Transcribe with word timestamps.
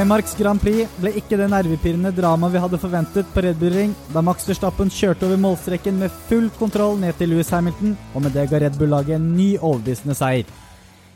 Steinmarks 0.00 0.32
Grand 0.38 0.56
Prix 0.56 0.88
ble 0.96 1.10
ikke 1.18 1.36
det 1.36 1.50
nervepirrende 1.52 2.08
dramaet 2.16 2.54
vi 2.54 2.60
hadde 2.62 2.78
forventet 2.80 3.26
på 3.34 3.42
Red 3.44 3.58
Bull 3.60 3.74
Ring, 3.74 3.90
da 4.14 4.22
Max 4.24 4.46
Verstappen 4.48 4.88
kjørte 4.88 5.26
over 5.26 5.36
målstreken 5.42 5.98
med 6.00 6.14
full 6.30 6.46
kontroll 6.56 6.94
ned 7.02 7.18
til 7.18 7.28
Louis 7.28 7.50
Hamilton, 7.52 7.92
og 8.16 8.24
med 8.24 8.32
det 8.32 8.46
ga 8.48 8.62
Red 8.62 8.78
Bull-laget 8.80 9.18
en 9.18 9.26
ny 9.34 9.50
overbevisende 9.58 10.16
seier. 10.16 10.48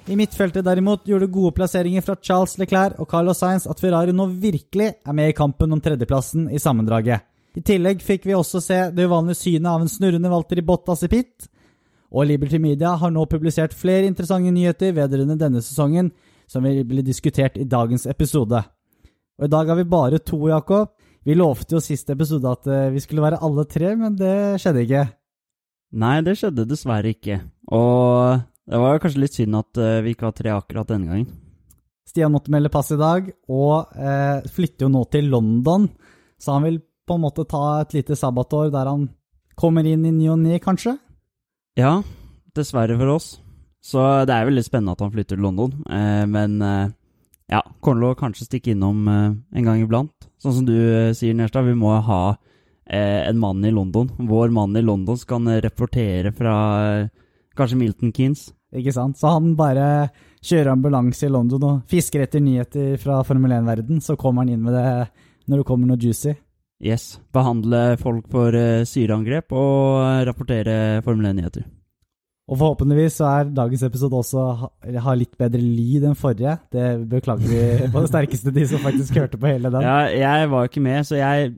I 0.04 0.18
midtfeltet 0.20 0.66
derimot 0.66 1.08
gjorde 1.08 1.30
gode 1.32 1.54
plasseringer 1.56 2.04
fra 2.04 2.18
Charles 2.20 2.58
Leclerc 2.60 3.00
og 3.00 3.08
Carlos 3.08 3.40
Sainz 3.40 3.64
at 3.64 3.80
Ferrari 3.80 4.12
nå 4.12 4.28
virkelig 4.44 4.90
er 4.92 5.16
med 5.16 5.32
i 5.32 5.38
kampen 5.38 5.72
om 5.72 5.80
tredjeplassen 5.80 6.50
i 6.52 6.60
sammendraget. 6.60 7.24
I 7.56 7.64
tillegg 7.64 8.04
fikk 8.04 8.28
vi 8.28 8.36
også 8.36 8.60
se 8.60 8.82
det 8.92 9.08
uvanlige 9.08 9.40
synet 9.46 9.70
av 9.72 9.80
en 9.80 9.94
snurrende 9.94 10.34
Walter 10.34 10.60
i 10.60 10.66
Bottas 10.74 11.06
i 11.08 11.12
pit, 11.14 11.48
og 12.12 12.28
Liberty 12.28 12.60
Media 12.60 12.92
har 13.00 13.16
nå 13.16 13.24
publisert 13.32 13.72
flere 13.72 14.04
interessante 14.12 14.52
nyheter 14.52 14.92
vedrørende 15.00 15.40
denne 15.40 15.64
sesongen, 15.64 16.12
som 16.44 16.68
vil 16.68 16.84
bli 16.84 17.00
diskutert 17.00 17.56
i 17.56 17.64
dagens 17.64 18.04
episode. 18.04 18.60
Og 19.38 19.48
I 19.48 19.50
dag 19.50 19.70
har 19.70 19.78
vi 19.80 19.86
bare 19.90 20.20
to, 20.22 20.38
Jakob. 20.50 20.94
Vi 21.24 21.34
lovte 21.34 21.76
jo 21.76 21.82
sist 21.82 22.10
episode 22.12 22.50
at 22.50 22.68
eh, 22.70 22.90
vi 22.94 23.02
skulle 23.02 23.24
være 23.24 23.40
alle 23.42 23.64
tre, 23.66 23.94
men 23.98 24.14
det 24.18 24.60
skjedde 24.62 24.84
ikke. 24.84 25.04
Nei, 25.98 26.18
det 26.26 26.36
skjedde 26.38 26.66
dessverre 26.68 27.14
ikke. 27.14 27.40
Og 27.74 28.42
det 28.70 28.80
var 28.80 29.00
kanskje 29.02 29.22
litt 29.22 29.38
synd 29.38 29.58
at 29.58 29.80
eh, 29.80 30.02
vi 30.04 30.14
ikke 30.14 30.28
har 30.28 30.36
tre 30.36 30.52
akkurat 30.54 30.92
denne 30.92 31.10
gangen. 31.10 31.32
Stian 32.08 32.34
måtte 32.34 32.52
melde 32.52 32.70
pass 32.70 32.92
i 32.94 33.00
dag, 33.00 33.30
og 33.50 33.96
eh, 33.96 34.44
flytter 34.54 34.86
jo 34.86 34.92
nå 34.92 35.04
til 35.10 35.30
London, 35.32 35.88
så 36.38 36.58
han 36.58 36.68
vil 36.68 36.82
på 37.04 37.16
en 37.16 37.24
måte 37.24 37.46
ta 37.48 37.80
et 37.80 37.96
lite 37.96 38.16
sabbatår 38.16 38.70
der 38.72 38.90
han 38.90 39.08
kommer 39.58 39.86
inn 39.88 40.04
i 40.06 40.12
ny 40.12 40.28
og 40.32 40.38
ne, 40.42 40.60
kanskje? 40.62 40.94
Ja, 41.80 41.96
dessverre 42.54 42.96
for 43.00 43.16
oss. 43.16 43.32
Så 43.84 44.00
det 44.28 44.32
er 44.32 44.46
veldig 44.48 44.64
spennende 44.64 44.94
at 44.94 45.02
han 45.04 45.12
flytter 45.12 45.36
til 45.36 45.44
London, 45.44 45.74
eh, 45.90 46.22
men 46.30 46.60
eh, 46.64 46.92
ja, 47.54 47.62
kommer 47.84 48.02
til 48.02 48.10
å 48.10 48.18
kanskje 48.18 48.48
stikke 48.48 48.74
innom 48.74 49.06
eh, 49.10 49.30
en 49.58 49.68
gang 49.68 49.82
iblant. 49.82 50.28
Sånn 50.42 50.58
som 50.58 50.66
du 50.68 50.74
eh, 50.74 51.12
sier, 51.16 51.36
Nerstad, 51.36 51.66
vi 51.68 51.76
må 51.78 51.92
ha 52.06 52.22
eh, 52.32 53.22
en 53.28 53.40
mann 53.40 53.64
i 53.64 53.72
London. 53.74 54.10
Vår 54.18 54.52
mann 54.54 54.76
i 54.76 54.84
London 54.84 55.18
som 55.20 55.36
kan 55.36 55.52
rapportere 55.64 56.34
fra 56.34 56.54
kanskje 57.58 57.80
Milton 57.80 58.14
Keanes. 58.14 58.48
Ikke 58.74 58.94
sant? 58.94 59.20
Så 59.20 59.30
han 59.30 59.52
bare 59.58 60.08
kjører 60.44 60.72
ambulanse 60.72 61.28
i 61.28 61.32
London 61.32 61.68
og 61.68 61.84
fisker 61.90 62.24
etter 62.24 62.42
nyheter 62.42 62.96
fra 63.00 63.20
Formel 63.26 63.54
1-verden, 63.54 64.02
så 64.02 64.18
kommer 64.18 64.42
han 64.42 64.56
inn 64.56 64.64
med 64.64 64.74
det 64.74 64.88
når 65.46 65.62
det 65.62 65.68
kommer 65.68 65.88
noe 65.88 66.00
juicy. 66.00 66.34
Yes. 66.84 67.20
Behandle 67.32 67.94
folk 68.00 68.26
for 68.32 68.58
syreangrep 68.90 69.54
og 69.54 70.26
rapportere 70.26 71.04
Formel 71.06 71.30
1-nyheter. 71.30 71.68
Og 72.44 72.58
forhåpentligvis 72.60 73.14
så 73.22 73.28
er 73.30 73.52
dagens 73.56 73.82
episode 73.86 74.18
også 74.18 74.42
har 75.00 75.16
litt 75.16 75.32
bedre 75.40 75.60
lyd 75.62 76.04
enn 76.04 76.16
forrige. 76.18 76.58
Det 76.72 76.88
beklager 77.08 77.48
vi 77.48 77.60
på 77.94 78.02
det 78.04 78.10
sterkeste, 78.10 78.52
de 78.52 78.66
som 78.68 78.82
faktisk 78.84 79.16
hørte 79.16 79.40
på 79.40 79.48
hele 79.48 79.70
den. 79.72 79.86
Ja, 79.86 80.10
jeg 80.12 80.50
var 80.52 80.66
jo 80.66 80.72
ikke 80.72 80.82
med, 80.84 81.06
så 81.08 81.16
jeg, 81.16 81.54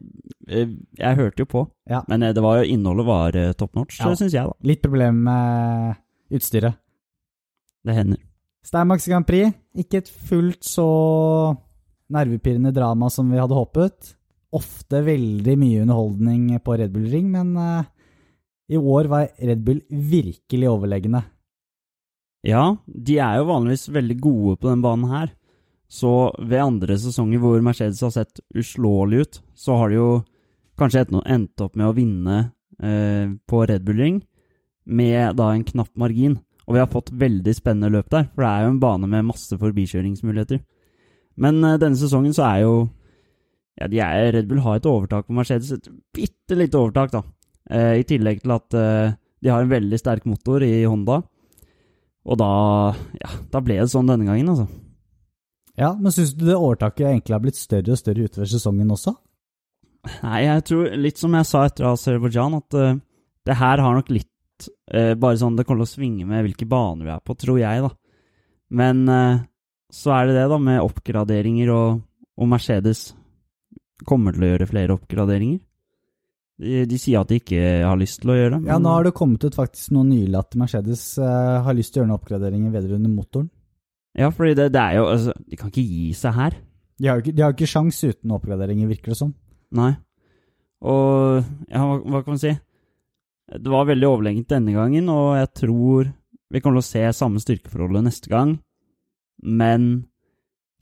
eh, 0.47 0.77
jeg 1.01 1.19
hørte 1.19 1.43
jo 1.43 1.48
på. 1.51 1.65
Ja. 1.91 2.05
Men 2.11 2.23
eh, 2.23 2.34
det 2.37 2.45
var 2.45 2.61
jo, 2.61 2.69
innholdet 2.70 3.09
var 3.09 3.39
eh, 3.41 3.55
top 3.59 3.75
notch, 3.78 3.98
ja. 3.98 4.12
syns 4.15 4.37
jeg, 4.37 4.47
da. 4.47 4.69
Litt 4.70 4.84
problem 4.84 5.25
med 5.27 6.39
utstyret. 6.39 6.78
Det 7.87 7.98
hender. 7.98 8.23
Steinmarks 8.67 9.11
Grand 9.11 9.27
Prix, 9.27 9.59
ikke 9.78 10.05
et 10.05 10.15
fullt 10.31 10.62
så 10.66 10.87
nervepirrende 12.15 12.71
drama 12.75 13.11
som 13.11 13.27
vi 13.31 13.43
hadde 13.43 13.59
håpet. 13.59 14.15
Ofte 14.55 15.03
veldig 15.06 15.59
mye 15.59 15.82
underholdning 15.82 16.49
på 16.62 16.78
Red 16.78 16.94
Bull 16.94 17.11
Ring, 17.11 17.27
men 17.34 17.59
i 18.69 18.77
år 18.77 19.09
var 19.10 19.28
Red 19.38 19.62
Bull 19.65 19.81
virkelig 19.88 20.69
overlegne. 20.71 21.22
Ja, 22.47 22.77
de 22.87 23.19
er 23.19 23.41
jo 23.41 23.49
vanligvis 23.49 23.88
veldig 23.91 24.16
gode 24.22 24.56
på 24.60 24.71
den 24.71 24.82
banen 24.84 25.10
her. 25.10 25.32
Så 25.87 26.32
ved 26.38 26.62
andre 26.62 26.97
sesonger 26.99 27.43
hvor 27.43 27.62
Mercedes 27.62 28.03
har 28.03 28.12
sett 28.15 28.43
uslåelig 28.55 29.22
ut, 29.22 29.41
så 29.55 29.78
har 29.78 29.91
de 29.91 30.00
jo 30.00 30.09
kanskje 30.78 31.06
endt 31.06 31.62
opp 31.62 31.76
med 31.78 31.88
å 31.88 31.94
vinne 31.97 32.38
eh, 32.82 33.31
på 33.47 33.62
Red 33.66 33.87
Bull 33.87 34.03
Ring 34.03 34.21
med 34.87 35.38
da 35.38 35.53
en 35.55 35.65
knapp 35.66 35.93
margin. 35.99 36.38
Og 36.66 36.75
vi 36.75 36.82
har 36.82 36.91
fått 36.91 37.15
veldig 37.15 37.55
spennende 37.55 37.93
løp 37.94 38.10
der, 38.10 38.26
for 38.34 38.43
det 38.43 38.50
er 38.50 38.65
jo 38.65 38.72
en 38.75 38.82
bane 38.82 39.10
med 39.10 39.28
masse 39.28 39.59
forbikjøringsmuligheter. 39.59 40.62
Men 41.43 41.62
eh, 41.62 41.78
denne 41.82 41.99
sesongen 41.99 42.34
så 42.34 42.47
er 42.50 42.65
jo 42.66 42.76
ja, 43.76 44.09
er, 44.09 44.32
Red 44.32 44.49
Bull 44.49 44.62
har 44.65 44.78
et 44.78 44.88
overtak 44.88 45.26
på 45.28 45.37
Mercedes, 45.37 45.75
et 45.75 45.91
bitte 46.16 46.56
lite 46.56 46.78
overtak, 46.81 47.12
da. 47.12 47.22
Eh, 47.71 48.00
I 48.00 48.06
tillegg 48.06 48.43
til 48.43 48.54
at 48.54 48.77
eh, 48.78 49.15
de 49.43 49.53
har 49.53 49.62
en 49.62 49.72
veldig 49.72 49.99
sterk 50.00 50.27
motor 50.28 50.65
i 50.66 50.84
Honda. 50.84 51.21
Og 52.27 52.38
da, 52.41 52.50
ja, 53.21 53.31
da 53.53 53.62
ble 53.62 53.78
det 53.78 53.91
sånn 53.93 54.09
denne 54.10 54.27
gangen, 54.27 54.50
altså. 54.50 54.66
Ja, 55.76 55.93
men 55.93 56.15
syns 56.15 56.32
du 56.34 56.47
det 56.49 56.56
overtaket 56.56 57.10
egentlig 57.10 57.37
har 57.37 57.43
blitt 57.44 57.59
større 57.59 57.93
og 57.93 58.00
større 58.00 58.25
utover 58.26 58.49
sesongen 58.49 58.94
også? 58.94 59.12
Nei, 60.25 60.41
jeg 60.47 60.65
tror, 60.71 60.88
litt 60.97 61.21
som 61.21 61.34
jeg 61.37 61.49
sa 61.49 61.66
etter 61.66 61.88
Aserbajdsjan, 61.91 62.56
at 62.56 62.78
uh, 62.78 62.97
det 63.47 63.59
her 63.60 63.82
har 63.84 63.99
nok 63.99 64.10
litt 64.15 64.69
uh, 64.94 65.12
Bare 65.19 65.37
sånn 65.37 65.59
det 65.59 65.66
kommer 65.66 65.84
til 65.84 65.91
å 65.91 65.93
svinge 65.99 66.26
med 66.28 66.47
hvilke 66.47 66.69
baner 66.71 67.05
vi 67.05 67.12
er 67.12 67.22
på, 67.26 67.37
tror 67.37 67.60
jeg, 67.60 67.84
da. 67.84 67.93
Men 68.81 69.05
uh, 69.10 69.44
så 69.93 70.15
er 70.16 70.31
det 70.31 70.38
det, 70.38 70.47
da, 70.55 70.59
med 70.62 70.82
oppgraderinger, 70.82 71.72
og, 71.75 72.00
og 72.41 72.50
Mercedes 72.50 73.10
kommer 74.09 74.34
til 74.34 74.47
å 74.47 74.53
gjøre 74.55 74.71
flere 74.72 74.97
oppgraderinger. 74.97 75.60
De, 76.56 76.87
de, 76.89 76.99
sier 77.00 77.21
at 77.21 77.28
de 77.28 77.37
ikke 77.37 77.61
har 77.84 77.99
lyst 78.00 78.22
til 78.22 78.33
å 78.33 78.37
gjøre 78.39 78.55
det. 78.55 78.71
Ja, 78.71 78.78
nå 78.81 78.94
har 78.94 79.05
det 79.05 79.17
kommet 79.17 79.44
ut 79.44 79.56
faktisk 79.59 79.93
noe 79.93 80.06
nylig 80.09 80.39
at 80.39 80.56
Mercedes 80.56 81.03
uh, 81.21 81.61
har 81.67 81.77
lyst 81.77 81.93
til 81.93 82.00
å 82.00 82.03
gjøre 82.03 82.11
noen 82.12 82.21
oppgraderinger 82.21 82.72
vedrørende 82.72 83.12
motoren. 83.12 83.50
Ja, 84.17 84.31
fordi 84.33 84.55
det, 84.56 84.71
det, 84.72 84.81
er 84.81 84.97
jo 84.97 85.09
Altså, 85.12 85.34
de 85.37 85.59
kan 85.61 85.69
ikke 85.69 85.84
gi 85.84 86.06
seg 86.17 86.37
her. 86.39 86.56
De 86.97 87.11
har 87.11 87.19
jo 87.19 87.27
ikke, 87.27 87.37
de 87.37 87.49
ikke 87.53 87.69
sjans 87.69 87.99
uten 88.06 88.33
oppgraderinger, 88.33 88.89
virker 88.89 89.12
det 89.12 89.19
som. 89.19 89.34
Nei. 89.77 89.93
Og 90.87 91.43
ja, 91.69 91.83
hva, 91.83 91.99
hva, 92.00 92.22
kan 92.22 92.33
man 92.33 92.41
si? 92.41 92.55
Det 93.47 93.73
var 93.73 93.88
veldig 93.91 94.09
overlegent 94.09 94.55
denne 94.55 94.73
gangen, 94.75 95.11
og 95.12 95.37
jeg 95.37 95.50
tror 95.61 96.09
vi 96.53 96.62
kommer 96.62 96.81
til 96.81 96.84
å 96.84 96.88
se 96.88 97.19
samme 97.19 97.43
styrkeforholdet 97.43 98.06
neste 98.06 98.33
gang. 98.33 98.56
Men 99.44 100.06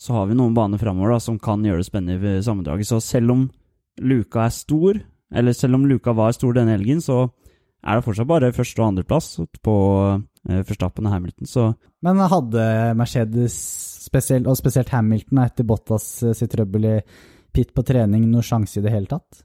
så 0.01 0.15
har 0.19 0.29
vi 0.31 0.37
noen 0.39 0.55
baner 0.57 0.81
framover 0.81 1.19
som 1.23 1.39
kan 1.43 1.65
gjøre 1.65 1.83
det 1.83 1.89
spennende 1.89 2.37
i 2.39 2.45
sammendraget. 2.45 2.89
Så 2.89 3.01
selv 3.03 3.35
om 3.35 3.45
luka 4.05 4.45
er 4.47 4.55
stor, 4.55 5.01
eller 5.33 5.57
selv 5.57 5.79
om 5.79 5.87
luka 5.89 6.13
var 6.13 6.35
stor 6.37 6.57
denne 6.57 6.75
helgen, 6.77 7.01
så 7.03 7.25
er 7.85 7.99
det 7.99 8.07
fortsatt 8.07 8.29
bare 8.29 8.53
første- 8.57 8.81
og 8.81 8.89
andreplass 8.89 9.29
på 9.65 9.77
eh, 10.49 10.63
Verstappen 10.65 11.07
og 11.07 11.13
Hamilton, 11.13 11.47
så 11.47 11.75
Men 12.05 12.21
hadde 12.21 12.95
Mercedes, 12.97 13.57
spesielt, 14.05 14.47
og 14.47 14.57
spesielt 14.57 14.93
Hamilton, 14.93 15.41
etter 15.45 15.65
Bottas 15.65 16.23
eh, 16.23 16.37
sitt 16.37 16.53
trøbbel 16.53 16.85
i 16.89 16.95
pit 17.55 17.75
på 17.75 17.85
trening, 17.85 18.27
noen 18.31 18.45
sjanse 18.45 18.81
i 18.81 18.85
det 18.85 18.93
hele 18.93 19.11
tatt? 19.11 19.45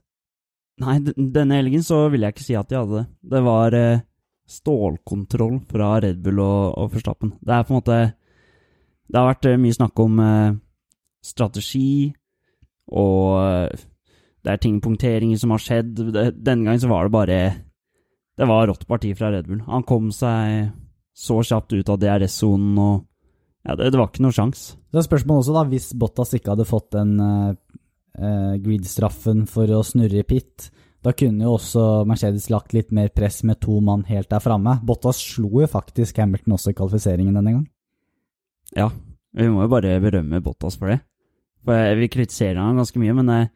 Nei, 0.80 0.98
denne 1.00 1.58
helgen 1.60 1.84
så 1.84 2.06
vil 2.08 2.24
jeg 2.24 2.34
ikke 2.34 2.46
si 2.46 2.56
at 2.56 2.70
de 2.70 2.78
hadde 2.78 3.02
det. 3.02 3.06
Det 3.34 3.42
var 3.44 3.76
eh, 3.76 4.06
stålkontroll 4.48 5.60
fra 5.68 5.92
Red 6.00 6.24
Bull 6.24 6.40
og, 6.40 6.72
og 6.80 6.94
Forstappen. 6.94 7.36
Det 7.40 7.54
er 7.54 7.66
på 7.66 7.74
en 7.74 7.80
måte 7.82 8.00
Det 9.10 9.18
har 9.18 9.28
vært 9.28 9.50
mye 9.60 9.76
snakk 9.76 10.00
om 10.00 10.18
strategi 11.20 12.10
og 12.90 13.76
det 14.44 14.52
er 14.52 14.60
ting, 14.62 14.78
punkteringer 14.80 15.40
som 15.40 15.52
har 15.54 15.62
skjedd. 15.62 15.98
Denne 16.00 16.64
gangen 16.64 16.80
så 16.80 16.88
var 16.90 17.06
det 17.06 17.12
bare 17.14 17.40
Det 18.40 18.48
var 18.48 18.70
rått 18.70 18.86
parti 18.88 19.12
fra 19.16 19.32
Red 19.34 19.48
Bull. 19.50 19.60
Han 19.68 19.84
kom 19.84 20.08
seg 20.14 20.70
så 21.12 21.42
kjapt 21.44 21.74
ut 21.76 21.90
av 21.92 22.00
DRS-sonen 22.00 22.78
og 22.80 23.06
Ja, 23.60 23.74
det, 23.76 23.90
det, 23.92 23.98
var 24.00 24.08
ikke 24.08 24.22
noe 24.24 24.32
sjans. 24.32 24.70
Det 24.88 25.02
er 25.02 25.04
spørsmål 25.04 25.42
også, 25.42 25.52
da. 25.52 25.66
Hvis 25.68 25.90
Bottas 26.00 26.30
ikke 26.32 26.54
hadde 26.54 26.64
fått 26.64 26.94
den 26.94 27.10
uh, 27.20 27.50
uh, 28.16 28.54
grid-straffen 28.56 29.42
for 29.50 29.68
å 29.76 29.82
snurre 29.84 30.22
i 30.22 30.24
pit, 30.24 30.70
da 31.04 31.12
kunne 31.12 31.44
jo 31.44 31.58
også 31.58 32.06
Mercedes 32.08 32.48
lagt 32.48 32.72
litt 32.72 32.88
mer 32.96 33.12
press 33.12 33.42
med 33.44 33.60
to 33.60 33.76
mann 33.84 34.06
helt 34.08 34.30
der 34.32 34.40
framme. 34.40 34.78
Bottas 34.88 35.20
slo 35.20 35.60
jo 35.60 35.68
faktisk 35.68 36.22
Hamilton 36.22 36.56
også 36.56 36.72
i 36.72 36.78
kvalifiseringen 36.80 37.36
denne 37.36 37.52
gang. 37.58 37.68
Ja, 38.72 38.88
vi 39.36 39.52
må 39.52 39.66
jo 39.66 39.74
bare 39.76 40.00
berømme 40.00 40.40
Bottas 40.40 40.80
for 40.80 40.94
det. 40.94 41.02
For 41.68 42.00
Vi 42.00 42.08
kritiserer 42.16 42.62
han 42.62 42.80
ganske 42.80 43.04
mye, 43.04 43.18
men 43.20 43.28
uh, 43.28 43.52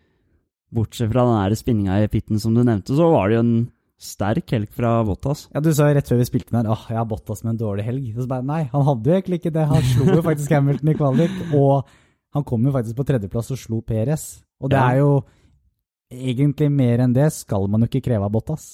Bortsett 0.75 1.11
fra 1.13 1.25
den 1.29 1.39
der 1.39 1.57
spinninga 1.59 2.01
i 2.03 2.11
pitten 2.11 2.41
som 2.43 2.55
du 2.57 2.63
nevnte, 2.65 2.97
så 2.97 3.09
var 3.13 3.31
det 3.31 3.39
jo 3.39 3.45
en 3.45 3.57
sterk 4.05 4.51
helg 4.53 4.73
fra 4.75 4.97
Bottas. 5.07 5.47
Ja, 5.55 5.63
Du 5.63 5.71
sa 5.73 5.89
jo 5.89 5.97
rett 5.97 6.09
før 6.11 6.19
vi 6.21 6.27
spilte 6.29 6.53
den 6.53 6.65
her 6.65 6.75
åh, 6.75 6.87
jeg 6.91 6.99
har 6.99 7.07
Bottas 7.09 7.45
med 7.45 7.55
en 7.55 7.63
dårlig 7.63 7.87
helg. 7.87 8.09
Så 8.17 8.27
bare, 8.31 8.45
nei, 8.47 8.65
han 8.73 8.87
hadde 8.89 9.11
jo 9.11 9.17
egentlig 9.17 9.41
ikke 9.41 9.55
det. 9.55 9.69
Han 9.71 9.87
slo 9.93 10.09
jo 10.19 10.25
faktisk 10.27 10.55
Hamilton 10.57 10.91
i 10.93 10.97
kvalik, 10.99 11.37
og 11.57 11.95
han 12.35 12.47
kom 12.49 12.67
jo 12.67 12.75
faktisk 12.75 12.99
på 12.99 13.07
tredjeplass 13.09 13.53
og 13.55 13.61
slo 13.61 13.81
Perez. 13.87 14.27
Og 14.61 14.73
det 14.73 14.81
er 14.81 14.99
jo 15.01 15.13
egentlig 16.15 16.71
mer 16.73 17.05
enn 17.05 17.15
det 17.15 17.31
skal 17.35 17.69
man 17.71 17.85
jo 17.85 17.91
ikke 17.91 18.05
kreve 18.09 18.27
av 18.27 18.35
Bottas. 18.35 18.67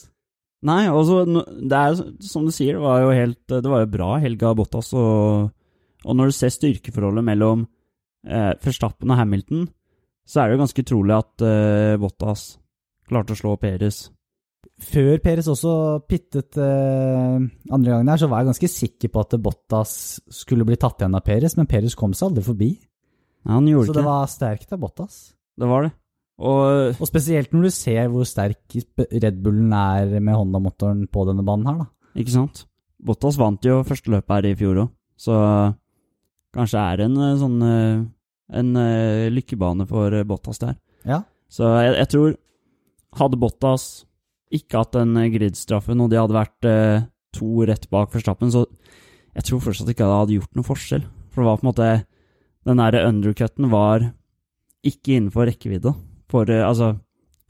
Nei, 0.67 0.82
altså, 0.93 1.23
det 1.25 1.76
er 1.76 2.00
som 2.26 2.44
du 2.44 2.52
sier, 2.52 2.76
det 2.76 2.85
var 2.85 3.00
jo 3.00 3.12
helt 3.17 3.38
Det 3.49 3.70
var 3.70 3.81
jo 3.81 3.93
bra 3.94 4.08
helg 4.20 4.43
av 4.44 4.58
Bottas, 4.58 4.91
og, 4.93 5.52
og 6.05 6.17
når 6.17 6.32
du 6.32 6.37
ser 6.37 6.52
styrkeforholdet 6.52 7.25
mellom 7.25 7.62
eh, 8.29 8.52
Verstappen 8.61 9.12
og 9.12 9.20
Hamilton, 9.20 9.69
så 10.31 10.41
er 10.41 10.49
det 10.49 10.56
jo 10.56 10.62
ganske 10.62 10.82
utrolig 10.85 11.15
at 11.17 11.44
uh, 11.44 11.99
Bottas 12.00 12.47
klarte 13.11 13.35
å 13.35 13.38
slå 13.38 13.56
Peres. 13.59 14.05
Før 14.81 15.19
Peres 15.25 15.49
også 15.50 15.73
pittet 16.09 16.56
uh, 16.61 17.41
andre 17.73 17.91
gangen 17.97 18.12
her, 18.12 18.21
så 18.21 18.29
var 18.31 18.43
jeg 18.44 18.53
ganske 18.53 18.71
sikker 18.71 19.12
på 19.12 19.25
at 19.25 19.35
Bottas 19.43 19.94
skulle 20.41 20.67
bli 20.69 20.79
tatt 20.81 21.03
igjen 21.03 21.19
av 21.19 21.25
Peres, 21.27 21.56
men 21.59 21.69
Peres 21.71 21.99
kom 21.99 22.15
seg 22.15 22.31
aldri 22.31 22.47
forbi. 22.47 22.71
Ja, 23.43 23.56
han 23.56 23.67
gjorde 23.69 23.88
Så 23.88 23.94
ikke 23.94 24.00
det 24.00 24.06
var 24.06 24.31
sterkt 24.31 24.77
av 24.77 24.82
Bottas. 24.85 25.19
det. 25.59 25.69
var 25.69 25.88
det. 25.88 25.93
Og 26.41 27.00
Og 27.03 27.09
spesielt 27.09 27.53
når 27.53 27.67
du 27.67 27.71
ser 27.75 28.06
hvor 28.09 28.25
sterk 28.29 28.79
Red 29.11 29.43
Bullen 29.44 29.73
er 29.76 30.15
med 30.21 30.37
Honda-motoren 30.38 31.03
på 31.12 31.26
denne 31.29 31.44
banen 31.44 31.69
her, 31.69 31.83
da. 31.83 31.91
Ikke 32.21 32.37
sant? 32.37 32.65
Bottas 33.00 33.37
vant 33.41 33.65
jo 33.65 33.83
første 33.85 34.12
løpet 34.12 34.37
her 34.37 34.49
i 34.49 34.56
fjor 34.56 34.85
òg, 34.85 34.94
så 35.21 35.35
kanskje 36.55 36.81
er 36.81 37.00
det 37.00 37.06
en 37.11 37.21
eh, 37.26 37.37
sånn 37.41 37.61
En 38.52 38.76
eh, 38.76 39.29
lykkebane 39.32 39.87
for 39.88 40.14
eh, 40.14 40.26
Bottas 40.26 40.58
der. 40.62 40.76
Ja. 41.06 41.23
Så 41.50 41.67
jeg, 41.81 41.97
jeg 41.99 42.11
tror 42.14 42.37
Hadde 43.19 43.38
Bottas 43.43 43.85
ikke 44.55 44.82
hatt 44.82 44.94
den 44.94 45.17
gridstraffen, 45.35 45.99
og 46.02 46.11
de 46.11 46.19
hadde 46.19 46.37
vært 46.37 46.67
eh, 46.67 47.05
to 47.35 47.64
rett 47.67 47.88
bak 47.91 48.12
Verstappen, 48.14 48.50
så 48.55 48.64
jeg 49.35 49.47
tror 49.47 49.62
fortsatt 49.62 49.91
ikke 49.93 50.06
det 50.06 50.19
hadde 50.20 50.37
gjort 50.38 50.56
noen 50.58 50.67
forskjell. 50.67 51.05
For 51.31 51.43
det 51.43 51.47
var 51.49 51.58
på 51.61 51.64
en 51.64 51.70
måte 51.70 51.91
Den 52.67 52.81
der 52.82 53.06
undercutten 53.06 53.70
var 53.70 54.02
ikke 54.87 55.14
innenfor 55.17 55.47
rekkevidde. 55.49 55.94
For 56.31 56.50
eh, 56.50 56.67
altså 56.67 56.97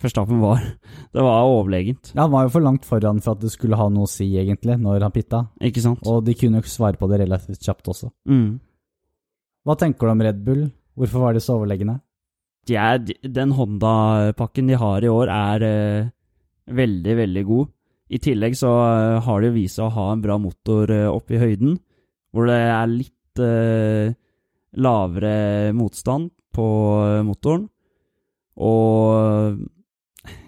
Verstappen 0.01 0.41
var 0.41 0.61
Det 1.15 1.25
var 1.25 1.45
overlegent, 1.49 2.13
Ja, 2.15 2.23
Han 2.25 2.33
var 2.33 2.47
jo 2.47 2.55
for 2.57 2.65
langt 2.65 2.89
foran 2.89 3.21
for 3.25 3.37
at 3.37 3.45
det 3.45 3.53
skulle 3.53 3.77
ha 3.81 3.89
noe 3.93 4.09
å 4.09 4.11
si, 4.11 4.29
egentlig, 4.41 4.79
når 4.81 5.05
han 5.05 5.13
pitta. 5.13 5.47
ikke 5.61 5.85
sant? 5.85 6.05
Og 6.09 6.25
de 6.25 6.37
kunne 6.37 6.61
jo 6.61 6.73
svare 6.73 7.01
på 7.01 7.09
det 7.11 7.21
relativt 7.25 7.65
kjapt 7.65 7.89
også. 7.93 8.13
Mm. 8.29 8.61
Hva 9.65 9.77
tenker 9.77 10.09
du 10.09 10.13
om 10.15 10.23
Red 10.25 10.45
Bull? 10.45 10.69
Hvorfor 10.99 11.27
var 11.27 11.37
de 11.37 11.43
så 11.45 11.59
overlegne? 11.59 12.01
er, 12.71 13.01
den 13.23 13.53
Honda-pakken 13.57 14.69
de 14.69 14.79
har 14.79 15.05
i 15.05 15.11
år, 15.11 15.31
er 15.33 15.65
eh, 15.67 16.09
veldig, 16.67 17.17
veldig 17.17 17.45
god. 17.49 17.71
I 18.11 18.19
tillegg 18.19 18.57
så 18.59 18.71
eh, 18.71 19.21
har 19.25 19.43
de 19.43 19.53
vist 19.55 19.79
seg 19.79 19.89
å 19.89 19.95
ha 19.97 20.07
en 20.13 20.23
bra 20.23 20.39
motor 20.39 20.91
eh, 20.91 21.09
oppe 21.09 21.37
i 21.37 21.43
høyden, 21.43 21.79
hvor 22.31 22.51
det 22.51 22.59
er 22.61 22.93
litt 22.93 23.43
eh, 23.43 24.15
lavere 24.79 25.73
motstand 25.77 26.31
på 26.55 26.69
eh, 27.07 27.21
motoren. 27.27 27.69
Og 28.61 29.59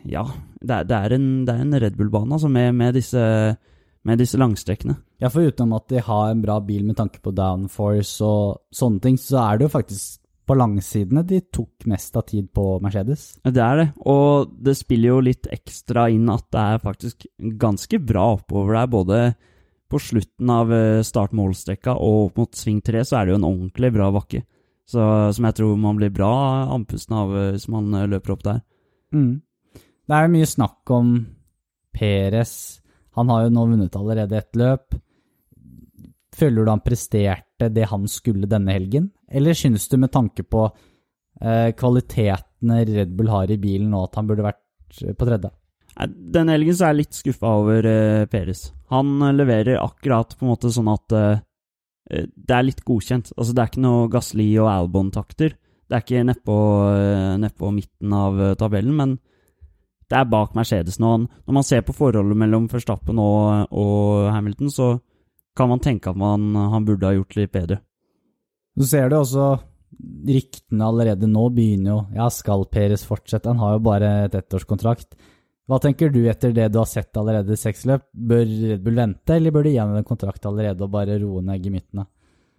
ja, 0.04 0.24
det 0.60 0.74
er, 0.74 0.88
det 0.88 0.96
er 0.96 1.14
en, 1.16 1.28
det 1.46 1.54
er 1.54 1.62
en 1.64 1.78
Red 1.80 1.98
Bull-bane 1.98 2.36
altså, 2.36 2.50
med, 2.52 2.74
med, 2.76 2.94
disse, 2.98 3.22
med 4.04 4.20
disse 4.20 4.38
langstrekkene. 4.38 4.98
Ja, 5.22 5.30
for 5.32 5.46
utenom 5.46 5.78
at 5.78 5.88
de 5.90 6.02
har 6.02 6.30
en 6.30 6.42
bra 6.42 6.58
bil 6.66 6.84
med 6.84 6.98
tanke 6.98 7.22
på 7.22 7.32
downforce 7.34 8.26
og 8.26 8.74
sånne 8.74 9.02
ting, 9.02 9.18
så 9.18 9.40
er 9.46 9.58
det 9.58 9.68
jo 9.68 9.76
faktisk 9.78 10.21
på 10.52 10.58
langsidene 10.60 11.22
de 11.25 11.40
tok 11.49 11.87
mest 11.88 12.16
av 12.19 12.26
tid 12.28 12.50
på 12.52 12.76
Mercedes. 12.84 13.38
Det 13.40 13.62
er 13.64 13.78
det, 13.81 13.87
og 14.04 14.52
det 14.60 14.75
spiller 14.76 15.14
jo 15.14 15.22
litt 15.25 15.49
ekstra 15.49 16.10
inn 16.12 16.28
at 16.28 16.50
det 16.52 16.60
er 16.60 16.82
faktisk 16.82 17.25
ganske 17.60 18.00
bra 18.04 18.26
oppover 18.34 18.76
der, 18.76 18.90
både 18.93 19.20
på 19.93 20.00
slutten 20.00 20.50
av 20.52 20.72
eh, 20.72 21.04
start-målstrekka 21.04 21.94
og 21.96 22.26
opp 22.26 22.43
mot 22.43 22.56
sving 22.56 22.81
tre 22.84 23.00
så 23.04 23.19
er 23.19 23.26
det 23.26 23.34
jo 23.34 23.38
en 23.40 23.49
ordentlig 23.49 23.93
bra 23.96 24.10
bakke. 24.12 24.43
Så, 24.88 25.00
som 25.32 25.46
jeg 25.49 25.56
tror 25.56 25.78
man 25.81 25.96
blir 25.96 26.12
bra 26.12 26.32
andpusten 26.75 27.16
av 27.16 27.32
eh, 27.38 27.50
hvis 27.54 27.69
man 27.72 27.88
eh, 27.96 28.08
løper 28.12 28.34
opp 28.34 28.44
der. 28.44 28.60
Mm. 29.16 29.34
Det 29.72 30.16
er 30.16 30.26
jo 30.26 30.34
mye 30.34 30.49
snakk 30.49 30.93
om 30.93 31.14
Peres. 31.93 32.54
Han 33.16 33.32
har 33.32 33.46
jo 33.46 33.54
nå 33.56 33.66
vunnet 33.72 33.96
allerede 33.96 34.37
ett 34.40 34.60
løp. 34.60 34.96
Føler 36.37 36.64
du 36.64 36.72
han 36.72 36.84
presterte 36.84 37.51
det 37.70 37.87
han 37.91 38.09
skulle 38.11 38.50
denne 38.50 38.75
helgen? 38.75 39.11
Eller 39.31 39.56
synes 39.59 39.88
du 39.88 39.99
med 40.00 40.12
tanke 40.14 40.43
på 40.43 40.67
eh, 41.41 41.70
kvalitetene 41.79 42.82
Red 42.88 43.14
Bull 43.17 43.31
har 43.32 43.50
i 43.50 43.61
bilen 43.61 43.93
nå, 43.93 44.05
at 44.09 44.19
han 44.19 44.29
burde 44.29 44.47
vært 44.47 45.03
eh, 45.05 45.14
på 45.14 45.29
tredje? 45.29 45.53
Denne 46.09 46.55
helgen 46.55 46.76
så 46.76 46.87
er 46.87 46.94
jeg 46.94 47.03
litt 47.03 47.17
skuffa 47.19 47.56
over 47.61 47.88
eh, 47.88 48.26
Peres. 48.32 48.70
Han 48.94 49.19
eh, 49.20 49.35
leverer 49.37 49.81
akkurat 49.82 50.37
på 50.37 50.47
en 50.47 50.53
måte 50.55 50.73
sånn 50.73 50.88
at 50.93 51.17
eh, 51.17 51.43
eh, 52.11 52.31
det 52.32 52.56
er 52.56 52.69
litt 52.69 52.85
godkjent. 52.87 53.35
Altså 53.37 53.53
Det 53.53 53.64
er 53.64 53.73
ikke 53.73 53.85
noe 53.85 54.09
Gasli 54.12 54.49
og 54.61 54.70
Albon-takter. 54.73 55.59
Det 55.88 55.99
er 55.99 56.05
ikke 56.06 56.25
nedpå 56.25 56.55
ned 57.43 57.62
midten 57.76 58.12
av 58.17 58.38
tabellen, 58.56 58.94
men 58.97 59.11
det 60.09 60.17
er 60.17 60.29
bak 60.31 60.55
Mercedes 60.56 60.97
nå. 61.03 61.11
Når 61.26 61.56
man 61.56 61.67
ser 61.67 61.82
på 61.85 61.93
forholdet 61.97 62.38
mellom 62.38 62.64
Verstappen 62.73 63.20
og, 63.20 63.67
og 63.76 64.31
Hamilton, 64.32 64.70
så 64.73 64.87
kan 65.56 65.69
man 65.70 65.82
tenke 65.84 66.10
at 66.10 66.19
man, 66.19 66.54
han 66.54 66.87
burde 66.88 67.08
ha 67.08 67.16
gjort 67.16 67.37
litt 67.38 67.52
bedre. 67.52 67.82
Du 68.76 68.87
ser 68.88 69.10
det 69.12 69.19
også 69.19 69.50
ryktene 70.26 70.87
allerede 70.87 71.28
nå 71.28 71.44
begynner 71.52 71.90
jo 71.93 71.99
Ja, 72.16 72.31
skal 72.32 72.64
Peres 72.72 73.04
fortsette? 73.04 73.50
Han 73.52 73.60
har 73.60 73.76
jo 73.76 73.84
bare 73.84 74.12
et 74.26 74.37
ettårskontrakt. 74.38 75.16
Hva 75.69 75.78
tenker 75.82 76.10
du 76.10 76.25
etter 76.28 76.54
det 76.56 76.70
du 76.72 76.81
har 76.81 76.88
sett 76.90 77.16
allerede 77.16 77.54
i 77.54 77.60
seks 77.60 77.84
løp? 77.88 78.08
Bør 78.12 78.43
Red 78.46 78.82
Bull 78.82 78.99
vente, 78.99 79.37
eller 79.37 79.54
bør 79.54 79.69
de 79.69 79.76
ham 79.76 79.94
en 79.96 80.08
kontrakt 80.08 80.46
allerede 80.49 80.82
og 80.84 80.93
bare 80.94 81.20
roe 81.22 81.44
ned 81.44 81.62
gemyttene? 81.62 82.06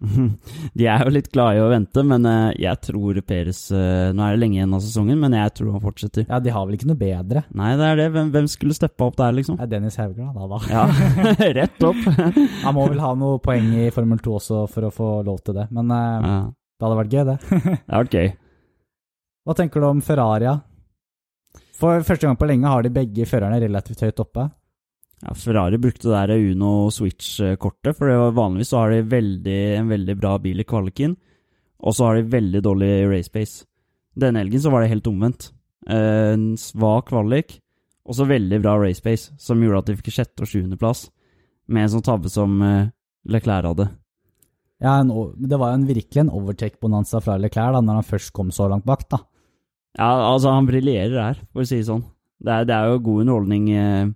De 0.78 0.86
er 0.90 1.04
jo 1.06 1.12
litt 1.14 1.28
glade 1.34 1.58
i 1.58 1.62
å 1.62 1.68
vente, 1.72 2.02
men 2.06 2.26
eh, 2.28 2.54
jeg 2.64 2.80
tror 2.88 3.20
Peres 3.26 3.60
eh, 3.74 4.10
Nå 4.14 4.24
er 4.26 4.34
det 4.34 4.40
lenge 4.42 4.58
igjen 4.58 4.74
av 4.76 4.82
sesongen, 4.84 5.20
men 5.22 5.36
jeg 5.38 5.54
tror 5.58 5.70
han 5.76 5.84
fortsetter. 5.84 6.26
Ja, 6.28 6.40
de 6.44 6.52
har 6.54 6.66
vel 6.68 6.76
ikke 6.78 6.88
noe 6.90 7.00
bedre? 7.00 7.44
Nei, 7.56 7.70
det 7.80 7.88
er 7.90 8.00
det. 8.02 8.08
Hvem, 8.16 8.32
hvem 8.34 8.50
skulle 8.52 8.76
steppa 8.76 9.08
opp 9.10 9.16
der, 9.20 9.36
liksom? 9.38 9.56
Det 9.60 9.66
er 9.68 9.72
Dennis 9.76 9.98
Haugland, 10.00 10.34
da, 10.36 10.48
da. 10.50 10.60
Ja, 10.70 11.48
rett 11.60 11.86
opp. 11.88 12.02
Han 12.66 12.76
må 12.78 12.88
vel 12.92 13.02
ha 13.04 13.14
noe 13.18 13.40
poeng 13.44 13.70
i 13.84 13.88
Formel 13.94 14.20
2 14.24 14.36
også 14.40 14.62
for 14.72 14.88
å 14.88 14.92
få 14.94 15.10
lov 15.26 15.40
til 15.46 15.58
det, 15.60 15.68
men 15.74 15.92
eh, 15.94 16.28
Ja, 16.28 16.38
det 16.50 16.88
hadde 16.88 17.00
vært 17.02 17.14
gøy, 17.14 17.24
det. 17.30 17.38
det 17.48 17.74
hadde 17.88 18.04
vært 18.04 18.18
gøy. 18.20 18.30
Hva 19.44 19.54
tenker 19.58 19.82
du 19.84 19.90
om 19.90 20.00
Ferraria? 20.04 20.58
For 21.74 22.04
første 22.06 22.28
gang 22.28 22.36
på 22.38 22.46
lenge 22.48 22.70
har 22.70 22.84
de 22.86 22.92
begge 22.94 23.26
førerne 23.28 23.58
relativt 23.62 24.02
høyt 24.06 24.20
oppe. 24.22 24.46
Ja, 25.22 25.34
Ferrari 25.38 25.78
brukte 25.80 26.08
det 26.10 26.18
der 26.28 26.50
Uno 26.50 26.90
Switch-kortet, 26.92 27.96
for 27.96 28.10
det 28.10 28.16
var 28.18 28.34
vanligvis 28.36 28.72
så 28.74 28.82
har 28.82 28.90
de 28.92 29.02
veldig, 29.08 29.58
en 29.78 29.88
veldig 29.88 30.16
bra 30.20 30.34
bil 30.42 30.60
i 30.60 30.66
kvaliken, 30.68 31.14
og 31.84 31.94
så 31.96 32.08
har 32.08 32.18
de 32.18 32.28
veldig 32.34 32.60
dårlig 32.64 32.90
race 33.10 33.30
pace. 33.32 33.64
Denne 34.16 34.42
helgen 34.42 34.60
så 34.60 34.70
var 34.72 34.82
det 34.84 34.90
helt 34.92 35.08
omvendt. 35.10 35.50
Eh, 35.88 36.32
En 36.34 36.56
svak 36.60 37.08
kvalik, 37.10 37.58
og 38.04 38.14
så 38.18 38.26
veldig 38.28 38.60
bra 38.62 38.76
race 38.82 39.00
pace, 39.04 39.32
som 39.38 39.60
gjorde 39.62 39.78
at 39.78 39.86
de 39.86 39.96
fikk 40.00 40.12
sjette- 40.12 40.44
og 40.44 40.48
sjuendeplass, 40.50 41.06
med 41.68 41.86
en 41.86 41.92
sånn 41.94 42.04
tabbe 42.04 42.28
som 42.28 42.60
eh, 42.62 42.90
Leclerc 43.26 43.64
hadde. 43.70 43.88
Ja, 44.82 44.98
en, 45.00 45.08
det 45.38 45.56
var 45.56 45.70
jo 45.72 45.78
en, 45.78 45.86
virkelig 45.88 46.20
en 46.20 46.32
overtake-bonanza 46.34 47.22
fra 47.24 47.38
Leclerc 47.40 47.72
da, 47.78 47.80
når 47.80 48.00
han 48.02 48.08
først 48.10 48.32
kom 48.36 48.50
så 48.52 48.68
langt 48.68 48.84
bak, 48.84 49.06
da. 49.08 49.22
Ja, 49.96 50.10
altså, 50.34 50.50
han 50.52 50.66
briljerer 50.68 51.16
her, 51.22 51.40
for 51.54 51.62
å 51.62 51.68
si 51.68 51.78
det 51.78 51.86
sånn. 51.88 52.02
Det 52.44 52.52
er, 52.52 52.66
det 52.68 52.74
er 52.76 52.90
jo 52.92 53.00
god 53.06 53.22
underholdning 53.24 53.68
eh, 53.72 54.12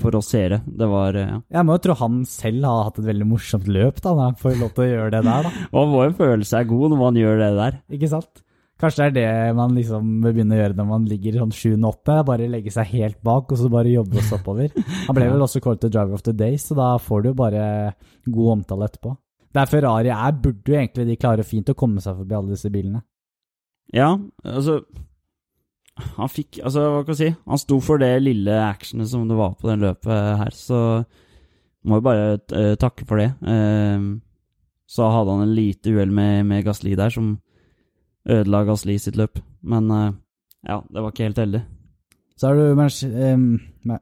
for 0.00 0.16
oss 0.16 0.30
seere. 0.32 0.62
Det 0.64 0.88
var 0.88 1.18
eh, 1.18 1.28
ja. 1.28 1.40
Jeg 1.58 1.68
må 1.68 1.76
jo 1.76 1.82
tro 1.84 1.98
han 2.00 2.22
selv 2.28 2.64
har 2.68 2.88
hatt 2.88 3.02
et 3.02 3.08
veldig 3.10 3.28
morsomt 3.28 3.68
løp, 3.68 4.00
da, 4.00 4.14
når 4.14 4.30
han 4.30 4.40
får 4.40 4.56
lov 4.62 4.72
til 4.72 4.86
å 4.86 4.88
gjøre 4.88 5.12
det 5.12 5.22
der, 5.26 5.48
da. 5.48 5.52
Man 5.76 5.92
må 5.92 6.02
jo 6.06 6.16
føle 6.22 6.48
seg 6.48 6.70
god 6.70 6.94
når 6.94 7.00
man 7.02 7.20
gjør 7.20 7.40
det 7.42 7.50
der. 7.58 7.78
Ikke 7.98 8.10
sant? 8.12 8.44
Kanskje 8.80 9.06
det 9.14 9.22
er 9.22 9.36
det 9.50 9.56
man 9.56 9.74
liksom 9.76 10.08
begynner 10.24 10.56
å 10.56 10.62
gjøre 10.64 10.76
når 10.80 10.86
man 10.88 11.04
ligger 11.06 11.36
sånn 11.38 11.52
7-8, 11.54 12.16
bare 12.26 12.48
legge 12.50 12.72
seg 12.74 12.88
helt 12.90 13.20
bak, 13.24 13.52
og 13.52 13.60
så 13.60 13.70
bare 13.70 13.92
jobbe 13.92 14.18
oss 14.18 14.32
oppover. 14.34 14.72
Han 15.06 15.16
ble 15.16 15.28
vel 15.34 15.44
også 15.46 15.62
kåret 15.62 15.84
til 15.84 15.92
driver 15.94 16.18
of 16.18 16.24
the 16.26 16.34
day, 16.34 16.58
så 16.58 16.76
da 16.78 16.88
får 16.98 17.22
du 17.22 17.30
jo 17.30 17.36
bare 17.38 17.66
god 18.26 18.50
omtale 18.58 18.88
etterpå. 18.90 19.14
Der 19.54 19.70
Ferrari 19.70 20.10
er, 20.10 20.38
burde 20.42 20.72
jo 20.72 20.78
egentlig 20.80 21.06
de 21.06 21.18
klare 21.20 21.46
fint 21.46 21.70
å 21.70 21.76
komme 21.78 22.02
seg 22.02 22.18
forbi 22.18 22.34
alle 22.34 22.56
disse 22.56 22.72
bilene. 22.74 23.04
Ja, 23.94 24.10
altså 24.42 24.80
Han 26.16 26.30
fikk 26.32 26.58
Altså, 26.64 26.82
hva 26.90 27.02
kan 27.06 27.14
jeg 27.14 27.20
si? 27.20 27.36
Han 27.46 27.60
sto 27.62 27.76
for 27.84 28.00
det 28.02 28.12
lille 28.24 28.54
actionet 28.66 29.06
som 29.10 29.28
det 29.30 29.36
var 29.38 29.52
på 29.60 29.68
den 29.70 29.84
løpet 29.84 30.38
her, 30.40 30.50
så 30.56 30.78
må 31.86 32.00
jo 32.00 32.04
bare 32.06 32.24
eh, 32.56 32.74
takke 32.80 33.06
for 33.06 33.20
det. 33.20 33.28
Eh, 33.46 34.06
så 34.90 35.10
hadde 35.12 35.36
han 35.36 35.44
en 35.46 35.54
lite 35.54 35.92
uhell 35.94 36.10
med, 36.14 36.44
med 36.48 36.64
Gasli 36.66 36.94
der, 36.98 37.12
som 37.14 37.36
ødela 38.28 38.64
Gasli 38.66 38.96
sitt 38.98 39.16
løp. 39.20 39.38
Men 39.62 39.90
eh, 39.92 40.10
ja, 40.66 40.80
det 40.90 41.02
var 41.04 41.12
ikke 41.12 41.28
helt 41.28 41.40
heldig. 41.44 41.62
Så 42.34 42.48
har 42.50 42.58
du 42.58 42.74
Merce- 42.74 43.12
eh, 43.14 43.38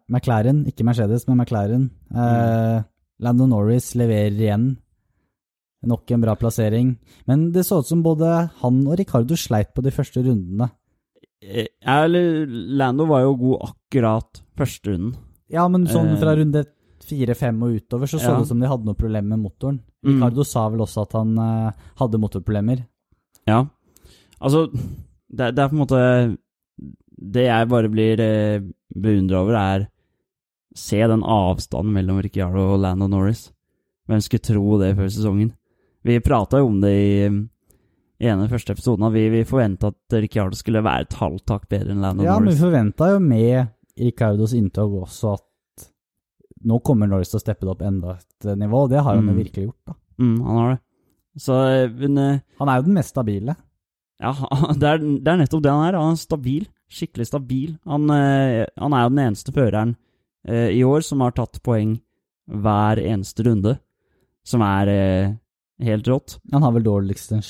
McLaren, 0.08 0.62
ikke 0.70 0.86
Mercedes, 0.88 1.26
men 1.28 1.36
McLaren. 1.42 1.90
Mm. 2.08 2.86
Lando 3.22 3.46
Norris 3.50 3.90
leverer 3.98 4.32
igjen. 4.38 4.70
Nok 5.86 6.10
en 6.14 6.22
bra 6.22 6.36
plassering. 6.38 6.94
Men 7.28 7.50
det 7.52 7.66
så 7.66 7.80
ut 7.82 7.88
som 7.90 8.00
både 8.04 8.30
han 8.62 8.80
og 8.86 8.96
Ricardo 8.98 9.36
sleit 9.36 9.74
på 9.74 9.82
de 9.84 9.92
første 9.94 10.22
rundene. 10.24 10.70
Eh, 11.42 11.66
Ja, 11.82 12.04
eller 12.04 12.46
Lando 12.46 13.06
var 13.06 13.22
jo 13.24 13.34
god 13.36 13.68
akkurat 13.70 14.42
første 14.56 14.92
runden. 14.92 15.14
Ja, 15.50 15.66
men 15.68 15.86
sånn 15.86 16.12
Eh. 16.14 16.20
fra 16.20 16.34
runde 16.36 16.64
fire-fem 17.02 17.62
og 17.62 17.74
utover 17.80 18.06
så 18.06 18.18
så 18.18 18.30
Ja. 18.30 18.34
det 18.36 18.42
ut 18.42 18.48
som 18.48 18.60
de 18.60 18.66
hadde 18.68 18.84
noe 18.84 18.94
problem 18.94 19.28
med 19.28 19.38
motoren. 19.40 19.80
Mm. 20.04 20.16
Ricardo 20.22 20.44
sa 20.44 20.68
vel 20.68 20.80
også 20.80 21.02
at 21.02 21.12
han 21.12 21.38
uh, 21.38 21.72
hadde 21.98 22.18
motorproblemer. 22.18 22.86
Ja. 23.46 23.66
Altså, 24.40 24.70
det, 24.72 25.54
det 25.54 25.58
er 25.58 25.68
på 25.68 25.72
en 25.72 25.86
måte 25.86 26.38
Det 27.22 27.44
jeg 27.46 27.68
bare 27.68 27.88
blir 27.88 28.18
eh, 28.20 28.60
beundra 28.94 29.42
over, 29.42 29.54
er 29.54 29.88
Se 30.74 30.96
den 31.06 31.22
avstanden 31.22 31.92
mellom 31.92 32.20
Ricciardo 32.22 32.72
og 32.74 32.80
Lando 32.80 33.06
Norris. 33.06 33.52
Hvem 34.08 34.22
skulle 34.22 34.40
tro 34.40 34.78
det 34.80 34.96
før 34.96 35.10
sesongen? 35.10 35.52
Vi 36.02 36.18
prata 36.20 36.58
jo 36.58 36.66
om 36.66 36.80
det 36.80 36.90
i, 36.90 37.28
i 38.22 38.28
en 38.30 38.38
av 38.38 38.46
de 38.48 38.52
første 38.54 38.74
episodene. 38.76 39.08
at 39.10 39.16
Vi, 39.16 39.22
vi 39.34 39.42
forventa 39.48 39.88
at 39.90 40.16
Ricardo 40.22 40.54
skulle 40.58 40.82
være 40.86 41.06
et 41.08 41.16
halvt 41.18 41.44
tak 41.50 41.64
bedre 41.72 41.90
enn 41.96 42.02
Lando 42.04 42.22
Ja, 42.24 42.36
men 42.38 42.46
vi 42.48 42.54
Norris. 42.54 42.60
forventa 42.62 43.08
jo 43.12 43.18
med 43.24 43.72
Ricardos 43.98 44.52
inntog 44.54 44.94
også 45.02 45.32
at 45.34 45.88
nå 46.64 46.78
kommer 46.86 47.08
Norris 47.10 47.32
til 47.32 47.40
å 47.40 47.42
steppe 47.42 47.66
det 47.66 47.72
opp 47.74 47.82
enda 47.82 48.12
et 48.20 48.46
eh, 48.46 48.54
nivå, 48.60 48.84
og 48.84 48.90
det 48.92 49.00
har 49.02 49.16
han 49.16 49.26
jo 49.26 49.32
Mm. 49.34 49.40
virkelig 49.42 49.64
gjort. 49.66 49.82
da. 49.90 49.94
Mm, 50.22 50.36
han 50.46 50.56
har 50.60 50.70
det. 50.70 50.80
Så 51.42 51.56
eh, 51.66 51.88
men, 51.90 52.18
eh, 52.18 52.40
Han 52.60 52.68
er 52.68 52.76
jo 52.78 52.82
den 52.86 52.94
mest 52.94 53.10
stabile. 53.10 53.56
Ja, 54.22 54.32
det 54.78 54.86
er, 54.92 54.98
det 55.02 55.26
er 55.32 55.40
nettopp 55.42 55.62
det 55.64 55.72
han 55.74 55.84
er. 55.88 55.98
Han 55.98 56.12
er 56.14 56.22
stabil. 56.22 56.68
Skikkelig 56.92 57.26
stabil. 57.26 57.78
Han, 57.88 58.06
han 58.08 58.92
er 58.94 59.02
jo 59.02 59.08
den 59.10 59.22
eneste 59.26 59.50
føreren 59.56 59.96
i 60.46 60.82
år 60.84 61.00
som 61.06 61.20
har 61.22 61.30
tatt 61.32 61.60
poeng 61.62 61.96
hver 62.50 62.98
eneste 62.98 63.44
runde, 63.46 63.78
som 64.44 64.60
er 64.66 64.90
helt 65.80 66.08
rått. 66.10 66.34
Han 66.52 66.62
har 66.66 66.72
vel 66.74 66.82
dårligst 66.84 67.32
en 67.32 67.42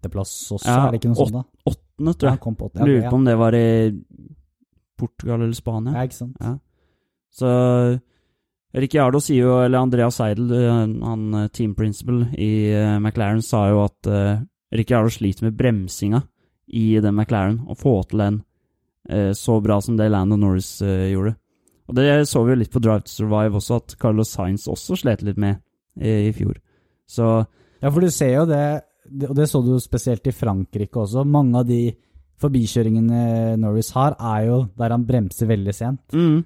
sjetteplass 0.00 0.32
også, 0.56 0.66
Ja, 0.66 0.86
er 0.86 0.90
det 0.94 1.00
ikke 1.00 1.12
noe 1.12 1.20
sånt 1.20 1.36
da? 1.36 1.44
Åttende, 1.70 2.14
tror 2.16 2.30
jeg. 2.30 2.40
kom 2.40 2.56
på 2.56 2.66
åttende. 2.70 2.86
Ja, 2.86 2.90
Lurer 2.90 3.10
på 3.10 3.16
om 3.20 3.24
det 3.28 3.36
var 3.38 3.54
i 3.54 3.66
Portugal 4.98 5.42
eller 5.42 5.54
Spania. 5.56 5.92
ja. 5.92 5.98
ja, 5.98 6.04
ikke 6.08 6.18
sant. 6.18 6.36
Ja. 6.40 6.58
Så 7.30 8.00
Ricciardo 8.74 9.18
sier 9.22 9.46
jo, 9.48 9.56
eller 9.64 9.82
Andreas 9.82 10.18
Seidel, 10.20 10.50
eh, 10.54 10.82
han 11.02 11.34
eh, 11.34 11.48
team 11.48 11.74
principal 11.74 12.24
i 12.38 12.70
eh, 12.70 12.98
McLaren, 13.00 13.42
sa 13.42 13.64
jo 13.70 13.80
at 13.84 14.06
uh, 14.10 14.42
Ricciardo 14.74 15.10
sliter 15.10 15.48
med 15.48 15.56
bremsinga 15.58 16.22
i 16.68 17.00
den 17.02 17.16
McLaren, 17.16 17.60
å 17.66 17.74
få 17.74 17.96
til 18.06 18.22
den 18.22 18.40
uh, 19.10 19.32
så 19.34 19.58
bra 19.62 19.80
som 19.82 19.96
det 19.98 20.10
Lando 20.10 20.38
Norris 20.38 20.76
uh, 20.82 21.08
gjorde. 21.10 21.34
Og 21.90 21.96
det 21.98 22.06
så 22.30 22.44
vi 22.46 22.52
jo 22.54 22.60
litt 22.60 22.70
på 22.70 22.78
Drive 22.82 23.02
to 23.08 23.10
Survive 23.10 23.58
også, 23.58 23.80
at 23.82 23.96
Carlos 23.98 24.30
Sainz 24.30 24.68
også 24.70 25.00
slet 25.00 25.24
litt 25.26 25.40
med 25.42 25.58
i, 25.98 26.28
i 26.28 26.32
fjor. 26.36 26.60
Så 27.10 27.26
Ja, 27.80 27.90
for 27.90 28.04
du 28.04 28.10
ser 28.14 28.36
jo 28.36 28.46
det- 28.46 28.84
og 29.28 29.34
det 29.36 29.48
så 29.50 29.60
du 29.64 29.72
spesielt 29.82 30.26
i 30.30 30.34
Frankrike 30.34 31.00
også. 31.02 31.24
Mange 31.26 31.58
av 31.62 31.66
de 31.68 31.80
forbikjøringene 32.40 33.56
Norris 33.60 33.90
har, 33.96 34.14
er 34.18 34.46
jo 34.48 34.60
der 34.78 34.94
han 34.94 35.04
bremser 35.08 35.48
veldig 35.50 35.74
sent. 35.76 36.00
mm, 36.14 36.44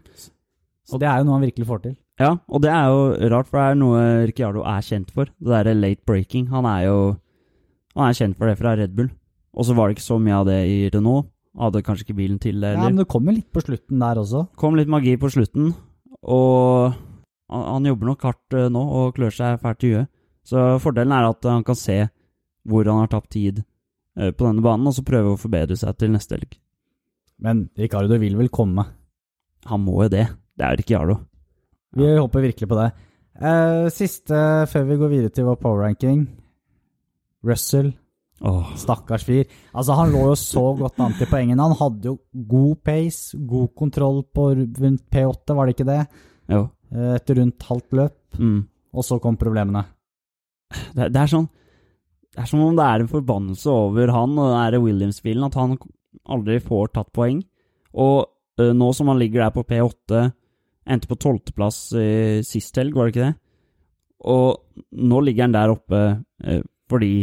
Så 0.89 0.99
det 1.01 1.09
er 1.09 1.21
jo 1.21 1.29
noe 1.29 1.39
han 1.39 1.47
virkelig 1.47 1.67
får 1.69 1.83
til. 1.85 1.95
Ja, 2.21 2.37
og 2.47 2.63
det 2.63 2.71
er 2.71 2.89
jo 2.93 3.29
rart, 3.33 3.49
for 3.51 3.59
det 3.59 3.67
er 3.73 3.79
noe 3.81 4.01
Ricciardo 4.29 4.63
er 4.63 4.83
kjent 4.87 5.11
for. 5.15 5.25
Det 5.27 5.51
derre 5.51 5.75
late 5.75 6.03
breaking. 6.07 6.49
Han 6.53 6.67
er 6.67 6.85
jo 6.87 6.99
Han 7.97 8.09
er 8.09 8.17
kjent 8.19 8.37
for 8.37 8.47
det 8.51 8.59
fra 8.59 8.75
Red 8.77 8.95
Bull. 8.97 9.09
Og 9.55 9.65
så 9.67 9.75
var 9.75 9.87
det 9.89 9.97
ikke 9.97 10.09
så 10.09 10.19
mye 10.19 10.35
av 10.35 10.47
det 10.49 10.61
i 10.67 10.79
Renault. 10.91 11.29
Hadde 11.55 11.83
kanskje 11.87 12.03
ikke 12.09 12.17
bilen 12.19 12.39
til 12.43 12.59
det 12.61 12.73
Ja, 12.75 12.89
men 12.89 12.97
det 12.99 13.07
kom 13.07 13.25
jo 13.29 13.31
litt 13.37 13.53
på 13.55 13.63
slutten 13.63 14.01
der 14.03 14.19
også. 14.19 14.49
Kom 14.59 14.75
litt 14.75 14.89
magi 14.91 15.13
på 15.17 15.31
slutten, 15.31 15.69
og 16.27 16.91
han, 17.51 17.63
han 17.69 17.85
jobber 17.87 18.07
nok 18.11 18.25
hardt 18.27 18.57
eh, 18.59 18.67
nå 18.75 18.83
og 18.83 19.13
klør 19.15 19.31
seg 19.31 19.61
fælt 19.63 19.85
i 19.87 19.93
huet. 19.95 20.09
Så 20.45 20.65
fordelen 20.83 21.15
er 21.15 21.29
at 21.31 21.47
han 21.47 21.63
kan 21.63 21.79
se 21.79 22.01
hvor 22.69 22.89
han 22.89 23.03
har 23.03 23.11
tapt 23.13 23.31
tid 23.35 23.63
eh, 24.19 24.31
på 24.33 24.47
denne 24.47 24.63
banen, 24.65 24.87
og 24.89 24.95
så 24.97 25.05
prøve 25.07 25.35
å 25.35 25.41
forbedre 25.41 25.77
seg 25.77 25.97
til 26.01 26.13
neste 26.15 26.39
helg. 26.39 26.57
Men 27.45 27.67
Ricardo 27.79 28.17
vil 28.23 28.37
vel 28.39 28.49
komme. 28.55 28.85
Han 29.69 29.83
må 29.85 29.99
jo 30.05 30.13
det. 30.13 30.29
Det 30.55 30.65
er 30.69 30.77
Ricardo. 30.79 31.19
Vi 31.97 32.07
håper 32.17 32.45
virkelig 32.49 32.69
på 32.71 32.79
det. 32.79 32.89
Uh, 33.35 33.89
siste 33.91 34.39
før 34.71 34.85
vi 34.87 34.97
går 35.01 35.11
videre 35.11 35.33
til 35.35 35.47
vår 35.49 35.57
powerranking. 35.63 36.25
Russell, 37.45 37.93
Oh. 38.45 38.67
stakkars 38.77 39.23
fyr. 39.25 39.45
Altså, 39.73 39.95
han 39.97 40.11
lå 40.13 40.25
jo 40.27 40.35
så 40.37 40.63
godt 40.77 40.99
an 41.01 41.15
til 41.17 41.29
poengene. 41.31 41.63
Han 41.63 41.77
hadde 41.79 42.11
jo 42.11 42.17
god 42.51 42.81
pace, 42.85 43.39
god 43.39 43.71
kontroll 43.79 44.23
på 44.35 44.49
rundt 44.57 45.05
P8, 45.09 45.55
var 45.55 45.67
det 45.71 45.77
ikke 45.77 45.87
det? 45.89 46.01
jo. 46.51 46.65
Eh, 46.93 47.15
Etter 47.15 47.39
rundt 47.41 47.63
halvt 47.71 47.93
løp. 47.97 48.17
Mm. 48.39 48.59
Og 48.93 49.05
så 49.07 49.21
kom 49.23 49.37
problemene. 49.41 49.85
Det, 50.95 51.09
det 51.15 51.21
er 51.23 51.31
sånn 51.31 51.47
Det 52.35 52.43
er 52.43 52.51
som 52.51 52.65
om 52.65 52.75
det 52.75 52.85
er 52.85 53.03
en 53.03 53.11
forbannelse 53.11 53.71
over 53.71 54.11
han 54.11 54.39
og 54.43 54.55
den 54.75 54.83
Williams-bilen, 54.83 55.47
at 55.47 55.59
han 55.59 55.77
aldri 56.27 56.59
får 56.63 56.91
tatt 56.97 57.13
poeng. 57.15 57.45
Og 57.95 58.27
eh, 58.59 58.73
nå 58.75 58.91
som 58.97 59.13
han 59.13 59.21
ligger 59.23 59.45
der 59.45 59.55
på 59.55 59.63
P8, 59.69 60.25
endte 60.85 61.09
på 61.09 61.17
tolvteplass 61.17 61.79
uh, 61.97 62.43
sist 62.45 62.77
helg, 62.77 62.93
var 62.93 63.07
det 63.09 63.15
ikke 63.15 63.29
det? 63.29 63.37
Og 64.35 64.99
nå 65.01 65.21
ligger 65.25 65.47
han 65.47 65.55
der 65.55 65.73
oppe 65.73 66.01
eh, 66.45 66.61
fordi 66.91 67.15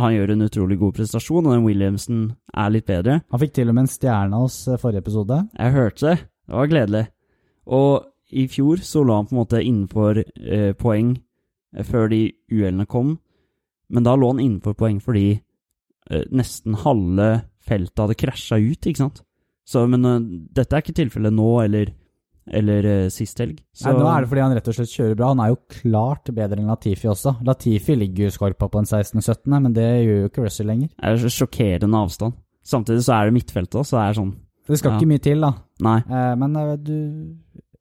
han 0.00 0.12
gjør 0.12 0.32
en 0.34 0.44
utrolig 0.44 0.78
god 0.80 0.96
prestasjon, 0.98 1.46
og 1.46 1.54
den 1.54 1.64
Williamsen 1.64 2.24
er 2.52 2.72
litt 2.72 2.88
bedre. 2.88 3.20
Han 3.32 3.40
fikk 3.40 3.54
til 3.56 3.70
og 3.70 3.76
med 3.76 3.86
en 3.86 3.92
stjerne 3.92 4.40
hos 4.42 4.58
forrige 4.82 5.04
episode. 5.04 5.38
Jeg 5.56 5.76
hørte 5.76 6.08
det. 6.08 6.16
Det 6.46 6.58
var 6.58 6.72
gledelig. 6.72 7.04
Og 7.66 7.92
i 8.36 8.44
fjor 8.50 8.82
så 8.84 9.04
lå 9.06 9.16
han 9.16 9.28
på 9.28 9.34
en 9.34 9.40
måte 9.40 9.62
innenfor 9.62 10.20
eh, 10.20 10.72
poeng 10.78 11.14
før 11.86 12.10
de 12.12 12.20
uhellene 12.52 12.86
kom. 12.90 13.16
Men 13.92 14.06
da 14.06 14.16
lå 14.18 14.32
han 14.32 14.40
innenfor 14.42 14.74
poeng 14.78 14.98
fordi 15.02 15.28
eh, 16.10 16.24
nesten 16.34 16.74
halve 16.82 17.28
feltet 17.66 17.98
hadde 18.02 18.16
krasja 18.18 18.58
ut, 18.58 18.86
ikke 18.86 19.02
sant? 19.04 19.22
Så, 19.66 19.84
men 19.90 20.04
eh, 20.06 20.20
dette 20.54 20.74
er 20.76 20.82
ikke 20.84 20.94
tilfellet 21.00 21.34
nå 21.34 21.48
eller, 21.64 21.92
eller 22.46 22.86
eh, 22.92 23.08
sist 23.14 23.38
helg. 23.42 23.60
Så, 23.74 23.90
Nei, 23.90 23.96
nå 24.00 24.08
er 24.10 24.22
det 24.26 24.30
fordi 24.30 24.44
han 24.44 24.54
rett 24.58 24.70
og 24.70 24.76
slett 24.78 24.94
kjører 24.94 25.18
bra. 25.18 25.30
Han 25.34 25.42
er 25.44 25.52
jo 25.52 25.60
klart 25.80 26.32
bedre 26.34 26.58
enn 26.62 26.70
Latifi 26.70 27.10
også. 27.10 27.36
Latifi 27.46 27.96
ligger 27.98 28.28
jo 28.28 28.34
skorpa 28.36 28.68
på 28.70 28.82
en 28.82 28.86
16.-17., 28.90 29.54
men 29.58 29.74
det 29.76 29.86
gjør 30.06 30.20
jo 30.24 30.30
ikke 30.32 30.46
Russell 30.46 30.70
lenger. 30.70 30.90
det 30.94 31.14
er 31.26 31.36
sjokkerende 31.38 32.02
avstand. 32.06 32.38
Samtidig 32.66 33.04
så 33.06 33.14
er 33.20 33.28
det 33.30 33.36
midtfeltet, 33.38 33.78
også, 33.78 33.94
så 33.94 33.98
det 34.00 34.06
er 34.10 34.18
sånn 34.20 34.34
Det 34.66 34.78
skal 34.80 34.90
Ja. 34.90 34.98
ikke 34.98 35.10
mye 35.12 35.22
til, 35.22 35.44
da. 35.46 35.52
Nei. 35.86 35.98
Eh, 36.10 36.32
men 36.42 36.56
eh, 36.58 36.72
du 36.82 36.96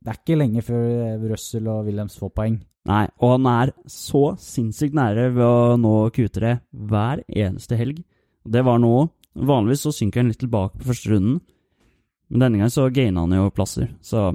Det 0.06 0.12
er 0.14 0.20
ikke 0.22 0.38
lenge 0.38 0.62
før 0.62 0.84
eh, 0.86 1.24
Russell 1.32 1.68
og 1.72 1.88
Williams 1.88 2.16
får 2.22 2.32
poeng. 2.38 2.60
Nei, 2.86 3.08
og 3.18 3.32
han 3.40 3.48
er 3.50 3.72
så 3.90 4.36
sinnssykt 4.38 4.94
nære 4.94 5.32
ved 5.34 5.46
å 5.48 5.78
nå 5.82 5.94
Q3 6.14 6.52
hver 6.92 7.24
eneste 7.34 7.80
helg. 7.80 8.04
Det 8.46 8.62
var 8.68 8.78
nå. 8.84 9.08
Vanligvis 9.36 9.82
så 9.88 9.92
synker 9.98 10.22
han 10.22 10.30
litt 10.30 10.40
tilbake 10.44 10.78
på 10.78 10.92
første 10.92 11.10
runden, 11.12 11.40
men 12.30 12.44
denne 12.44 12.60
gangen 12.62 12.72
så 12.74 12.86
gaina 12.94 13.26
han 13.26 13.34
jo 13.36 13.50
plasser. 13.52 13.90
Så 14.06 14.30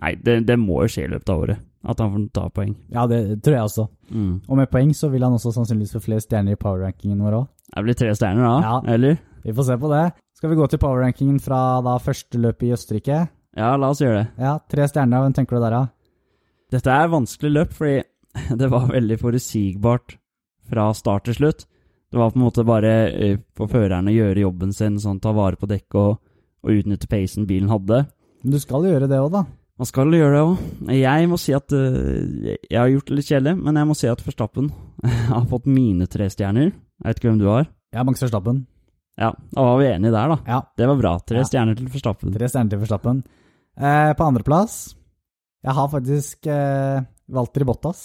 nei, 0.00 0.14
det, 0.22 0.38
det 0.46 0.56
må 0.62 0.78
jo 0.84 0.92
skje 0.94 1.08
i 1.08 1.10
løpet 1.12 1.32
av 1.34 1.42
året, 1.42 1.64
at 1.84 2.00
han 2.00 2.14
får 2.14 2.28
ta 2.38 2.46
poeng. 2.54 2.72
Ja, 2.94 3.04
det 3.10 3.20
tror 3.44 3.58
jeg 3.58 3.66
også. 3.68 3.88
Mm. 4.14 4.32
Og 4.46 4.60
med 4.62 4.70
poeng 4.72 4.94
så 4.96 5.10
vil 5.12 5.26
han 5.26 5.34
også 5.36 5.52
sannsynligvis 5.58 5.96
få 5.98 6.04
flere 6.06 6.22
stjerner 6.24 6.54
i 6.54 6.60
power-rankingen 6.62 7.20
vår 7.26 7.40
òg. 7.42 7.50
Det 7.74 7.84
blir 7.88 7.98
tre 7.98 8.14
stjerner 8.16 8.46
da, 8.46 8.54
Ja. 8.62 8.76
eller? 8.94 9.18
Vi 9.44 9.52
får 9.54 9.66
se 9.68 9.76
på 9.82 9.90
det. 9.90 10.04
Skal 10.38 10.50
vi 10.50 10.56
gå 10.62 10.66
til 10.70 10.78
power-rankingen 10.78 11.42
fra 11.42 11.60
da 11.82 11.98
første 12.02 12.38
løpet 12.38 12.68
i 12.70 12.72
Østerrike? 12.78 13.18
Ja, 13.56 13.72
la 13.80 13.88
oss 13.92 14.00
gjøre 14.02 14.18
det. 14.24 14.26
Ja, 14.44 14.58
tre 14.68 14.86
stjerner. 14.90 15.22
Hvem 15.24 15.34
tenker 15.36 15.56
du 15.56 15.64
der, 15.64 15.76
da? 15.76 15.84
Dette 16.76 16.92
er 16.92 17.08
vanskelig 17.12 17.52
løp, 17.54 17.72
fordi 17.72 18.02
det 18.60 18.68
var 18.72 18.88
veldig 18.90 19.16
forutsigbart 19.22 20.16
fra 20.68 20.90
start 20.98 21.24
til 21.30 21.38
slutt. 21.38 21.66
Det 22.12 22.18
var 22.20 22.30
på 22.32 22.38
en 22.38 22.44
måte 22.46 22.64
bare 22.66 22.92
eh, 23.10 23.38
på 23.56 23.66
førerne 23.70 24.12
å 24.12 24.14
gjøre 24.16 24.42
jobben 24.44 24.72
sin, 24.76 24.98
sånn 25.02 25.20
ta 25.22 25.32
vare 25.34 25.56
på 25.58 25.66
dekket 25.70 25.96
og, 26.00 26.18
og 26.66 26.74
utnytte 26.76 27.08
pacen 27.10 27.46
bilen 27.48 27.70
hadde. 27.72 28.04
Men 28.44 28.52
du 28.54 28.58
skal 28.62 28.84
gjøre 28.86 29.08
det 29.10 29.18
òg, 29.22 29.30
da. 29.34 29.44
Man 29.76 29.88
skal 29.90 30.14
gjøre 30.14 30.36
det 30.36 30.44
òg. 30.46 30.92
Jeg 30.96 31.26
må 31.28 31.36
si 31.40 31.52
at 31.56 31.72
eh, 31.76 32.54
Jeg 32.70 32.78
har 32.78 32.88
gjort 32.92 33.10
det 33.10 33.18
litt 33.18 33.28
kjedelig, 33.28 33.56
men 33.60 33.76
jeg 33.80 33.88
må 33.90 33.96
si 33.98 34.08
at 34.08 34.22
Forstappen 34.24 34.70
har 35.32 35.48
fått 35.50 35.66
mine 35.68 36.06
tre 36.12 36.28
stjerner. 36.32 36.70
Jeg 36.72 37.08
vet 37.10 37.20
ikke 37.20 37.32
hvem 37.32 37.40
du 37.42 37.48
har. 37.50 37.66
Jeg 37.92 38.00
har 38.02 38.06
Max 38.08 38.22
Forstappen. 38.24 38.62
Ja, 39.16 39.30
da 39.56 39.64
var 39.64 39.78
vi 39.80 39.88
enige 39.88 40.12
der, 40.12 40.32
da. 40.34 40.38
Ja, 40.44 40.60
Det 40.76 40.86
var 40.90 40.98
bra. 41.00 41.14
Tre 41.24 41.40
Ja. 41.40 41.48
stjerner 41.48 41.76
til 41.78 41.88
Forstappen. 41.92 42.32
tre 42.36 42.48
stjerner 42.52 42.72
til 42.74 42.82
Verstappen. 42.84 43.22
Eh, 43.76 44.12
på 44.16 44.24
andreplass 44.24 44.94
Jeg 45.66 45.74
har 45.76 45.88
faktisk 45.92 46.46
eh, 46.48 47.02
Walter 47.28 47.64
Bottas. 47.68 48.00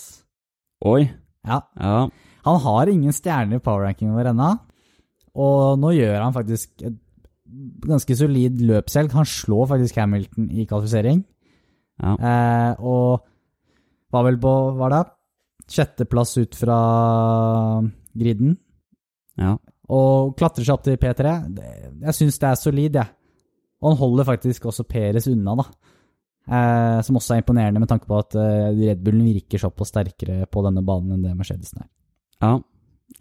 Oi. 0.83 1.05
Ja, 1.47 1.61
Ja. 1.79 2.09
Han 2.43 2.57
har 2.59 2.89
ingen 2.89 3.13
stjerner 3.13 3.59
i 3.59 3.61
powerrankingen 3.61 4.15
vår 4.17 4.31
ennå. 4.31 4.47
Og 5.37 5.77
nå 5.77 5.91
gjør 5.93 6.23
han 6.23 6.33
faktisk 6.33 6.81
et 6.81 6.95
ganske 7.85 8.15
solid 8.17 8.63
løpshelg. 8.65 9.11
Han 9.13 9.27
slår 9.29 9.67
faktisk 9.69 9.99
Hamilton 10.01 10.47
i 10.49 10.65
kvalifisering. 10.65 11.21
ja. 12.01 12.15
Eh, 12.17 12.81
og 12.81 13.21
var 14.11 14.25
vel 14.25 14.39
på 14.41 14.53
Hva 14.75 14.89
da? 14.89 15.03
Sjetteplass 15.69 16.33
ut 16.41 16.55
fra 16.57 16.79
griden. 18.17 18.57
ja. 19.37 19.57
Og 19.91 20.37
klatrer 20.39 20.63
seg 20.63 20.73
opp 20.73 20.83
til 20.85 20.95
P3. 20.97 21.31
Jeg 22.01 22.13
syns 22.15 22.37
det 22.39 22.47
er 22.49 22.55
solid, 22.55 22.93
jeg. 22.95 23.09
Og 23.81 23.91
han 23.91 24.00
holder 24.00 24.27
faktisk 24.27 24.67
også 24.69 24.85
Peres 24.88 25.27
unna, 25.31 25.55
da. 25.57 25.65
Eh, 26.51 27.00
som 27.05 27.17
også 27.17 27.35
er 27.35 27.43
imponerende 27.43 27.81
med 27.81 27.89
tanke 27.89 28.09
på 28.09 28.17
at 28.17 28.35
eh, 28.38 28.71
Red 28.77 29.03
Bullen 29.05 29.27
virker 29.27 29.61
såpass 29.61 29.91
sterkere 29.93 30.47
på 30.50 30.63
denne 30.65 30.83
banen 30.85 31.15
enn 31.15 31.25
det 31.25 31.35
Mercedesen 31.38 31.83
er. 31.83 31.89
Ja. 32.41 32.55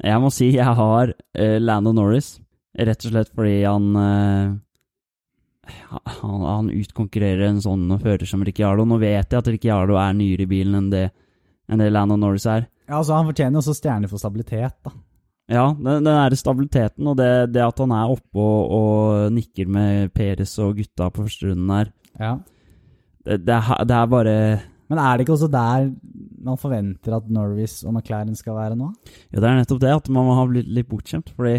Jeg 0.00 0.22
må 0.22 0.30
si 0.32 0.48
jeg 0.54 0.76
har 0.78 1.12
eh, 1.34 1.58
Lando 1.60 1.92
Norris, 1.96 2.38
rett 2.78 3.04
og 3.04 3.12
slett 3.12 3.32
fordi 3.36 3.58
han 3.66 3.88
eh, 4.00 4.58
han, 5.90 6.42
han 6.42 6.70
utkonkurrerer 6.72 7.46
en 7.48 7.60
sånn 7.62 7.86
fører 8.00 8.26
som 8.26 8.42
Ricciardo. 8.46 8.86
Nå 8.88 8.98
vet 9.02 9.30
jeg 9.30 9.38
at 9.38 9.50
Ricciardo 9.50 9.98
er 10.00 10.16
nyere 10.16 10.46
i 10.46 10.50
bilen 10.50 10.78
enn 10.80 10.90
det, 10.92 11.04
enn 11.70 11.82
det 11.82 11.90
Lando 11.92 12.16
Norris 12.18 12.48
er. 12.50 12.66
Ja, 12.88 12.98
altså 12.98 13.18
Han 13.18 13.28
fortjener 13.30 13.60
også 13.60 13.76
stjerner 13.76 14.10
for 14.10 14.22
stabilitet, 14.22 14.80
da. 14.86 14.94
Ja, 15.50 15.64
den, 15.74 16.04
den 16.04 16.06
der 16.06 16.36
stabiliteten 16.38 17.08
og 17.10 17.16
det, 17.18 17.30
det 17.54 17.62
at 17.64 17.78
han 17.82 17.90
er 17.96 18.12
oppe 18.12 18.38
og, 18.38 18.74
og 18.76 19.32
nikker 19.34 19.66
med 19.68 20.12
Peres 20.14 20.52
og 20.62 20.76
gutta 20.78 21.08
på 21.10 21.24
første 21.26 21.48
runden 21.50 21.72
her, 21.74 21.88
Ja. 22.20 22.36
det, 23.26 23.40
det, 23.48 23.56
er, 23.56 23.84
det 23.88 23.96
er 23.96 24.06
bare 24.12 24.34
Men 24.90 24.98
er 25.02 25.16
det 25.16 25.24
ikke 25.26 25.34
også 25.34 25.48
der 25.50 25.88
man 26.44 26.56
forventer 26.58 27.16
at 27.18 27.26
Norris 27.30 27.80
og 27.84 27.92
McLaren 27.94 28.34
skal 28.38 28.54
være 28.56 28.76
nå? 28.78 28.92
Ja, 29.32 29.40
det 29.40 29.48
er 29.50 29.58
nettopp 29.58 29.80
det, 29.82 29.90
at 29.94 30.08
man 30.08 30.24
må 30.26 30.34
ha 30.38 30.46
blitt 30.48 30.70
litt 30.70 30.88
bortskjemt. 30.88 31.28
Fordi 31.36 31.58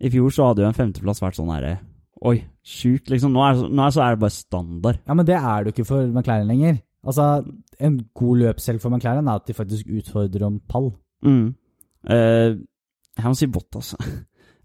i 0.00 0.10
fjor 0.10 0.32
så 0.34 0.46
hadde 0.48 0.62
jo 0.64 0.70
en 0.70 0.74
femteplass 0.78 1.20
vært 1.22 1.36
sånn 1.38 1.52
herre 1.54 1.74
Oi, 2.24 2.38
sjukt, 2.64 3.10
liksom. 3.12 3.34
Nå 3.34 3.42
er, 3.44 3.58
nå 3.68 3.82
er, 3.84 3.92
så 3.92 4.00
er 4.00 4.14
det 4.14 4.22
bare 4.22 4.32
standard. 4.32 4.98
Ja, 5.04 5.14
men 5.18 5.26
det 5.28 5.34
er 5.36 5.58
det 5.66 5.68
jo 5.68 5.74
ikke 5.74 5.88
for 5.90 6.06
McLaren 6.08 6.48
lenger. 6.48 6.78
Altså, 7.04 7.26
En 7.78 7.98
god 8.16 8.38
løpshelg 8.40 8.80
for 8.80 8.94
McLaren 8.94 9.28
er 9.28 9.42
at 9.42 9.46
de 9.50 9.52
faktisk 9.58 9.90
utfordrer 9.92 10.46
om 10.46 10.56
pall. 10.70 10.88
Mm. 11.26 11.50
Eh, 12.08 12.54
jeg 13.18 13.30
må 13.30 13.36
si 13.38 13.46
Bottas. 13.50 13.94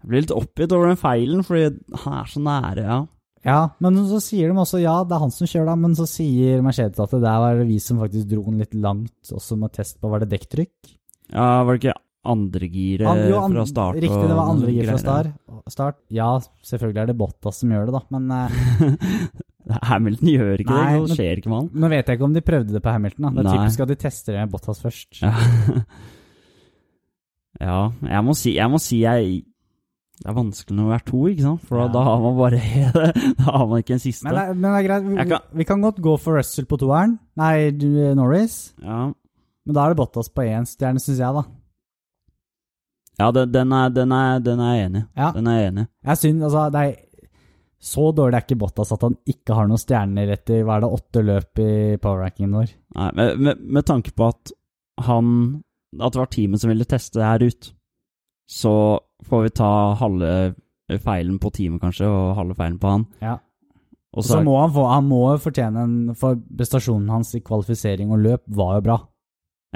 Jeg 0.00 0.08
blir 0.08 0.22
litt 0.24 0.32
oppgitt 0.34 0.72
over 0.72 0.88
den 0.90 0.98
feilen, 1.00 1.42
fordi 1.46 1.66
han 2.04 2.14
er 2.22 2.28
så 2.32 2.40
nære, 2.44 2.84
ja. 2.86 3.00
Ja, 3.44 3.58
men 3.80 3.96
så 4.04 4.18
sier 4.20 4.50
de 4.52 4.60
også 4.60 4.82
ja, 4.82 4.98
det 5.08 5.14
er 5.16 5.22
han 5.22 5.30
som 5.32 5.48
kjører 5.48 5.70
da, 5.70 5.74
men 5.80 5.94
så 5.96 6.04
sier 6.08 6.60
Mercedes 6.64 7.00
at 7.00 7.12
det 7.14 7.22
der 7.24 7.38
var 7.40 7.60
vi 7.64 7.78
som 7.80 7.96
faktisk 8.02 8.28
dro 8.28 8.42
den 8.50 8.58
litt 8.60 8.74
langt, 8.76 9.14
også 9.32 9.56
med 9.56 9.72
test 9.72 9.96
på 10.00 10.10
var 10.12 10.20
det 10.24 10.28
dekktrykk. 10.34 10.90
Ja, 11.32 11.62
Var 11.64 11.72
det 11.76 11.80
ikke 11.80 11.94
andregiret 12.30 13.06
An- 13.08 13.22
jo, 13.30 13.38
fra 13.54 13.64
start? 13.70 13.96
Riktig, 13.96 14.26
det 14.28 14.36
var 14.36 14.50
andregir 14.52 14.52
andre 14.52 14.74
gir 14.76 14.90
fra 14.90 14.98
start. 15.00 15.30
start. 15.72 16.00
Ja, 16.12 16.28
selvfølgelig 16.68 17.00
er 17.00 17.08
det 17.12 17.16
Bottas 17.22 17.62
som 17.62 17.72
gjør 17.72 17.88
det, 17.88 17.96
da, 17.96 18.02
men 18.12 18.28
eh. 18.36 19.28
Hamilton 19.88 20.28
gjør 20.34 20.60
ikke 20.64 20.74
Nei, 20.76 20.92
det, 20.98 21.08
det 21.08 21.16
skjer 21.20 21.40
ikke 21.40 21.50
med 21.52 21.58
han. 21.62 21.68
nå 21.84 21.90
vet 21.92 22.08
jeg 22.08 22.18
ikke 22.18 22.26
om 22.28 22.36
de 22.36 22.42
prøvde 22.44 22.74
det 22.76 22.82
på 22.84 22.92
Hamilton. 22.96 23.24
da. 23.24 23.30
Det 23.36 23.40
er 23.40 23.48
Nei. 23.48 23.58
typisk 23.60 23.84
at 23.86 23.92
de 23.94 23.98
tester 24.04 24.36
det 24.36 24.44
med 24.44 24.52
Bottas 24.52 24.80
først. 24.84 25.20
Ja. 25.22 25.32
ja, 27.60 27.78
jeg 28.08 28.24
må 28.26 28.34
si, 28.38 28.54
jeg 28.56 28.70
må 28.72 28.78
si 28.80 29.02
jeg 29.04 29.44
Det 30.20 30.28
er 30.28 30.36
vanskelig 30.36 30.76
når 30.76 30.88
vi 30.90 30.94
er 30.96 31.04
to, 31.10 31.20
ikke 31.30 31.42
sant? 31.46 31.62
For 31.68 31.80
Ja. 31.80 31.86
da 31.92 32.02
har 32.04 32.18
man 32.20 32.34
bare 32.36 32.60
Da 33.40 33.46
har 33.56 33.66
man 33.70 33.80
ikke 33.82 33.94
en 33.96 34.02
siste. 34.02 34.24
Men 34.28 34.34
det, 34.36 34.44
men 34.56 34.66
det 34.68 34.78
er 34.80 34.88
greit, 34.88 35.06
vi, 35.08 35.28
kan- 35.30 35.46
vi 35.60 35.64
kan 35.68 35.80
godt 35.84 36.00
gå 36.04 36.16
for 36.20 36.36
Russell 36.36 36.66
på 36.68 36.76
toeren. 36.82 37.18
Nei, 37.40 37.70
du, 37.72 37.86
Norris. 38.18 38.74
Ja, 38.82 39.06
Men 39.66 39.74
da 39.76 39.84
er 39.86 39.94
det 39.94 40.00
Bottas 40.00 40.28
på 40.32 40.44
én 40.44 40.66
stjerne, 40.68 41.00
syns 41.00 41.20
jeg, 41.20 41.32
da. 41.36 41.44
ja 43.20 43.30
den, 43.36 43.52
den, 43.52 43.72
er, 43.76 43.88
den, 43.92 44.12
er, 44.16 44.40
den 44.44 44.60
er 44.64 44.74
enig. 44.86 45.02
Ja. 45.16 45.30
Den 45.36 45.46
er 45.52 45.66
enig. 45.68 45.86
Jeg 46.08 46.16
synes, 46.20 46.42
altså, 46.48 46.66
det 46.74 46.82
er 46.88 47.06
Så 47.80 48.10
dårlig 48.12 48.36
er 48.36 48.44
ikke 48.44 48.58
Bottas 48.60 48.92
at 48.92 49.00
han 49.06 49.14
ikke 49.28 49.54
har 49.56 49.68
noen 49.70 49.80
stjerner 49.80 50.28
etter 50.34 50.62
hva 50.68 50.76
er 50.76 50.82
det, 50.84 50.90
åtte 50.98 51.22
løp 51.24 51.60
i 51.64 51.70
powerrankingen 51.96 52.52
vår. 52.58 52.72
Nei, 52.98 53.10
med, 53.16 53.38
med, 53.40 53.62
med 53.78 53.86
tanke 53.88 54.12
på 54.12 54.26
at 54.28 54.52
han 55.06 55.30
At 55.98 56.14
det 56.14 56.20
var 56.20 56.30
teamet 56.30 56.62
som 56.62 56.70
ville 56.70 56.86
teste 56.86 57.18
det 57.18 57.26
her 57.26 57.44
ut, 57.50 57.70
så 58.50 58.72
får 59.26 59.46
vi 59.46 59.54
ta 59.58 59.70
halve 59.98 60.32
feilen 61.02 61.38
på 61.42 61.50
teamet, 61.54 61.80
kanskje, 61.82 62.06
og 62.06 62.36
halve 62.38 62.56
feilen 62.58 62.78
på 62.82 62.92
han. 62.94 63.06
Ja. 63.22 63.38
Og 64.10 64.26
Så 64.26 64.40
må 64.42 64.56
han 64.58 64.72
få 64.74 64.88
Han 64.90 65.04
må 65.06 65.20
fortjene 65.38 65.82
en 65.86 66.14
For 66.18 66.34
prestasjonen 66.34 67.12
hans 67.14 67.28
i 67.38 67.40
kvalifisering 67.46 68.10
og 68.10 68.18
løp 68.24 68.42
var 68.58 68.80
jo 68.80 68.86
bra. 68.88 68.96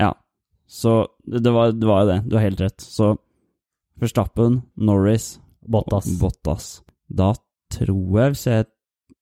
Ja. 0.01 0.09
Så 0.67 1.05
det, 1.23 1.53
var, 1.55 1.71
det 1.71 1.87
var 1.87 2.03
jo 2.03 2.09
det. 2.09 2.17
Du 2.27 2.35
har 2.35 2.43
helt 2.49 2.63
rett. 2.65 2.83
Så 2.83 3.13
Verstappen, 4.01 4.63
Norris 4.75 5.37
Bottas. 5.63 6.09
Bottas. 6.19 6.83
Da 7.07 7.31
tror 7.71 8.19
jeg, 8.19 8.35
hvis 8.35 8.47
jeg 8.49 8.67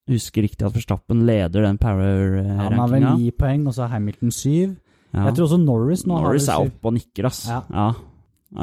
husker 0.09 0.47
riktig, 0.47 0.65
at 0.65 0.75
Verstappen 0.75 1.27
leder 1.29 1.67
den 1.67 1.79
Han 1.83 2.79
har 2.79 2.89
vel 2.89 3.05
ni 3.19 3.31
poeng, 3.37 3.67
og 3.67 3.77
så 3.77 3.87
Hamilton 3.93 4.33
syv. 4.33 4.79
Ja. 5.13 5.27
Jeg 5.29 5.37
tror 5.37 5.49
også 5.49 5.61
Norris 5.61 6.07
nå 6.09 6.17
Norris 6.17 6.49
er 6.49 6.65
oppe 6.65 6.89
og 6.89 6.97
nikker, 6.97 7.29
ass. 7.29 7.45
Ja. 7.51 7.61
Ja. 7.69 7.89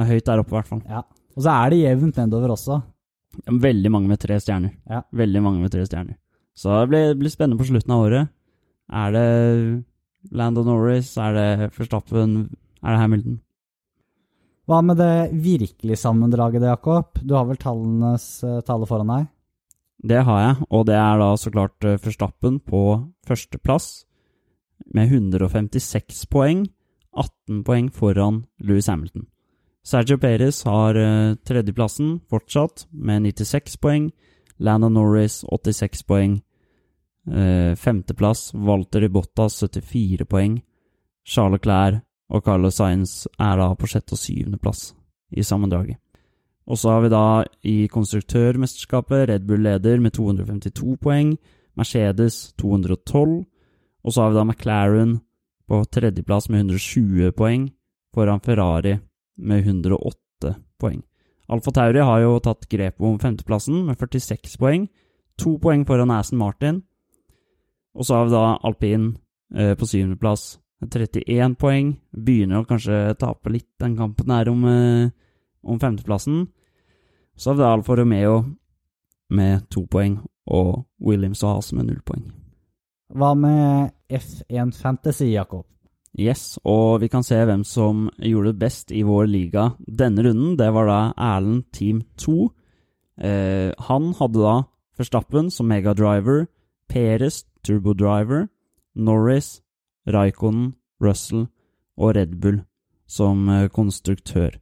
Er 0.02 0.08
høyt 0.10 0.26
der 0.26 0.42
oppe, 0.42 0.54
i 0.54 0.58
hvert 0.58 0.70
fall. 0.70 0.82
Ja. 0.90 1.04
Og 1.38 1.46
så 1.46 1.54
er 1.54 1.74
det 1.74 1.84
jevnt 1.84 2.18
nedover 2.18 2.56
også. 2.56 2.80
Veldig 3.46 3.92
mange 3.94 4.10
med 4.10 4.20
tre 4.22 4.40
stjerner. 4.42 4.74
Ja. 4.90 5.04
Veldig 5.16 5.44
mange 5.46 5.62
med 5.64 5.72
tre 5.74 5.86
stjerner. 5.86 6.18
Så 6.58 6.74
det 6.82 6.90
blir, 6.92 7.14
blir 7.22 7.32
spennende 7.32 7.62
på 7.62 7.70
slutten 7.70 7.94
av 7.96 8.06
året. 8.08 8.32
Er 8.90 9.14
det 9.14 9.28
Landon 10.36 10.68
Norris? 10.68 11.14
Er 11.22 11.38
det 11.38 11.70
Verstappen? 11.78 12.50
Er 12.82 12.96
det 12.96 13.04
Hamilton? 13.04 13.38
Hva 14.70 14.82
med 14.86 15.00
det 15.02 15.30
virkelig 15.34 15.98
sammendraget, 16.02 16.66
Jakob? 16.66 17.22
Du 17.22 17.34
har 17.38 17.48
vel 17.50 17.58
tallenes 17.58 18.26
uh, 18.46 18.60
tale 18.66 18.90
foran 18.90 19.10
deg? 19.10 19.30
Det 20.10 20.20
har 20.24 20.42
jeg, 20.44 20.68
og 20.70 20.86
det 20.88 20.96
er 20.96 21.18
da 21.20 21.32
så 21.36 21.52
klart 21.52 21.76
forstappen 21.84 22.06
Verstappen 22.08 22.60
på 22.64 22.84
førsteplass 23.28 23.88
med 24.86 25.12
156 25.12 26.26
poeng. 26.30 26.68
18 27.14 27.64
poeng 27.64 27.92
foran 27.92 28.46
Louis 28.60 28.88
Hamilton. 28.88 29.26
Sergio 29.84 30.18
Perez 30.18 30.64
har 30.64 30.96
eh, 30.96 31.36
tredjeplassen 31.36 32.20
fortsatt 32.30 32.88
med 32.92 33.22
96 33.22 33.78
poeng. 33.82 34.12
Lana 34.58 34.90
Norris 34.90 35.44
86 35.44 36.04
poeng. 36.04 36.42
Eh, 37.32 37.76
femteplass 37.76 38.54
Walter 38.54 39.04
Ibotta, 39.04 39.50
74 39.50 40.26
poeng. 40.26 40.62
Charles 41.26 41.62
Clair 41.62 42.02
og 42.30 42.46
Carlos 42.46 42.78
Sainz 42.78 43.28
er 43.40 43.58
da 43.58 43.74
på 43.76 43.88
sjette- 43.88 44.14
og 44.14 44.22
syvendeplass 44.22 44.94
i 45.32 45.44
sammendraget. 45.44 45.98
Og 46.70 46.78
så 46.78 46.92
har 46.94 47.02
vi 47.02 47.10
da 47.10 47.46
i 47.66 47.88
konstruktørmesterskapet 47.90 49.30
Red 49.30 49.48
Bull 49.48 49.64
leder 49.66 50.00
med 50.00 50.14
252 50.14 50.98
poeng, 51.02 51.38
Mercedes 51.78 52.54
212, 52.62 53.46
og 54.04 54.14
så 54.14 54.24
har 54.24 54.32
vi 54.32 54.40
da 54.40 54.46
McLaren 54.46 55.20
på 55.70 55.84
tredjeplass 55.94 56.50
med 56.50 56.66
120 56.66 57.34
poeng, 57.38 57.70
foran 58.16 58.42
Ferrari 58.42 58.98
med 59.38 59.68
108 59.68 60.56
poeng. 60.82 61.02
Alfa 61.50 61.74
Tauri 61.74 62.02
har 62.06 62.22
jo 62.22 62.40
tatt 62.46 62.68
grep 62.70 63.02
om 63.02 63.18
femteplassen 63.22 63.84
med 63.88 63.98
46 63.98 64.58
poeng, 64.62 64.88
to 65.40 65.58
poeng 65.62 65.86
foran 65.88 66.14
Aston 66.14 66.40
Martin. 66.42 66.84
Og 67.98 68.06
så 68.06 68.16
har 68.16 68.28
vi 68.28 68.36
da 68.36 68.44
alpin 68.64 69.12
eh, 69.56 69.74
på 69.78 69.88
syvendeplass 69.90 70.60
med 70.82 70.94
31 70.94 71.58
poeng. 71.60 71.96
Begynner 72.14 72.62
å 72.62 72.70
kanskje 72.70 73.18
tape 73.20 73.54
litt 73.54 73.70
den 73.82 73.98
kampen 73.98 74.30
her 74.34 74.52
om, 74.52 74.66
eh, 74.70 75.10
om 75.64 75.82
femteplassen. 75.82 76.48
Så 77.36 77.52
har 77.52 77.58
vi 77.58 77.66
da 77.66 77.74
Alfa 77.74 77.98
Romeo 77.98 78.44
med 79.30 79.70
to 79.70 79.86
poeng, 79.90 80.20
og 80.50 80.86
Williams 81.02 81.44
og 81.44 81.56
Haas 81.56 81.74
med 81.74 81.90
null 81.90 82.02
poeng. 82.06 82.39
Hva 83.10 83.34
med 83.34 83.90
F1 84.14 84.76
Fantasy, 84.78 85.32
Jakob? 85.34 85.66
Yes, 86.20 86.60
og 86.66 87.02
vi 87.02 87.08
kan 87.10 87.24
se 87.26 87.38
hvem 87.46 87.64
som 87.66 88.08
gjorde 88.18 88.52
det 88.52 88.62
best 88.62 88.92
i 88.94 89.02
vår 89.06 89.30
liga 89.30 89.70
denne 89.86 90.26
runden. 90.26 90.58
Det 90.58 90.68
var 90.74 90.90
da 90.90 91.00
Erlend 91.18 91.70
Team 91.74 92.04
2. 92.22 92.50
Eh, 93.22 93.72
han 93.90 94.12
hadde 94.20 94.42
da 94.44 94.56
Verstappen 95.00 95.50
som 95.54 95.70
megadriver, 95.72 96.48
Peres 96.90 97.46
turbodriver, 97.64 98.48
Norris, 98.96 99.62
Raikkonen, 100.10 100.74
Russell 101.02 101.48
og 101.98 102.16
Red 102.18 102.36
Bull 102.42 102.62
som 103.10 103.48
eh, 103.50 103.70
konstruktør. 103.74 104.58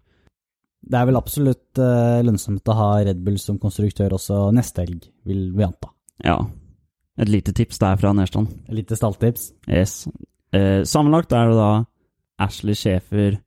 Det 0.88 1.00
er 1.00 1.10
vel 1.10 1.20
absolutt 1.20 1.82
eh, 1.82 2.22
lønnsomt 2.24 2.70
å 2.70 2.78
ha 2.78 2.92
Red 3.08 3.20
Bull 3.26 3.40
som 3.42 3.60
konstruktør 3.60 4.16
også 4.16 4.48
neste 4.56 4.86
helg, 4.86 5.10
vil 5.28 5.50
vi 5.58 5.68
anta. 5.68 5.92
Ja, 6.24 6.40
et 7.18 7.30
lite 7.30 7.54
tips 7.54 7.80
der 7.82 7.98
fra 7.98 8.14
Nerstrand. 8.14 8.52
Et 8.70 8.78
lite 8.82 8.96
stalltips. 8.98 9.52
Yes. 9.68 10.08
Eh, 10.54 10.84
sammenlagt 10.86 11.34
er 11.34 11.50
det 11.50 11.58
da 11.58 11.72
Ashley 12.46 12.78
Schäfer, 12.78 13.40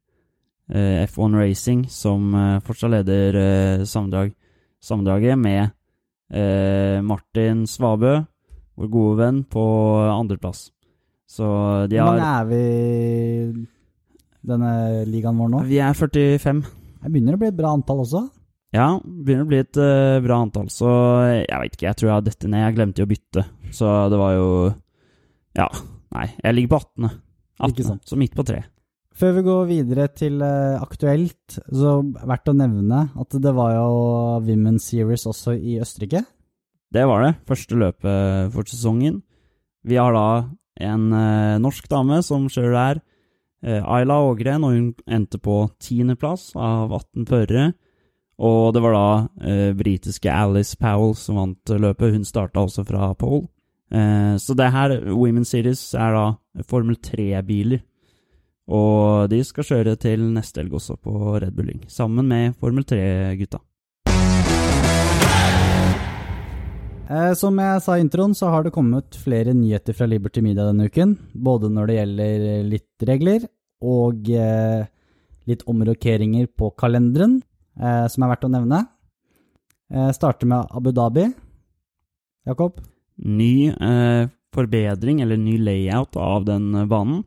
eh, 0.72 1.06
F1 1.06 1.37
Racing, 1.38 1.85
som 1.88 2.35
eh, 2.35 2.59
fortsatt 2.66 2.90
leder 2.90 3.38
eh, 3.38 3.85
sammendrag, 3.87 4.35
sammendraget, 4.83 5.38
med 5.38 5.70
eh, 6.35 6.98
Martin 7.06 7.66
Svabø, 7.70 8.18
vår 8.76 8.90
gode 8.90 9.16
venn, 9.22 9.44
på 9.44 9.62
andreplass. 10.11 10.70
Så 11.30 11.46
de 11.87 12.00
Hvor 12.00 12.16
mange 12.16 12.26
er 12.26 12.44
vi 12.50 12.61
i 12.61 13.66
denne 14.50 15.04
ligaen 15.06 15.38
vår 15.38 15.50
nå? 15.52 15.62
Vi 15.68 15.78
er 15.78 15.94
45. 15.94 16.62
Det 17.00 17.12
begynner 17.12 17.37
å 17.37 17.40
bli 17.40 17.50
et 17.52 17.56
bra 17.56 17.70
antall 17.76 18.02
også. 18.02 18.26
Ja, 18.70 19.00
begynner 19.02 19.42
å 19.42 19.50
bli 19.50 19.59
et 19.64 19.78
uh, 19.83 20.20
bra 20.22 20.37
antall, 20.44 20.68
så 20.70 20.90
jeg 21.26 21.48
veit 21.50 21.72
ikke. 21.74 21.88
Jeg 21.88 21.98
tror 21.98 22.09
jeg 22.09 22.14
har 22.14 22.26
dette 22.26 22.50
ned. 22.50 22.62
Jeg 22.62 22.76
glemte 22.76 23.02
jo 23.02 23.06
å 23.09 23.11
bytte, 23.11 23.42
så 23.74 23.94
det 24.12 24.20
var 24.20 24.37
jo 24.37 24.50
Ja, 25.59 25.66
nei. 26.14 26.28
Jeg 26.38 26.54
ligger 26.54 26.76
på 26.76 26.78
18. 26.85 27.09
18 27.59 27.74
Ikke 27.74 27.88
sant. 27.88 28.04
Så 28.06 28.18
midt 28.20 28.37
på 28.38 28.46
tre. 28.46 28.62
Før 29.20 29.35
vi 29.37 29.42
går 29.48 29.66
videre 29.72 30.06
til 30.14 30.38
uh, 30.38 30.78
aktuelt, 30.78 31.59
så 31.66 31.96
verdt 32.14 32.52
å 32.52 32.56
nevne 32.56 33.02
at 33.11 33.37
det 33.42 33.54
var 33.59 33.74
jo 33.74 33.90
Women's 34.46 34.87
Series 34.87 35.26
også 35.26 35.56
i 35.59 35.80
Østerrike. 35.83 36.22
Det 36.94 37.04
var 37.11 37.26
det. 37.26 37.35
Første 37.50 37.74
løpet 37.78 38.54
for 38.54 38.70
sesongen. 38.70 39.18
Vi 39.83 39.98
har 39.98 40.14
da 40.14 40.28
en 40.87 41.11
uh, 41.11 41.59
norsk 41.59 41.90
dame 41.90 42.22
som 42.22 42.46
kjører 42.46 42.78
der. 42.78 43.06
Ayla 43.61 44.14
Ågren, 44.24 44.62
og 44.64 44.72
hun 44.72 44.85
endte 45.04 45.37
på 45.37 45.66
tiendeplass 45.85 46.54
av 46.56 46.94
18 46.96 47.26
førere. 47.28 47.64
Og 48.40 48.72
det 48.72 48.81
var 48.81 48.96
da 48.96 49.09
eh, 49.44 49.70
britiske 49.76 50.33
Alice 50.33 50.79
Powell 50.81 51.12
som 51.18 51.37
vant 51.37 51.72
løpet. 51.76 52.14
Hun 52.14 52.24
starta 52.24 52.64
også 52.64 52.87
fra 52.88 53.12
pole. 53.18 53.46
Eh, 53.92 54.37
så 54.40 54.57
det 54.57 54.70
her, 54.72 54.96
Women's 55.12 55.53
Series, 55.53 55.83
er 55.94 56.16
da 56.16 56.64
Formel 56.68 56.96
3-biler. 56.96 57.83
Og 58.70 59.26
de 59.33 59.40
skal 59.44 59.66
kjøre 59.66 59.96
til 59.98 60.22
neste 60.33 60.62
helg 60.62 60.76
også 60.79 60.94
på 61.03 61.35
Red 61.42 61.57
Bulling, 61.57 61.83
sammen 61.90 62.29
med 62.31 62.55
Formel 62.61 62.87
3-gutta. 62.87 63.59
Eh, 67.11 67.33
som 67.35 67.59
jeg 67.59 67.83
sa 67.83 67.96
i 67.98 68.05
introen, 68.05 68.37
så 68.38 68.53
har 68.55 68.62
det 68.64 68.74
kommet 68.74 69.18
flere 69.18 69.53
nyheter 69.57 69.96
fra 69.98 70.07
Liberty 70.07 70.44
Media 70.46 70.68
denne 70.68 70.87
uken. 70.87 71.16
Både 71.35 71.72
når 71.72 71.90
det 71.90 71.98
gjelder 71.98 72.48
litt 72.70 73.07
regler 73.11 73.48
og 73.83 74.31
eh, 74.31 74.87
litt 75.50 75.64
omrokeringer 75.66 76.46
på 76.55 76.70
kalenderen, 76.79 77.40
eh, 77.78 78.06
som 78.11 78.24
er 78.24 78.33
verdt 78.33 78.48
å 78.48 78.52
nevne. 78.52 78.83
Eh, 79.90 80.11
starter 80.16 80.50
med 80.50 80.70
Abu 80.70 80.92
Dhabi. 80.94 81.28
Jakob? 82.48 82.80
Ny 83.20 83.70
eh, 83.70 84.28
forbedring, 84.54 85.20
eller 85.20 85.37
ny 85.37 85.59
layout, 85.59 86.16
av 86.16 86.46
den 86.48 86.72
eh, 86.74 86.88
banen. 86.90 87.24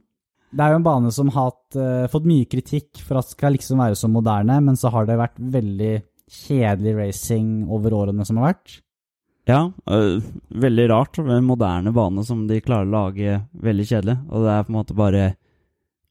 Det 0.54 0.62
er 0.62 0.74
jo 0.74 0.80
en 0.82 0.86
bane 0.86 1.12
som 1.14 1.30
har 1.34 1.54
eh, 1.80 2.08
fått 2.14 2.28
mye 2.30 2.48
kritikk 2.50 3.02
for 3.02 3.18
at 3.18 3.30
det 3.30 3.38
skal 3.38 3.56
liksom 3.56 3.82
være 3.82 3.98
så 3.98 4.10
moderne, 4.12 4.60
men 4.62 4.78
så 4.78 4.92
har 4.94 5.08
det 5.10 5.18
vært 5.18 5.40
veldig 5.42 5.94
kjedelig 6.34 6.94
racing 6.98 7.64
over 7.74 7.96
årene 8.04 8.26
som 8.26 8.40
har 8.40 8.54
vært. 8.54 8.80
Ja, 9.50 9.72
øh, 9.92 10.22
veldig 10.50 10.86
rart 10.92 11.18
med 11.20 11.36
en 11.36 11.48
moderne 11.50 11.92
bane 11.92 12.24
som 12.24 12.46
de 12.48 12.62
klarer 12.64 12.88
å 12.88 12.94
lage 12.94 13.40
veldig 13.66 13.88
kjedelig. 13.90 14.18
Og 14.30 14.46
det 14.46 14.54
er 14.54 14.68
på 14.68 14.72
en 14.72 14.78
måte 14.78 14.96
bare 14.98 15.26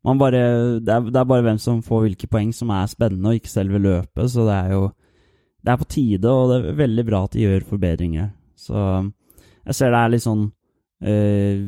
bare, 0.02 0.42
det, 0.82 0.90
er, 0.90 1.06
det 1.06 1.18
er 1.20 1.28
bare 1.30 1.44
hvem 1.46 1.58
som 1.62 1.82
får 1.84 2.06
hvilke 2.06 2.28
poeng 2.30 2.50
som 2.54 2.72
er 2.74 2.90
spennende, 2.90 3.30
og 3.30 3.38
ikke 3.38 3.52
selve 3.52 3.78
løpet. 3.78 4.30
Så 4.32 4.46
det 4.48 4.58
er 4.58 4.72
jo 4.74 4.90
Det 5.62 5.70
er 5.70 5.78
på 5.78 5.84
tide, 5.84 6.26
og 6.26 6.48
det 6.50 6.56
er 6.58 6.74
veldig 6.74 7.04
bra 7.06 7.24
at 7.24 7.32
de 7.36 7.44
gjør 7.44 7.68
forbedringer. 7.68 8.32
Så 8.58 8.74
jeg 9.62 9.74
ser 9.78 9.92
det 9.94 10.00
er 10.00 10.10
litt 10.10 10.24
sånn 10.24 10.42
øh, 11.06 11.58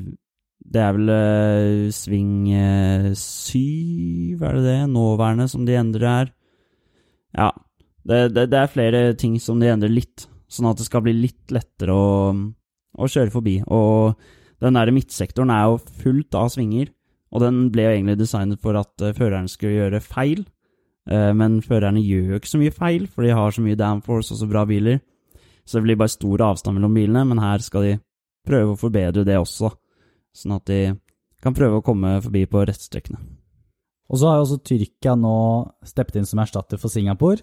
Det 0.75 0.81
er 0.83 0.97
vel 0.97 1.13
øh, 1.15 1.93
sving 1.95 2.49
øh, 2.51 3.13
syv, 3.15 4.43
er 4.43 4.59
det 4.59 4.65
det? 4.67 4.81
Nåværende 4.91 5.47
som 5.49 5.63
de 5.67 5.79
endrer 5.79 6.09
her. 6.09 6.33
Ja. 7.39 7.53
Det, 8.05 8.35
det, 8.35 8.49
det 8.51 8.59
er 8.59 8.73
flere 8.73 9.03
ting 9.15 9.39
som 9.41 9.63
de 9.63 9.71
endrer 9.71 9.93
litt, 9.93 10.27
sånn 10.51 10.69
at 10.69 10.81
det 10.81 10.89
skal 10.89 11.07
bli 11.07 11.15
litt 11.17 11.55
lettere 11.55 11.95
å, 11.95 12.35
å 12.35 13.09
kjøre 13.09 13.33
forbi. 13.33 13.61
Og 13.65 14.19
den 14.61 14.77
der 14.77 14.93
midtsektoren 14.93 15.53
er 15.55 15.71
jo 15.71 15.79
fullt 16.03 16.37
av 16.37 16.51
svinger. 16.53 16.91
Og 17.35 17.43
den 17.43 17.69
ble 17.75 17.89
jo 17.89 17.95
egentlig 17.97 18.19
designet 18.21 18.63
for 18.63 18.79
at 18.79 18.93
førerne 18.95 19.19
føreren 19.19 19.51
skulle 19.51 19.79
gjøre 19.81 20.03
feil, 20.05 20.45
uh, 21.11 21.33
men 21.35 21.59
førerne 21.65 22.03
gjør 22.03 22.35
jo 22.35 22.41
ikke 22.41 22.53
så 22.53 22.61
mye 22.63 22.75
feil, 22.75 23.09
for 23.11 23.27
de 23.27 23.35
har 23.35 23.55
så 23.55 23.65
mye 23.65 23.79
downforce 23.79 24.35
og 24.35 24.41
så 24.41 24.51
bra 24.51 24.65
biler. 24.69 25.01
Så 25.67 25.79
det 25.79 25.89
blir 25.89 25.99
bare 25.99 26.13
stor 26.13 26.45
avstand 26.45 26.79
mellom 26.79 26.95
bilene, 26.95 27.25
men 27.27 27.41
her 27.43 27.65
skal 27.65 27.89
de 27.89 27.95
prøve 28.45 28.75
å 28.75 28.79
forbedre 28.79 29.25
det 29.27 29.39
også, 29.41 29.73
sånn 30.37 30.59
at 30.59 30.69
de 30.69 30.81
kan 31.45 31.57
prøve 31.57 31.81
å 31.81 31.85
komme 31.85 32.19
forbi 32.25 32.45
på 32.49 32.63
rettstrekkene. 32.69 33.19
Og 34.13 34.21
så 34.21 34.29
har 34.29 34.39
jo 34.39 34.47
også 34.47 34.61
Tyrkia 34.69 35.15
nå 35.17 35.37
steppet 35.89 36.21
inn 36.21 36.29
som 36.29 36.43
erstatter 36.43 36.81
for 36.81 36.93
Singapore 36.93 37.41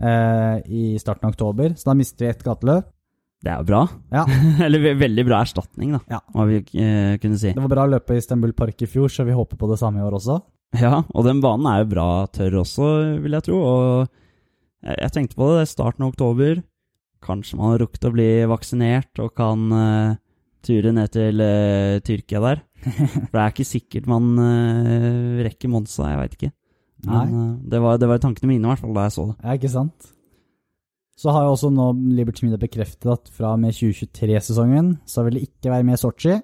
eh, 0.00 0.58
i 0.64 0.84
starten 1.00 1.28
av 1.28 1.34
oktober, 1.34 1.76
så 1.76 1.90
da 1.90 1.96
mister 1.98 2.24
vi 2.24 2.30
ett 2.32 2.44
gateløp. 2.46 2.88
Det 3.42 3.50
er 3.50 3.58
jo 3.58 3.66
bra. 3.66 3.82
Ja. 4.14 4.22
Eller 4.66 4.82
ve 4.84 4.92
veldig 5.00 5.24
bra 5.26 5.40
erstatning, 5.42 5.96
da, 5.96 6.00
Ja. 6.12 6.20
må 6.36 6.44
vi 6.50 6.60
eh, 6.78 7.16
kunne 7.22 7.38
si. 7.40 7.50
Det 7.56 7.62
var 7.64 7.72
bra 7.72 7.86
å 7.88 7.92
løpe 7.96 8.14
i 8.14 8.20
Istanbul 8.22 8.52
Park 8.54 8.84
i 8.84 8.90
fjor, 8.90 9.10
så 9.10 9.26
vi 9.26 9.34
håper 9.34 9.58
på 9.58 9.70
det 9.72 9.80
samme 9.82 9.98
i 9.98 10.06
år 10.06 10.14
også. 10.20 10.38
Ja, 10.78 11.02
og 11.12 11.26
den 11.26 11.42
banen 11.44 11.66
er 11.68 11.82
jo 11.82 11.90
bra 11.90 12.08
tørr 12.32 12.60
også, 12.62 12.86
vil 13.20 13.34
jeg 13.36 13.44
tro. 13.48 13.58
Og 13.58 14.06
jeg, 14.86 14.94
jeg 15.02 15.12
tenkte 15.18 15.36
på 15.36 15.48
det, 15.50 15.56
det 15.58 15.64
er 15.66 15.72
starten 15.74 16.06
av 16.06 16.14
oktober. 16.14 16.62
Kanskje 17.22 17.58
man 17.58 17.74
har 17.74 17.82
rukket 17.84 18.06
å 18.08 18.14
bli 18.14 18.30
vaksinert 18.50 19.20
og 19.22 19.34
kan 19.38 19.66
eh, 19.78 20.14
ture 20.64 20.94
ned 20.94 21.12
til 21.14 21.42
eh, 21.44 21.98
Tyrkia 22.06 22.40
der. 22.46 22.62
For 22.86 23.36
det 23.36 23.42
er 23.44 23.52
ikke 23.52 23.68
sikkert 23.68 24.08
man 24.10 24.32
eh, 24.42 25.42
rekker 25.50 25.70
Monza, 25.70 26.08
jeg 26.14 26.22
veit 26.22 26.38
ikke. 26.38 26.52
Men 27.10 27.36
eh, 27.42 27.52
det, 27.74 27.82
var, 27.82 27.98
det 28.00 28.08
var 28.10 28.22
tankene 28.22 28.54
mine, 28.54 28.64
i 28.64 28.70
hvert 28.72 28.82
fall, 28.86 28.94
da 28.96 29.06
jeg 29.10 29.16
så 29.18 29.28
det. 29.32 29.36
Ja, 29.42 29.58
ikke 29.58 29.74
sant? 29.76 30.10
Så 31.18 31.30
har 31.34 31.44
jo 31.44 31.52
også 31.54 31.68
nå 31.70 31.90
Liberty 32.16 32.46
Media 32.46 32.58
bekreftet 32.60 33.10
at 33.12 33.28
fra 33.34 33.52
og 33.54 33.60
med 33.60 33.74
2023-sesongen 33.76 34.94
så 35.06 35.24
vil 35.26 35.36
det 35.38 35.42
ikke 35.48 35.70
være 35.74 35.84
med 35.86 36.00
Sotsji. 36.00 36.38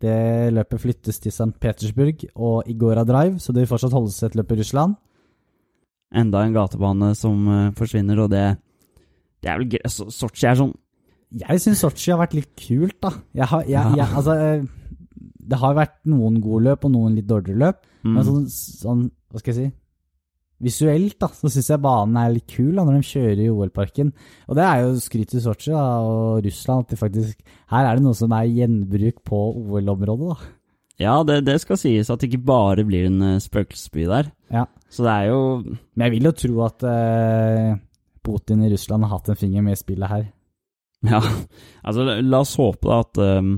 Det 0.00 0.52
løpet 0.56 0.80
flyttes 0.80 1.18
til 1.20 1.32
St. 1.32 1.52
Petersburg 1.60 2.22
og 2.36 2.68
Igora 2.70 3.04
Drive, 3.08 3.38
så 3.40 3.52
det 3.52 3.64
vil 3.64 3.70
fortsatt 3.72 3.92
holdes 3.96 4.20
et 4.24 4.36
løp 4.38 4.52
i 4.54 4.60
Russland. 4.60 4.94
Enda 6.16 6.40
en 6.44 6.54
gatebane 6.56 7.12
som 7.18 7.42
eh, 7.48 7.72
forsvinner, 7.78 8.18
og 8.24 8.30
det, 8.32 8.44
det 9.44 9.50
er 9.52 9.58
vel 9.60 9.68
gøy. 9.76 9.82
Så- 9.92 10.08
Sotsji 10.10 10.48
er 10.50 10.56
sånn 10.58 10.72
Jeg 11.30 11.60
syns 11.62 11.78
Sotsji 11.84 12.10
har 12.10 12.18
vært 12.18 12.34
litt 12.34 12.50
kult, 12.58 12.96
da. 13.04 13.12
Jeg 13.38 13.46
har, 13.52 13.62
jeg, 13.68 13.92
jeg, 14.00 14.08
altså, 14.18 14.34
eh, 14.34 14.64
det 15.50 15.58
har 15.60 15.76
vært 15.78 15.98
noen 16.10 16.40
gode 16.42 16.64
løp 16.68 16.84
og 16.88 16.92
noen 16.96 17.14
litt 17.14 17.28
dårligere 17.30 17.60
løp, 17.62 17.84
mm, 18.02 18.14
men 18.16 18.24
sånn, 18.26 18.48
sånn 18.50 19.04
Hva 19.30 19.38
skal 19.42 19.54
jeg 19.54 19.60
si? 19.60 19.76
Visuelt 20.60 21.16
da, 21.22 21.30
så 21.32 21.48
syns 21.48 21.70
jeg 21.72 21.80
banen 21.80 22.18
er 22.20 22.34
litt 22.34 22.48
kul 22.52 22.74
da, 22.76 22.84
når 22.84 22.98
de 22.98 23.08
kjører 23.08 23.38
i 23.40 23.48
OL-parken. 23.48 24.10
Og 24.50 24.58
det 24.58 24.64
er 24.66 24.82
jo 24.84 25.00
skryt 25.00 25.32
til 25.32 25.42
Sotsji 25.44 25.72
da, 25.72 25.84
og 26.04 26.44
Russland 26.44 26.84
at 26.84 26.92
de 26.92 26.98
faktisk 27.00 27.54
Her 27.72 27.88
er 27.88 27.96
det 27.96 28.04
noe 28.04 28.18
som 28.18 28.34
er 28.36 28.50
gjenbruk 28.50 29.22
på 29.24 29.40
OL-området, 29.56 30.34
da. 30.34 30.50
Ja, 31.00 31.14
det, 31.24 31.38
det 31.46 31.56
skal 31.62 31.80
sies 31.80 32.10
at 32.12 32.20
det 32.20 32.28
ikke 32.28 32.44
bare 32.50 32.84
blir 32.84 33.06
en 33.08 33.22
eh, 33.24 33.38
spøkelsesby 33.40 34.04
der. 34.10 34.28
Ja. 34.52 34.66
Så 34.92 35.06
det 35.06 35.14
er 35.14 35.30
jo 35.30 35.40
Men 35.64 36.04
jeg 36.04 36.12
vil 36.16 36.28
jo 36.28 36.34
tro 36.36 36.66
at 36.66 36.84
eh, 36.84 37.70
Putin 38.20 38.66
i 38.66 38.70
Russland 38.74 39.06
har 39.06 39.16
hatt 39.16 39.30
en 39.32 39.40
finger 39.40 39.64
med 39.64 39.78
i 39.78 39.80
spillet 39.80 40.12
her. 40.12 40.26
Ja, 41.08 41.22
altså 41.86 42.04
la 42.20 42.42
oss 42.44 42.52
håpe 42.60 42.84
da 42.84 42.98
at, 43.00 43.16
um, 43.40 43.54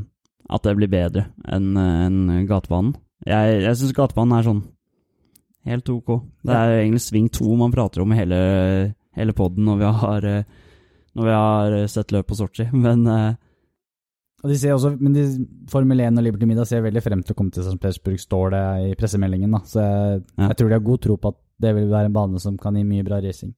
at 0.46 0.62
det 0.62 0.76
blir 0.78 0.92
bedre 0.92 1.24
enn 1.50 1.72
en 1.74 2.46
gatebanen. 2.46 2.94
Jeg, 3.26 3.56
jeg 3.64 3.80
syns 3.80 3.96
gatebanen 3.96 4.36
er 4.36 4.46
sånn 4.46 4.62
helt 5.68 5.88
ok. 5.88 6.10
Det 6.42 6.54
er 6.56 6.72
egentlig 6.80 7.00
sving 7.04 7.28
to 7.32 7.54
man 7.56 7.72
prater 7.74 8.02
om 8.02 8.12
i 8.12 8.18
hele, 8.18 8.38
hele 9.16 9.32
poden 9.36 9.64
når 9.68 9.78
vi 9.82 9.90
har 10.02 10.24
eh, 10.24 10.44
når 11.14 11.24
vi 11.28 11.32
har 11.36 11.72
eh, 11.82 11.86
sett 11.92 12.12
løp 12.14 12.26
på 12.30 12.36
Sotsji, 12.38 12.68
men 12.86 13.06
eh, 13.06 13.34
Og 14.42 14.50
de 14.50 14.56
ser 14.58 14.72
også, 14.74 14.96
men 14.98 15.12
de, 15.14 15.24
Formel 15.70 16.00
1 16.02 16.16
og 16.18 16.24
Liberty 16.26 16.46
Middag 16.50 16.66
ser 16.66 16.82
veldig 16.82 17.02
frem 17.04 17.20
til 17.22 17.34
å 17.34 17.38
komme 17.38 17.52
til 17.54 17.62
St. 17.62 17.76
Petersburg, 17.78 18.18
står 18.18 18.50
det 18.50 18.62
i 18.88 18.94
pressemeldingen. 18.98 19.52
da. 19.54 19.60
Så 19.64 19.78
jeg, 19.84 20.22
Ja. 20.38 20.48
jeg 20.48 20.56
tror 20.58 20.68
de 20.68 20.74
har 20.80 20.86
god 20.88 21.00
tro 21.04 21.16
på 21.16 21.28
at 21.30 21.38
det 21.62 21.74
vil 21.76 21.90
være 21.92 22.08
en 22.10 22.12
bane 22.16 22.40
som 22.42 22.56
kan 22.58 22.74
gi 22.74 22.82
mye 22.82 23.04
bra 23.06 23.20
racing. 23.22 23.52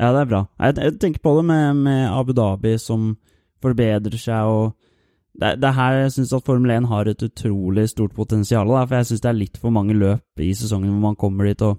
ja, 0.00 0.12
det 0.16 0.20
er 0.22 0.30
bra. 0.30 0.46
Jeg, 0.60 0.76
jeg 0.80 0.98
tenker 0.98 1.20
på 1.20 1.34
det 1.36 1.44
med, 1.44 1.76
med 1.76 2.08
Abu 2.08 2.32
Dhabi 2.32 2.78
som 2.80 3.16
forbedrer 3.60 4.16
seg 4.16 4.48
og 4.48 4.72
det, 5.34 5.54
det 5.62 5.68
er 5.68 5.76
her 5.76 5.98
jeg 6.00 6.14
syns 6.16 6.32
at 6.36 6.46
Formel 6.46 6.72
1 6.74 6.88
har 6.90 7.08
et 7.08 7.22
utrolig 7.22 7.86
stort 7.92 8.14
potensial. 8.16 8.68
Da, 8.68 8.82
for 8.86 8.98
jeg 8.98 9.10
syns 9.10 9.22
det 9.24 9.30
er 9.30 9.38
litt 9.38 9.60
for 9.60 9.74
mange 9.74 9.94
løp 9.96 10.42
i 10.42 10.50
sesongen 10.56 10.90
hvor 10.90 11.04
man 11.10 11.20
kommer 11.20 11.50
dit 11.50 11.62
og 11.66 11.78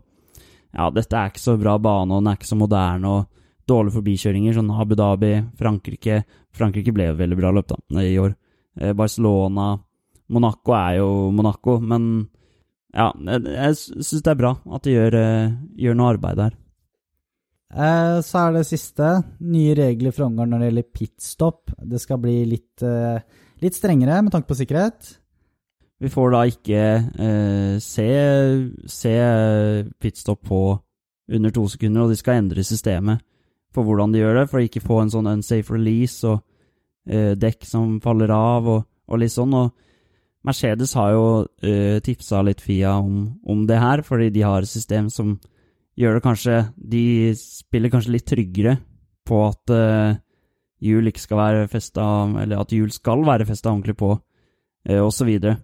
Ja, 0.72 0.86
dette 0.88 1.18
er 1.20 1.28
ikke 1.28 1.44
så 1.44 1.58
bra 1.60 1.74
bane, 1.84 2.16
og 2.16 2.22
den 2.22 2.32
er 2.32 2.38
ikke 2.38 2.48
så 2.48 2.56
moderne, 2.56 3.10
og 3.12 3.68
dårlige 3.68 3.98
forbikjøringer. 3.98 4.54
Sånn 4.56 4.70
Abu 4.72 4.96
Dhabi, 4.96 5.34
Frankrike 5.60 6.22
Frankrike 6.56 6.94
ble 6.96 7.10
jo 7.10 7.18
veldig 7.20 7.38
bra 7.40 7.52
løp 7.52 7.74
da, 7.74 7.80
i 8.00 8.16
år. 8.20 8.38
Eh, 8.80 8.94
Barcelona 8.96 9.74
Monaco 10.32 10.76
er 10.78 11.02
jo 11.02 11.10
Monaco, 11.36 11.76
men 11.84 12.08
ja, 12.96 13.10
jeg 13.12 13.78
syns 13.80 14.24
det 14.24 14.32
er 14.34 14.40
bra 14.40 14.56
at 14.76 14.88
de 14.88 14.96
gjør, 14.96 15.20
eh, 15.20 15.54
gjør 15.84 16.00
noe 16.00 16.14
arbeid 16.16 16.40
der. 16.40 16.58
Eh, 17.72 18.18
så 18.26 18.48
er 18.48 18.58
det 18.58 18.66
siste. 18.68 19.12
Nye 19.48 19.76
regler 19.80 20.16
for 20.16 20.28
Ungarn 20.28 20.52
når 20.52 20.60
det 20.64 20.70
gjelder 20.70 20.90
pitstop. 21.00 21.72
Det 21.94 22.02
skal 22.04 22.20
bli 22.24 22.36
litt, 22.50 22.84
eh, 22.84 23.22
litt 23.62 23.78
strengere 23.78 24.22
med 24.26 24.34
tanke 24.34 24.50
på 24.50 24.58
sikkerhet. 24.60 25.18
Vi 26.02 26.10
får 26.10 26.32
da 26.34 26.46
ikke 26.50 26.86
eh, 27.26 27.76
se, 27.84 28.08
se 28.90 29.18
pitstop 30.02 30.42
på 30.50 30.62
under 31.32 31.54
to 31.54 31.68
sekunder, 31.70 32.06
og 32.06 32.12
de 32.12 32.18
skal 32.20 32.42
endre 32.42 32.66
systemet 32.66 33.22
for 33.72 33.88
hvordan 33.88 34.12
de 34.12 34.20
gjør 34.20 34.42
det, 34.42 34.48
for 34.52 34.60
å 34.60 34.66
ikke 34.66 34.84
få 34.84 34.98
en 35.04 35.12
sånn 35.14 35.30
unsafe 35.32 35.74
release 35.74 36.28
og 36.28 36.42
eh, 37.08 37.38
dekk 37.40 37.68
som 37.68 38.00
faller 38.04 38.34
av 38.36 38.68
og, 38.68 38.84
og 39.08 39.22
litt 39.22 39.34
sånn. 39.34 39.54
Og 39.56 39.72
Mercedes 40.48 40.96
har 40.98 41.14
jo 41.14 41.26
eh, 41.64 42.02
tipsa 42.04 42.42
litt 42.46 42.64
Fia 42.66 42.98
om, 43.00 43.38
om 43.46 43.64
det 43.70 43.80
her, 43.80 44.04
fordi 44.06 44.32
de 44.34 44.44
har 44.46 44.66
et 44.66 44.72
system 44.72 45.10
som 45.14 45.38
gjør 46.00 46.18
det 46.18 46.24
kanskje 46.24 46.58
De 46.76 47.06
spiller 47.38 47.92
kanskje 47.92 48.14
litt 48.16 48.28
tryggere 48.30 48.78
på 49.28 49.42
at 49.46 49.74
eh, 49.76 50.20
hjul 50.82 51.12
ikke 51.12 51.24
skal 51.24 51.40
være 51.40 51.68
festa 51.72 52.06
Eller 52.42 52.62
at 52.62 52.74
jul 52.74 52.92
skal 52.94 53.24
være 53.28 53.48
festa 53.50 53.72
ordentlig 53.72 53.98
på, 54.00 54.16
eh, 54.90 55.02
og 55.02 55.12
så 55.16 55.28
videre. 55.28 55.60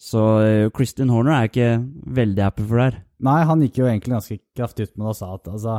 Så 0.00 0.24
eh, 0.46 0.70
Christian 0.72 1.12
Horner 1.12 1.36
er 1.36 1.50
ikke 1.50 1.70
veldig 2.20 2.44
happy 2.46 2.64
for 2.64 2.80
det 2.80 2.88
her. 2.88 2.98
Nei, 3.20 3.40
han 3.44 3.62
gikk 3.66 3.82
jo 3.82 3.88
egentlig 3.90 4.16
ganske 4.16 4.38
kraftig 4.56 4.88
ut 4.88 4.96
med 4.96 5.04
det 5.04 5.12
og 5.12 5.18
sa 5.18 5.34
at 5.34 5.50
altså 5.50 5.74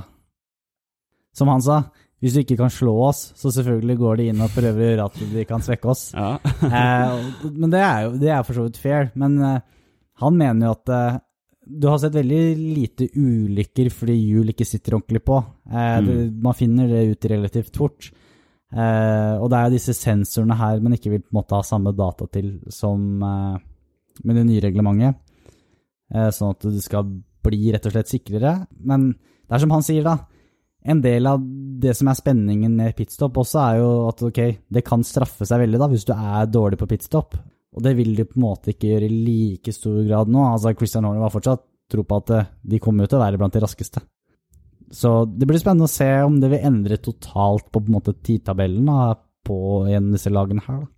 Som 1.34 1.50
han 1.50 1.64
sa, 1.66 1.80
hvis 2.22 2.36
du 2.36 2.42
ikke 2.44 2.60
kan 2.60 2.70
slå 2.70 2.94
oss, 3.08 3.32
så 3.40 3.50
selvfølgelig 3.56 3.98
går 3.98 4.20
de 4.20 4.30
inn 4.30 4.44
og 4.46 4.54
prøver 4.54 5.00
at 5.02 5.16
de 5.32 5.46
kan 5.50 5.64
svekke 5.66 5.90
oss. 5.90 6.12
Ja. 6.14 6.36
eh, 6.78 7.50
men 7.50 7.74
det 7.74 7.82
er 7.82 8.06
jo 8.06 8.16
det 8.22 8.30
er 8.30 8.44
for 8.46 8.60
så 8.60 8.68
vidt 8.68 8.78
fair. 8.78 9.10
Men 9.18 9.40
eh, 9.42 9.62
han 10.22 10.38
mener 10.38 10.68
jo 10.68 10.76
at 10.76 10.92
eh, 10.94 11.20
du 11.72 11.88
har 11.88 11.98
sett 12.02 12.18
veldig 12.18 12.44
lite 12.58 13.08
ulykker 13.16 13.90
fordi 13.94 14.18
hjul 14.18 14.54
ikke 14.54 14.68
sitter 14.68 15.00
ordentlig 15.00 15.24
på. 15.26 15.40
Eh, 15.72 15.98
det, 16.06 16.18
man 16.44 16.58
finner 16.58 16.90
det 16.92 17.08
ut 17.10 17.30
relativt 17.32 17.80
fort. 17.82 18.12
Eh, 18.71 19.36
og 19.36 19.49
det 19.51 19.60
er 19.60 19.73
disse 19.73 19.95
sensorene 19.97 20.55
her 20.55 20.79
man 20.84 20.95
ikke 20.95 21.12
vil 21.12 21.23
på 21.25 21.34
en 21.34 21.39
måte 21.41 21.57
ha 21.57 21.65
samme 21.67 21.91
data 21.91 22.27
til 22.31 22.53
som 22.71 23.01
eh, 23.27 23.57
med 24.23 24.39
det 24.39 24.45
nye 24.47 24.63
reglementet. 24.63 25.19
Eh, 26.12 26.29
sånn 26.36 26.55
at 26.55 26.67
det 26.67 26.84
skal 26.84 27.07
bli 27.41 27.71
rett 27.73 27.88
og 27.88 27.95
slett 27.95 28.12
sikrere. 28.12 28.55
Men 28.88 29.12
det 29.12 29.57
er 29.57 29.63
som 29.63 29.73
han 29.75 29.86
sier, 29.86 30.05
da. 30.05 30.17
En 30.81 31.01
del 31.03 31.27
av 31.29 31.41
det 31.81 31.93
som 31.97 32.10
er 32.10 32.17
spenningen 32.17 32.73
med 32.77 32.95
pitstop 32.97 33.38
også, 33.38 33.60
er 33.62 33.81
jo 33.81 33.89
at 34.10 34.23
ok, 34.25 34.39
det 34.73 34.86
kan 34.86 35.03
straffe 35.05 35.45
seg 35.45 35.62
veldig 35.63 35.81
da, 35.81 35.89
hvis 35.91 36.07
du 36.07 36.13
er 36.15 36.49
dårlig 36.49 36.79
på 36.81 36.89
pitstop. 36.89 37.38
Og 37.71 37.84
det 37.86 37.93
vil 37.99 38.15
de 38.17 38.25
på 38.27 38.39
en 38.39 38.45
måte 38.47 38.73
ikke 38.73 38.89
gjøre 38.89 39.07
i 39.07 39.19
like 39.25 39.73
stor 39.75 40.01
grad 40.07 40.31
nå. 40.31 40.41
Altså, 40.47 40.73
Christian 40.77 41.07
Horner 41.07 41.23
var 41.23 41.34
fortsatt 41.34 41.63
tro 41.91 42.03
på 42.07 42.17
at 42.23 42.34
eh, 42.36 42.49
de 42.73 42.79
kommer 42.84 43.05
jo 43.05 43.13
til 43.13 43.19
å 43.19 43.25
være 43.25 43.39
blant 43.39 43.55
de 43.55 43.63
raskeste. 43.63 44.03
Så 44.91 45.12
det 45.25 45.47
blir 45.49 45.62
spennende 45.62 45.88
å 45.88 45.91
se 45.91 46.10
om 46.25 46.39
det 46.41 46.49
vil 46.51 46.65
endre 46.67 46.97
totalt 46.99 47.69
på, 47.69 47.80
på 47.80 47.88
en 47.88 47.97
måte 47.97 48.15
tidtabellen 48.19 48.89
da, 48.89 49.13
på 49.47 49.60
en 49.88 50.10
av 50.10 50.17
disse 50.17 50.32
lagene 50.34 50.63
her. 50.67 50.84
da. 50.84 50.89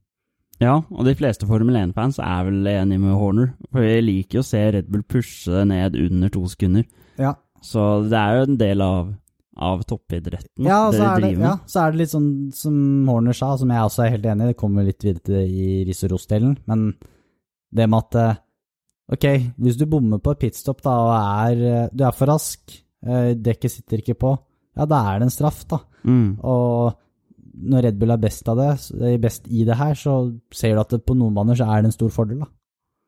ja, 0.65 0.75
og 0.89 1.05
de 1.07 1.15
fleste 1.19 1.47
Formel 1.49 1.77
1-fans 1.79 2.19
er 2.23 2.47
vel 2.49 2.67
enige 2.73 3.03
med 3.05 3.17
Horner. 3.19 3.53
For 3.71 3.85
jeg 3.85 4.05
liker 4.07 4.39
jo 4.39 4.45
å 4.45 4.49
se 4.49 4.63
Red 4.75 4.89
Bull 4.91 5.05
pushe 5.05 5.65
ned 5.69 5.97
under 5.99 6.33
to 6.33 6.45
sekunder. 6.51 6.87
Ja. 7.21 7.35
Så 7.63 8.03
det 8.09 8.19
er 8.19 8.39
jo 8.39 8.47
en 8.49 8.59
del 8.59 8.83
av 8.83 9.13
av 9.53 9.83
toppidretten 9.85 10.65
Ja, 10.65 10.87
så 10.89 10.97
dere 10.97 11.09
er, 11.09 11.19
det, 11.21 11.27
driver 11.27 11.41
med. 11.41 11.45
ja, 11.45 11.57
så 11.69 11.81
er 11.83 11.91
det 11.91 11.99
litt 12.01 12.13
sånn 12.13 12.29
som 12.57 12.77
Horner 13.09 13.37
sa, 13.37 13.51
som 13.59 13.73
jeg 13.73 13.89
også 13.89 14.05
er 14.05 14.15
helt 14.15 14.25
enig 14.31 14.47
i, 14.47 14.53
det 14.53 14.59
kommer 14.59 14.87
litt 14.87 15.05
videre 15.05 15.21
til 15.21 15.35
det 15.37 15.43
i 15.45 15.67
ris 15.87 16.01
og 16.07 16.13
ros-delen, 16.15 16.55
men 16.69 16.87
det 17.73 17.89
med 17.89 18.07
at 18.07 18.19
eh, 18.21 18.41
Ok, 19.13 19.25
hvis 19.59 19.75
du 19.75 19.83
bommer 19.91 20.21
på 20.23 20.31
et 20.31 20.39
pitstop 20.45 20.79
da, 20.81 20.93
og 21.03 21.11
er, 21.13 21.61
eh, 21.67 21.89
du 21.91 22.05
er 22.07 22.15
for 22.15 22.31
rask, 22.31 22.71
dekket 23.03 23.71
sitter 23.71 23.99
ikke 23.99 24.15
på, 24.19 24.33
ja, 24.77 24.85
da 24.89 24.99
er 25.11 25.19
det 25.19 25.27
en 25.27 25.33
straff, 25.33 25.63
da. 25.69 25.79
Mm. 26.07 26.39
Og 26.39 26.93
når 27.53 27.87
Red 27.87 27.97
Bull 28.01 28.13
er 28.15 28.21
best, 28.21 28.47
av 28.49 28.59
det, 28.59 28.69
er 29.05 29.21
best 29.21 29.47
i 29.51 29.65
det 29.67 29.77
her, 29.77 29.95
så 29.97 30.17
ser 30.53 30.75
du 30.75 30.83
at 30.83 30.93
det, 30.95 31.03
på 31.05 31.15
noen 31.17 31.35
baner 31.35 31.57
så 31.57 31.67
er 31.69 31.83
det 31.83 31.91
en 31.91 31.97
stor 31.97 32.13
fordel, 32.13 32.43
da. 32.45 32.49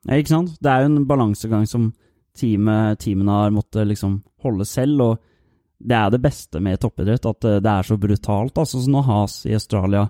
Ja, 0.05 0.19
ikke 0.21 0.35
sant? 0.35 0.57
Det 0.61 0.69
er 0.69 0.83
jo 0.83 0.91
en 0.91 1.07
balansegang 1.09 1.65
som 1.69 1.89
teamet, 2.37 2.99
teamene 3.01 3.39
har 3.39 3.55
måttet 3.55 3.87
liksom 3.89 4.19
holde 4.45 4.67
selv, 4.69 5.01
og 5.01 5.23
det 5.85 5.97
er 5.97 6.11
det 6.13 6.21
beste 6.23 6.61
med 6.63 6.79
toppidrett, 6.81 7.25
at 7.25 7.47
eh, 7.49 7.61
det 7.63 7.71
er 7.71 7.87
så 7.87 7.97
brutalt. 7.99 8.61
Altså, 8.61 8.81
så 8.81 8.91
når 8.91 9.07
Has 9.09 9.39
i 9.49 9.55
Australia 9.57 10.05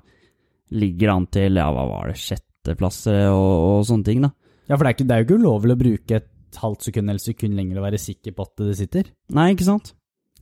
ligger 0.75 1.13
an 1.13 1.29
til, 1.31 1.61
ja, 1.61 1.69
hva 1.71 1.85
var 1.89 2.11
det, 2.11 2.19
sjetteplass 2.19 3.05
og, 3.07 3.45
og 3.69 3.85
sånne 3.87 4.07
ting, 4.07 4.25
da. 4.25 4.33
Ja, 4.65 4.75
for 4.75 4.83
det 4.83 4.89
er, 4.89 4.95
ikke, 4.97 5.05
det 5.07 5.15
er 5.15 5.21
jo 5.21 5.27
ikke 5.27 5.41
ulovlig 5.43 5.75
å 5.75 5.79
bruke 5.79 6.19
et 6.19 6.29
halvt 6.61 6.89
sekund 6.89 7.11
eller 7.11 7.23
sekund 7.23 7.57
lenger 7.57 7.81
å 7.81 7.85
være 7.85 8.01
sikker 8.01 8.35
på 8.35 8.47
at 8.47 8.65
det 8.65 8.79
sitter. 8.79 9.11
Nei, 9.35 9.51
ikke 9.55 9.67
sant? 9.67 9.93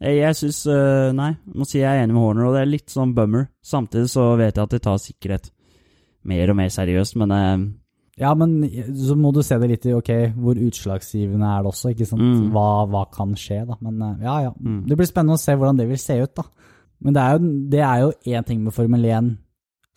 Jeg, 0.01 0.17
jeg 0.19 0.35
syns 0.35 0.63
Nei, 1.15 1.33
må 1.53 1.67
si 1.69 1.79
jeg 1.79 1.87
er 1.87 2.03
enig 2.03 2.15
med 2.15 2.23
Horner, 2.25 2.47
og 2.49 2.55
det 2.57 2.63
er 2.63 2.71
litt 2.71 2.93
sånn 2.93 3.13
bummer. 3.15 3.47
Samtidig 3.63 4.09
så 4.11 4.31
vet 4.39 4.57
jeg 4.57 4.65
at 4.65 4.73
de 4.73 4.81
tar 4.83 4.99
sikkerhet 5.01 5.51
mer 6.29 6.51
og 6.51 6.59
mer 6.59 6.73
seriøst, 6.73 7.17
men 7.21 7.35
eh, 7.35 7.55
Ja, 8.21 8.33
men 8.37 8.59
så 8.93 9.15
må 9.17 9.31
du 9.33 9.41
se 9.45 9.57
det 9.61 9.69
litt 9.71 9.87
i 9.89 9.95
ok, 9.97 10.11
hvor 10.37 10.59
utslagsgivende 10.61 11.49
er 11.49 11.63
det 11.63 11.71
også, 11.71 11.93
ikke 11.93 12.07
sant? 12.09 12.21
Mm. 12.21 12.51
Hva, 12.53 12.67
hva 12.91 13.07
kan 13.13 13.33
skje, 13.39 13.63
da. 13.69 13.77
Men 13.81 14.01
eh, 14.01 14.27
ja, 14.27 14.35
ja. 14.47 14.53
Mm. 14.59 14.83
Det 14.89 14.99
blir 14.99 15.09
spennende 15.09 15.39
å 15.39 15.41
se 15.41 15.55
hvordan 15.57 15.79
det 15.81 15.89
vil 15.89 16.01
se 16.01 16.19
ut, 16.21 16.35
da. 16.37 16.45
Men 17.03 17.17
det 17.71 17.81
er 17.83 18.03
jo 18.05 18.13
én 18.31 18.45
ting 18.47 18.61
med 18.63 18.75
Formel 18.75 19.09
1 19.09 19.33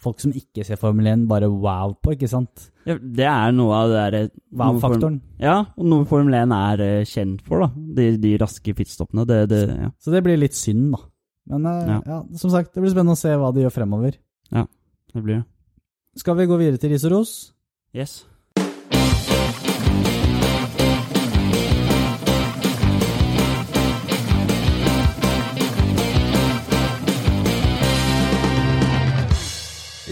folk 0.03 0.21
som 0.21 0.33
ikke 0.37 0.65
ser 0.67 0.79
Formel 0.81 1.09
1, 1.11 1.25
bare 1.31 1.49
wow 1.51 1.95
på, 2.03 2.15
ikke 2.17 2.29
sant? 2.31 2.69
ja, 2.87 2.99
det 3.01 3.27
er 3.27 3.55
noe 3.57 3.75
av 3.75 3.91
det 3.91 3.97
derre 3.99 4.21
Wow-faktoren. 4.57 5.19
Ja, 5.43 5.57
og 5.75 5.89
noe 5.91 6.07
Formel 6.09 6.37
1 6.39 6.53
er 6.55 6.85
eh, 6.85 7.09
kjent 7.09 7.43
for, 7.47 7.65
da. 7.65 7.71
De, 7.97 8.13
de 8.21 8.37
raske 8.41 8.75
pitstoppene. 8.77 9.25
Det, 9.29 9.41
det, 9.51 9.63
ja. 9.73 9.91
Så 9.99 10.15
det 10.15 10.23
blir 10.27 10.39
litt 10.39 10.57
synd, 10.57 10.93
da. 10.95 11.03
Men 11.51 11.67
uh, 11.67 11.75
Ja. 11.89 11.99
ja. 12.07 12.21
som 12.39 12.53
sagt, 12.53 12.73
det 12.75 12.83
blir 12.83 12.93
spennende 12.95 13.17
å 13.17 13.21
se 13.21 13.35
hva 13.39 13.53
de 13.55 13.65
gjør 13.65 13.75
fremover. 13.75 14.17
Ja, 14.55 14.67
det 15.15 15.23
blir 15.23 15.41
det. 15.41 15.45
Skal 16.23 16.39
vi 16.39 16.49
gå 16.49 16.57
videre 16.61 16.81
til 16.81 16.95
ris 16.95 17.05
og 17.09 17.13
ros? 17.13 17.35
Yes. 17.97 18.25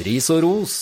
Ris 0.05 0.27
og 0.35 0.43
ros. 0.45 0.75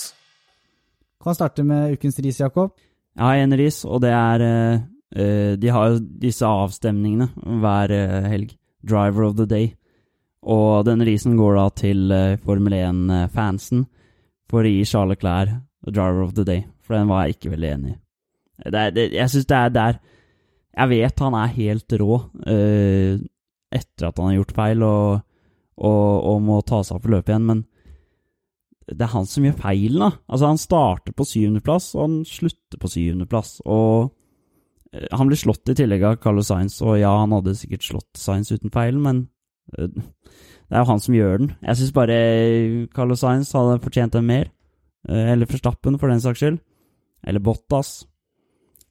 Kan 1.22 1.37
starte 1.38 1.62
med 1.62 1.94
ukens 1.94 2.18
ris, 2.24 2.40
Jakob. 2.40 2.72
Jeg 3.14 3.22
har 3.22 3.38
en 3.38 3.54
ris, 3.58 3.85
og 3.85 4.00
det 4.02 4.11
er 4.11 4.42
eh, 4.42 4.80
eh, 5.14 5.52
De 5.61 5.70
har 5.70 5.92
jo 5.92 6.00
disse 6.00 6.46
avstemningene 6.48 7.28
hver 7.62 7.94
eh, 7.94 8.28
helg. 8.32 8.56
Driver 8.82 9.28
of 9.28 9.37
the 9.38 9.46
day. 9.46 9.68
Og 10.42 10.82
denne 10.88 11.06
risen 11.06 11.37
går 11.38 11.54
da 11.54 11.68
til 11.78 12.14
Formel 12.42 12.74
1-fansen 12.74 13.85
for 14.50 14.66
å 14.66 14.72
gi 14.72 14.82
Charles 14.90 15.20
Clair 15.20 15.52
Driver 15.87 16.24
of 16.24 16.32
the 16.35 16.42
day, 16.42 16.64
for 16.82 16.96
den 16.96 17.06
var 17.06 17.28
jeg 17.28 17.37
ikke 17.37 17.52
veldig 17.52 17.68
enig 17.70 17.92
i. 17.92 17.98
Det 18.62 18.80
er, 18.80 18.90
det, 18.94 19.04
jeg 19.14 19.30
syns 19.30 19.46
det 19.50 19.56
er 19.58 19.70
der 19.74 19.94
Jeg 20.76 20.88
vet 20.90 21.22
han 21.24 21.35
er 21.35 21.54
helt 21.56 21.94
rå 21.98 22.18
eh, 22.46 23.22
etter 23.74 24.08
at 24.08 24.18
han 24.18 24.28
har 24.32 24.37
gjort 24.40 24.54
feil 24.56 24.82
og, 24.87 25.22
og, 25.78 26.11
og 26.32 26.42
må 26.42 26.58
ta 26.66 26.82
seg 26.82 26.98
av 26.98 27.06
på 27.06 27.14
løpet 27.14 27.32
igjen, 27.32 27.48
men 27.48 27.62
det 28.88 29.05
er 29.07 29.12
han 29.12 29.27
som 29.31 29.45
gjør 29.47 29.59
feilen, 29.61 30.01
da. 30.03 30.11
Altså, 30.29 30.49
han 30.51 30.59
starter 30.61 31.14
på 31.16 31.27
syvendeplass, 31.29 31.92
og 31.95 32.03
han 32.07 32.16
slutter 32.29 32.81
på 32.83 32.90
syvendeplass. 32.90 33.61
Og 33.66 34.11
eh, 34.92 35.07
han 35.12 35.29
blir 35.31 35.38
slått 35.40 35.71
i 35.73 35.77
tillegg 35.79 36.03
av 36.09 36.18
Carlos 36.23 36.51
Sainz, 36.51 36.81
og 36.83 36.99
ja, 37.01 37.12
han 37.23 37.35
hadde 37.37 37.55
sikkert 37.59 37.87
slått 37.87 38.18
Sainz 38.18 38.51
uten 38.53 38.73
feilen, 38.75 39.03
men 39.05 39.23
eh, 39.79 39.88
det 39.92 40.79
er 40.79 40.83
jo 40.87 40.90
han 40.90 41.03
som 41.05 41.14
gjør 41.14 41.38
den. 41.42 41.53
Jeg 41.62 41.79
syns 41.83 41.92
bare 41.97 42.18
Carlos 42.97 43.21
Sainz 43.23 43.53
hadde 43.55 43.79
fortjent 43.85 44.14
den 44.16 44.27
mer. 44.31 44.49
Eh, 45.09 45.33
Eller 45.35 45.47
Forstappen, 45.51 45.99
for 46.01 46.09
den 46.12 46.23
saks 46.25 46.40
skyld. 46.40 46.59
Eller 47.27 47.42
Bottas. 47.45 48.01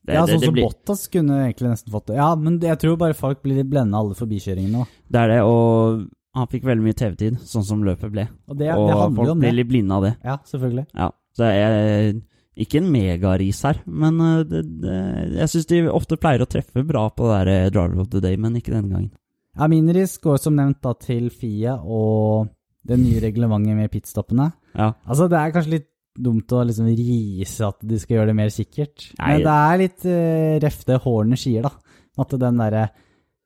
Det, 0.05 0.15
ja, 0.15 0.23
sånn 0.25 0.41
som 0.41 0.53
blir- 0.55 0.65
Bottas 0.65 1.07
kunne 1.13 1.43
egentlig 1.43 1.69
nesten 1.73 1.91
fått 1.93 2.07
det. 2.09 2.15
Ja, 2.17 2.31
men 2.35 2.59
jeg 2.63 2.79
tror 2.81 2.97
bare 2.97 3.13
folk 3.17 3.41
blir 3.43 3.63
blenda 3.67 3.97
av 3.99 4.07
alle 4.07 4.17
forbikjøringene. 4.17 4.81
da. 4.81 4.85
det 5.11 5.19
er 5.21 5.27
det, 5.35 5.41
og 5.45 6.07
han 6.37 6.49
fikk 6.51 6.67
veldig 6.67 6.85
mye 6.85 6.97
TV-tid, 6.97 7.39
sånn 7.43 7.65
som 7.67 7.81
løpet 7.83 8.11
ble. 8.13 8.27
Og 8.47 8.59
det, 8.59 8.69
og 8.73 8.87
det 8.87 8.99
folk 9.17 9.33
det. 9.41 9.53
litt 9.57 9.69
blinde 9.71 9.97
av 9.97 10.05
det. 10.05 10.11
Ja, 10.23 10.37
selvfølgelig. 10.47 10.85
Ja, 10.95 11.09
så 11.35 11.49
jeg 11.49 11.65
er 11.65 12.13
ikke 12.61 12.81
en 12.81 12.91
megaris 12.91 13.61
her, 13.67 13.81
men 13.87 14.19
eh, 14.23 14.37
det, 14.47 14.61
det, 14.83 14.95
jeg 15.39 15.51
syns 15.53 15.69
de 15.71 15.81
ofte 15.91 16.19
pleier 16.21 16.43
å 16.43 16.49
treffe 16.51 16.83
bra 16.87 17.07
på 17.15 17.27
det 17.27 17.37
der 17.39 17.51
eh, 17.53 17.69
Driver 17.73 18.03
of 18.03 18.09
the 18.13 18.23
Day, 18.23 18.39
men 18.39 18.57
ikke 18.59 18.73
denne 18.75 18.91
gangen. 18.91 19.11
Ja, 19.57 19.67
min 19.71 19.91
ris 19.91 20.17
går 20.23 20.39
som 20.39 20.55
nevnt 20.55 20.79
da 20.83 20.93
til 20.99 21.27
FIA 21.35 21.77
og 21.83 22.51
det 22.87 22.97
nye 22.97 23.21
reglementet 23.23 23.77
med 23.77 23.91
pitstoppene. 23.93 24.51
Ja, 24.75 24.93
Altså, 25.05 25.27
det 25.31 25.39
er 25.39 25.55
kanskje 25.55 25.75
litt 25.75 25.89
dumt 26.11 26.51
å 26.51 26.63
liksom 26.67 26.89
rise 26.91 27.67
at 27.67 27.83
de 27.87 27.99
skal 27.99 28.17
gjøre 28.17 28.31
det 28.31 28.37
mer 28.39 28.51
sikkert. 28.51 29.09
Nei. 29.19 29.35
Men 29.35 29.43
det 29.45 29.57
er 29.57 29.79
litt 29.79 30.07
uh, 30.07 30.55
ref 30.63 30.81
det 30.87 30.97
Horner 31.05 31.39
sier, 31.39 31.67
da. 31.67 31.99
At 32.19 32.33
den 32.39 32.59
derre 32.59 32.87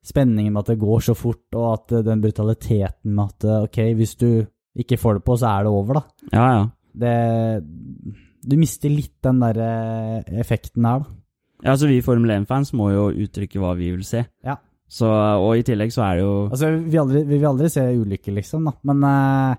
spenningen 0.05 0.53
med 0.53 0.61
at 0.65 0.73
det 0.73 0.79
går 0.81 1.01
så 1.07 1.15
fort, 1.17 1.43
og 1.57 1.67
at 1.73 1.95
eh, 1.97 2.03
den 2.05 2.21
brutaliteten 2.23 3.13
med 3.17 3.25
at 3.33 3.47
eh, 3.49 3.63
ok, 3.67 3.79
hvis 3.99 4.15
du 4.21 4.29
ikke 4.77 4.97
får 5.01 5.19
det 5.19 5.23
på, 5.25 5.37
så 5.39 5.47
er 5.53 5.65
det 5.65 5.71
over, 5.73 6.01
da. 6.01 6.29
ja. 6.33 6.47
ja. 6.59 6.65
Det 6.95 7.15
Du 8.45 8.53
mister 8.61 8.91
litt 8.93 9.17
den 9.25 9.39
der 9.41 9.57
effekten 10.39 10.85
her, 10.87 11.01
da. 11.03 11.15
ja 11.65 11.73
altså 11.73 11.87
Vi 11.89 11.97
Formel 12.05 12.31
1-fans 12.37 12.71
må 12.77 12.91
jo 12.93 13.07
uttrykke 13.25 13.59
hva 13.59 13.73
vi 13.75 13.89
vil 13.95 14.03
se. 14.07 14.21
Ja. 14.45 14.55
Så, 14.87 15.07
og 15.09 15.57
i 15.57 15.63
tillegg 15.65 15.91
så 15.91 16.03
er 16.05 16.19
det 16.19 16.23
jo 16.27 16.33
Altså, 16.45 16.69
vi 16.77 16.99
aldri, 17.01 17.23
vi 17.25 17.39
vil 17.41 17.47
aldri 17.49 17.69
se 17.73 17.83
ulykker, 17.97 18.35
liksom, 18.37 18.69
da. 18.69 18.75
Men 18.91 19.01
eh, 19.09 19.55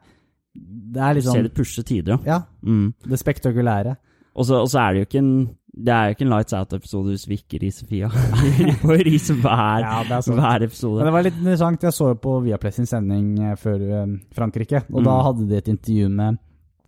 det 0.95 1.03
er 1.03 1.19
liksom 1.19 1.35
Se 1.35 1.41
sånn 1.43 1.49
det 1.51 1.55
pushe 1.59 1.83
tider, 1.85 2.15
ja. 2.25 2.37
Ja, 2.37 2.41
Mm. 2.63 2.93
det 3.11 3.19
spektakulære. 3.21 3.97
Og 4.37 4.47
så 4.47 4.79
er 4.81 4.93
det 4.95 5.01
jo 5.03 5.07
ikke 5.11 5.19
en 5.25 5.35
det 5.77 5.93
er 5.93 6.07
jo 6.09 6.15
ikke 6.17 6.25
en 6.25 6.31
Lights 6.33 6.55
Out-episode 6.57 7.11
hvis 7.13 7.27
vi 7.29 7.37
ikke 7.37 7.59
riser 7.63 7.87
Fia. 7.91 8.09
Vi 8.57 8.73
får 8.81 9.03
rise 9.05 9.35
hver, 9.37 9.85
Ja, 9.85 9.99
hver, 10.09 10.65
episode. 10.65 10.97
Men 11.03 11.11
det 11.11 11.13
var 11.19 11.27
litt 11.27 11.37
interessant. 11.43 11.83
Jeg 11.85 11.93
så 11.93 12.09
jo 12.15 12.19
på 12.23 12.37
Viaplay 12.47 12.73
sin 12.73 12.89
sending 12.89 13.27
eh, 13.45 13.55
før 13.61 13.85
eh, 13.85 14.15
Frankrike, 14.35 14.85
og 14.93 15.05
da 15.05 15.17
Mm. 15.19 15.25
hadde 15.29 15.49
de 15.51 15.57
et 15.61 15.69
intervju 15.75 16.09
med 16.09 16.39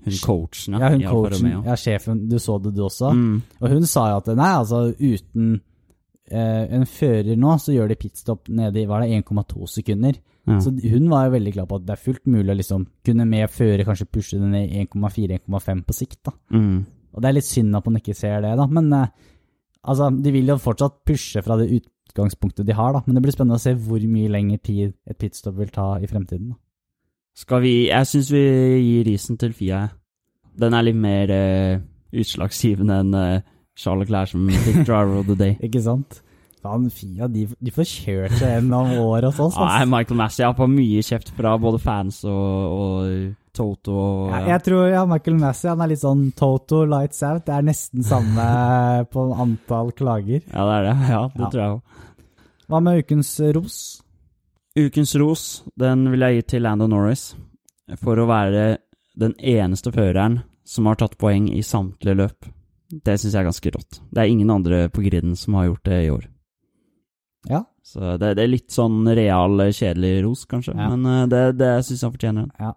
Hun 0.08 0.18
coachen, 0.24 0.78
ja, 0.80 0.88
hun 0.94 1.02
coachen, 1.04 1.50
ja, 1.66 1.74
sjefen. 1.76 2.28
Du 2.30 2.38
så 2.40 2.56
det, 2.62 2.74
du 2.76 2.82
også. 2.86 3.12
Mm. 3.12 3.42
Og 3.60 3.68
hun 3.74 3.84
sa 3.86 4.06
jo 4.12 4.20
at 4.22 4.28
nei, 4.38 4.52
altså 4.56 4.82
uten 4.94 5.60
eh, 6.30 6.64
en 6.78 6.86
fører 6.86 7.36
nå, 7.36 7.58
så 7.60 7.74
gjør 7.74 7.88
de 7.92 7.96
pitstop 8.00 8.48
nede 8.48 8.80
i 8.82 8.86
var 8.88 9.02
det 9.04 9.10
1,2 9.24 9.66
sekunder. 9.68 10.16
Ja. 10.48 10.60
Så 10.64 10.70
hun 10.72 11.10
var 11.10 11.26
jo 11.26 11.34
veldig 11.36 11.52
glad 11.58 11.68
på 11.68 11.76
at 11.76 11.84
det 11.84 11.92
er 11.92 12.00
fullt 12.06 12.24
mulig 12.30 12.54
å 12.54 12.56
liksom 12.56 12.86
kunne 13.04 13.26
med 13.28 13.50
fører 13.52 13.84
kanskje 13.84 14.06
pushe 14.08 14.38
det 14.40 14.48
ned 14.48 14.70
1,4-1,5 14.88 15.82
på 15.84 15.92
sikt. 15.98 16.22
da. 16.24 16.32
Mm. 16.56 16.86
Og 17.14 17.22
det 17.22 17.30
er 17.30 17.36
litt 17.38 17.48
synd 17.48 17.76
at 17.78 17.86
man 17.88 17.98
ikke 18.00 18.16
ser 18.16 18.42
det, 18.44 18.54
da. 18.60 18.66
Men 18.70 18.92
eh, 18.92 19.10
altså, 19.82 20.10
de 20.12 20.32
vil 20.34 20.52
jo 20.52 20.58
fortsatt 20.62 21.00
pushe 21.08 21.42
fra 21.44 21.56
det 21.60 21.68
utgangspunktet 21.80 22.66
de 22.68 22.76
har, 22.76 22.94
da. 22.96 23.02
Men 23.06 23.18
det 23.18 23.24
blir 23.24 23.36
spennende 23.36 23.58
å 23.60 23.62
se 23.62 23.74
hvor 23.74 24.02
mye 24.08 24.32
lengre 24.32 24.60
tid 24.62 24.94
et 25.08 25.18
pitstop 25.18 25.56
vil 25.58 25.72
ta 25.74 25.94
i 26.02 26.10
fremtiden. 26.10 26.52
da. 26.54 26.60
Skal 27.38 27.62
vi 27.62 27.74
Jeg 27.86 28.06
syns 28.10 28.32
vi 28.34 28.42
gir 28.82 29.04
risen 29.06 29.38
til 29.38 29.52
Fia. 29.54 29.86
jeg. 29.86 29.90
Den 30.58 30.74
er 30.74 30.82
litt 30.82 30.96
mer 30.98 31.30
eh, 31.30 31.80
utslagsgivende 32.12 32.96
enn 33.04 33.14
eh, 33.14 33.42
Charles 33.78 34.08
Clair 34.08 34.26
som 34.26 34.48
fikk 34.50 34.82
Driver 34.84 35.20
of 35.20 35.28
the 35.28 35.36
Day. 35.38 35.58
Ikke 35.66 35.82
sant? 35.84 36.20
Faen, 36.62 36.88
Fia, 36.90 37.28
de, 37.30 37.44
de 37.62 37.70
får 37.70 37.86
kjørt 37.86 38.32
seg 38.40 38.48
gjennom 38.56 38.88
året 38.98 39.28
hos 39.30 39.38
oss, 39.44 39.56
Ja, 39.58 39.66
Nei, 39.78 39.84
Michael 39.92 40.18
Massey 40.18 40.44
har 40.46 40.56
fått 40.58 40.72
mye 40.72 41.02
kjeft 41.06 41.30
fra 41.36 41.52
både 41.62 41.78
fans 41.82 42.18
og, 42.26 42.72
og 42.78 43.36
Toto 43.58 43.94
og 43.94 44.32
Ja, 44.32 44.40
jeg 44.54 44.64
tror 44.66 44.88
ja, 44.90 45.04
Michael 45.06 45.38
Massey 45.38 45.70
han 45.70 45.80
er 45.84 45.92
litt 45.92 46.02
sånn 46.02 46.26
Toto 46.38 46.84
lights 46.86 47.22
out. 47.26 47.44
Det 47.46 47.54
er 47.56 47.64
nesten 47.66 48.02
samme 48.06 48.48
på 49.12 49.24
antall 49.34 49.92
klager. 49.98 50.42
Ja, 50.50 50.66
det 50.66 50.74
er 50.80 50.86
det. 50.88 50.96
Ja, 51.12 51.22
det 51.34 51.42
Ja. 51.44 51.48
tror 51.54 51.62
jeg 51.62 51.76
òg. 51.78 52.04
Hva 52.68 52.80
med 52.84 53.00
ukens 53.04 53.30
ros? 53.56 53.78
Ukens 54.78 55.14
ros 55.18 55.46
den 55.80 56.04
vil 56.12 56.20
jeg 56.26 56.36
gi 56.40 56.46
til 56.54 56.62
Lando 56.66 56.86
Norris 56.90 57.30
for 58.02 58.20
å 58.20 58.26
være 58.28 58.66
den 59.18 59.32
eneste 59.40 59.90
føreren 59.94 60.42
som 60.68 60.86
har 60.86 60.98
tatt 61.00 61.16
poeng 61.18 61.48
i 61.50 61.62
samtlige 61.64 62.18
løp. 62.18 62.50
Det 62.92 63.16
syns 63.20 63.32
jeg 63.34 63.40
er 63.42 63.48
ganske 63.48 63.72
rått. 63.74 63.98
Det 64.12 64.20
er 64.22 64.30
ingen 64.30 64.50
andre 64.52 64.86
på 64.92 65.02
griden 65.04 65.34
som 65.36 65.56
har 65.58 65.66
gjort 65.70 65.88
det 65.88 65.98
i 66.04 66.10
år. 66.12 66.28
Ja. 67.48 67.62
Så 67.84 68.16
det, 68.20 68.34
det 68.36 68.44
er 68.44 68.50
litt 68.52 68.70
sånn 68.74 69.00
real, 69.16 69.56
kjedelig 69.72 70.22
ros, 70.26 70.44
kanskje, 70.50 70.74
Ja. 70.76 70.88
men 70.92 71.06
eh, 71.08 71.26
det, 71.32 71.42
det 71.58 71.70
syns 71.86 72.02
jeg 72.02 72.06
han 72.08 72.14
fortjener. 72.16 72.42
den. 72.48 72.52
ja. 72.66 72.72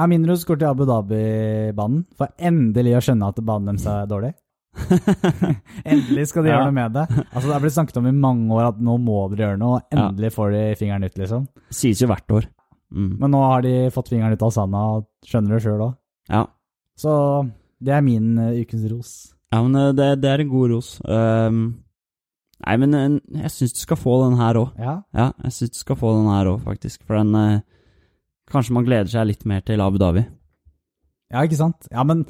ja 0.00 0.06
min 0.08 0.24
ros 0.28 0.44
går 0.48 0.58
til 0.62 0.70
Abu 0.70 0.86
Dhabi-banen, 0.88 2.06
for 2.16 2.32
endelig 2.38 2.94
å 2.96 3.02
skjønne 3.04 3.28
at 3.34 3.42
banen 3.44 3.74
deres 3.74 3.86
er 3.92 4.06
dårlig. 4.08 4.32
endelig 5.84 6.28
skal 6.30 6.44
de 6.46 6.50
Ja. 6.50 6.54
gjøre 6.60 6.68
noe 6.70 6.76
med 6.76 6.92
det. 6.94 7.04
Altså 7.34 7.48
Det 7.48 7.54
er 7.56 7.60
blitt 7.64 7.74
snakket 7.76 7.96
om 8.00 8.06
i 8.06 8.12
mange 8.16 8.54
år 8.54 8.68
at 8.70 8.78
nå 8.80 8.94
må 9.02 9.18
dere 9.32 9.48
gjøre 9.50 9.60
noe, 9.60 9.80
og 9.80 9.96
endelig 9.96 10.32
får 10.36 10.52
de 10.54 10.62
fingeren 10.80 11.04
ut, 11.04 11.18
liksom. 11.18 11.48
Sies 11.74 12.00
jo 12.02 12.08
hvert 12.10 12.34
år. 12.38 12.48
Mm. 12.94 13.10
Men 13.20 13.30
nå 13.34 13.40
har 13.44 13.62
de 13.62 13.74
fått 13.94 14.08
fingeren 14.10 14.32
ut 14.34 14.42
av 14.42 14.50
sanda 14.54 14.84
skjønner 15.26 15.56
det 15.58 15.62
sjøl 15.66 15.84
òg. 15.90 15.92
Ja. 16.30 16.44
Så 16.98 17.12
det 17.80 17.92
er 17.96 18.02
min 18.04 18.32
uh, 18.38 18.50
ukens 18.60 18.88
ros. 18.90 19.12
ja, 19.52 19.60
men 19.62 19.74
eh, 19.78 19.92
det, 19.96 20.08
det 20.22 20.30
er 20.30 20.42
en 20.44 20.50
god 20.50 20.70
ros. 20.74 20.88
Um, 21.06 21.60
nei, 22.66 22.76
men 22.82 22.94
eh, 22.98 23.18
jeg 23.44 23.52
syns 23.54 23.74
du 23.76 23.80
skal 23.82 23.98
få 24.00 24.16
den 24.24 24.38
her 24.40 24.58
òg. 24.60 24.76
Ja. 24.78 24.94
Ja, 25.16 25.30
jeg 25.46 25.56
syns 25.56 25.74
du 25.76 25.80
skal 25.82 25.98
få 26.00 26.14
den 26.18 26.30
her 26.32 26.50
òg, 26.52 26.60
faktisk. 26.66 27.02
For 27.06 27.20
den 27.20 27.34
eh, 27.38 27.60
Kanskje 28.50 28.74
man 28.74 28.82
gleder 28.86 29.06
seg 29.12 29.28
litt 29.28 29.44
mer 29.46 29.60
til 29.62 29.78
Abu 29.84 29.98
Dhabi. 30.02 30.24
ja, 31.30 31.44
ikke 31.46 31.58
sant? 31.60 31.86
Ja, 31.92 32.02
men 32.02 32.24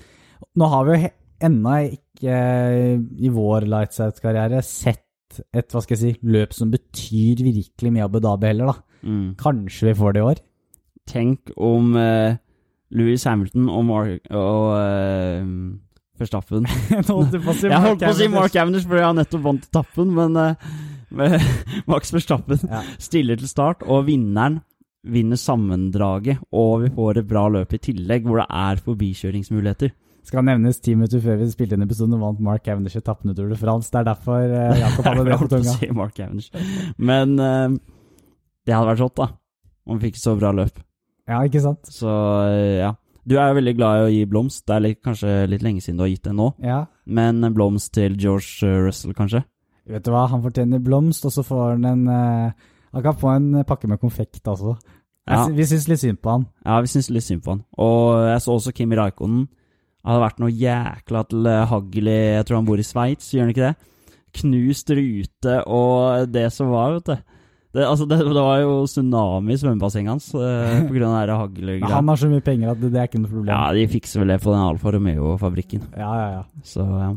nå 0.60 0.66
har 0.68 0.84
vi 0.84 0.96
jo 0.98 1.08
ennå 1.48 1.76
ikke 1.94 2.34
eh, 2.34 2.98
i 3.24 3.30
vår 3.32 3.64
Lights 3.72 4.02
Out-karriere 4.04 4.60
sett 4.66 5.06
et 5.56 5.70
hva 5.72 5.80
skal 5.80 5.94
jeg 5.96 6.02
si, 6.02 6.26
løp 6.26 6.52
som 6.52 6.72
betyr 6.72 7.40
virkelig 7.46 7.92
mye 7.94 8.04
Abu 8.04 8.18
Dhabi 8.20 8.50
heller, 8.50 8.74
da. 8.74 9.00
Mm. 9.08 9.26
Kanskje 9.40 9.88
vi 9.88 9.96
får 9.96 10.12
det 10.12 10.20
i 10.20 10.26
år? 10.28 10.42
Tenk 11.08 11.52
om 11.56 11.94
eh, 11.96 12.36
Louis 12.98 13.24
Hamilton 13.24 13.70
og, 13.70 13.84
Mark, 13.88 14.28
og 14.34 14.66
eh, 14.76 15.46
Verstappen 16.20 16.66
Nå 16.66 17.02
holdt 17.16 17.36
på 17.40 17.52
å 17.52 17.56
si 17.56 17.68
Jeg 17.70 17.82
holdt 17.84 18.02
på 18.04 18.10
å 18.12 18.16
si 18.18 18.28
Mark 18.32 18.54
Cavendish 18.54 18.86
fordi 18.88 19.04
han 19.06 19.18
nettopp 19.20 19.44
vant 19.46 19.66
etappen, 19.68 20.12
men 20.16 20.36
uh, 20.36 20.70
Max 21.90 22.12
Verstappen 22.14 22.60
Ja. 22.68 22.82
stiller 23.02 23.40
til 23.40 23.50
start, 23.50 23.82
og 23.88 24.04
vinneren 24.08 24.60
vinner 25.00 25.38
sammendraget, 25.40 26.42
og 26.52 26.82
vi 26.84 26.90
får 26.92 27.22
et 27.22 27.28
bra 27.30 27.46
løp 27.48 27.72
i 27.72 27.80
tillegg, 27.80 28.26
hvor 28.28 28.42
det 28.42 28.46
er 28.52 28.82
forbikjøringsmuligheter. 28.84 29.94
Skal 30.28 30.44
nevnes 30.44 30.76
ti 30.84 30.92
minutter 30.92 31.22
før 31.24 31.38
vi 31.40 31.48
spilte 31.48 31.78
inn 31.78 31.86
episoden, 31.86 32.18
vant 32.20 32.42
Mark 32.44 32.66
Cavendish 32.66 32.98
etappen 33.00 33.32
de 33.32 33.56
France. 33.56 33.88
Det 33.88 34.02
er 34.02 34.10
derfor 34.10 34.44
uh, 34.44 34.76
Jakob 34.84 35.08
hadde 35.08 35.24
det 35.24 35.38
på 35.40 35.46
på 35.46 35.52
tunga. 35.54 35.76
si 35.80 35.88
Mark 35.96 36.14
Cavendish. 36.14 36.52
Men 37.00 37.32
uh, 37.40 37.72
det 38.68 38.76
hadde 38.76 38.92
vært 38.92 39.02
rått, 39.06 39.16
da. 39.22 39.30
Om 39.88 39.96
vi 39.98 40.10
fikk 40.10 40.20
så 40.20 40.36
bra 40.38 40.52
løp. 40.52 40.76
Ja, 41.30 41.40
ikke 41.48 41.62
sant? 41.64 41.88
Så 41.88 42.10
ja. 42.76 42.92
Du 43.28 43.36
er 43.36 43.50
jo 43.50 43.58
veldig 43.58 43.74
glad 43.76 43.98
i 43.98 44.04
å 44.04 44.12
gi 44.14 44.20
blomst. 44.28 44.64
Det 44.66 44.76
er 44.76 44.84
litt, 44.84 45.00
kanskje 45.04 45.34
litt 45.50 45.64
lenge 45.64 45.82
siden 45.84 46.00
du 46.00 46.04
har 46.06 46.12
gitt 46.12 46.26
det 46.26 46.34
nå. 46.36 46.50
Ja. 46.64 46.84
Men 47.04 47.44
blomst 47.56 47.92
til 47.96 48.16
George 48.20 48.66
eh, 48.66 48.78
Russell, 48.86 49.14
kanskje? 49.16 49.42
Vet 49.90 50.06
du 50.06 50.12
hva, 50.14 50.26
han 50.30 50.42
fortjener 50.44 50.82
blomst, 50.84 51.26
og 51.26 51.34
så 51.34 51.44
får 51.44 51.74
han 51.74 51.86
en 51.88 52.02
uh, 52.06 52.68
Han 52.94 53.04
kan 53.04 53.16
få 53.18 53.32
en 53.36 53.64
pakke 53.66 53.88
med 53.90 54.00
konfekt, 54.02 54.42
altså. 54.48 54.76
Ja. 55.30 55.44
Vi 55.54 55.66
syns 55.68 55.86
litt 55.90 56.02
synd 56.02 56.18
på 56.22 56.32
han. 56.32 56.46
Ja, 56.64 56.80
vi 56.82 56.90
syns 56.90 57.10
litt 57.12 57.26
synd 57.26 57.44
på 57.44 57.54
han. 57.54 57.64
Og 57.78 58.18
jeg 58.26 58.42
så 58.42 58.56
også 58.56 58.74
Kimi 58.74 58.98
Raikonen. 58.98 59.44
Hadde 60.06 60.22
vært 60.24 60.40
noe 60.40 60.54
jækla 60.56 61.22
til 61.28 61.46
eh, 61.50 61.66
hagl 61.68 62.08
Jeg 62.08 62.44
tror 62.48 62.56
han 62.56 62.68
bor 62.68 62.80
i 62.80 62.86
Sveits, 62.86 63.34
gjør 63.34 63.44
han 63.44 63.52
ikke 63.52 63.66
det? 63.66 63.90
Knust 64.40 64.92
rute 64.96 65.56
og 65.68 66.30
det 66.32 66.46
som 66.54 66.70
var, 66.72 66.96
vet 66.96 67.10
du. 67.10 67.36
Det, 67.70 67.84
altså, 67.86 68.02
det, 68.10 68.16
det 68.26 68.42
var 68.42 68.56
jo 68.64 68.70
tsunami 68.90 69.54
i 69.54 69.58
svømmebassenget 69.60 70.10
hans 70.10 70.24
eh, 70.34 70.80
Men 70.90 71.04
haglgreia. 71.30 71.86
han 71.92 72.08
har 72.10 72.18
så 72.18 72.26
mye 72.30 72.42
penger 72.42 72.72
at 72.72 72.80
det, 72.82 72.88
det 72.90 72.98
er 72.98 73.06
ikke 73.10 73.20
noe 73.22 73.30
problem. 73.30 73.52
Ja, 73.52 73.68
de 73.76 73.84
fikser 73.92 74.18
vel 74.24 74.32
det 74.34 74.40
på 74.42 74.50
den 74.50 74.64
Alfa 74.64 74.90
Romeo-fabrikken. 74.96 75.84
ja, 75.94 76.10
ja. 76.18 76.28
ja. 76.40 76.44
Så 76.66 76.82
ja. 76.82 77.12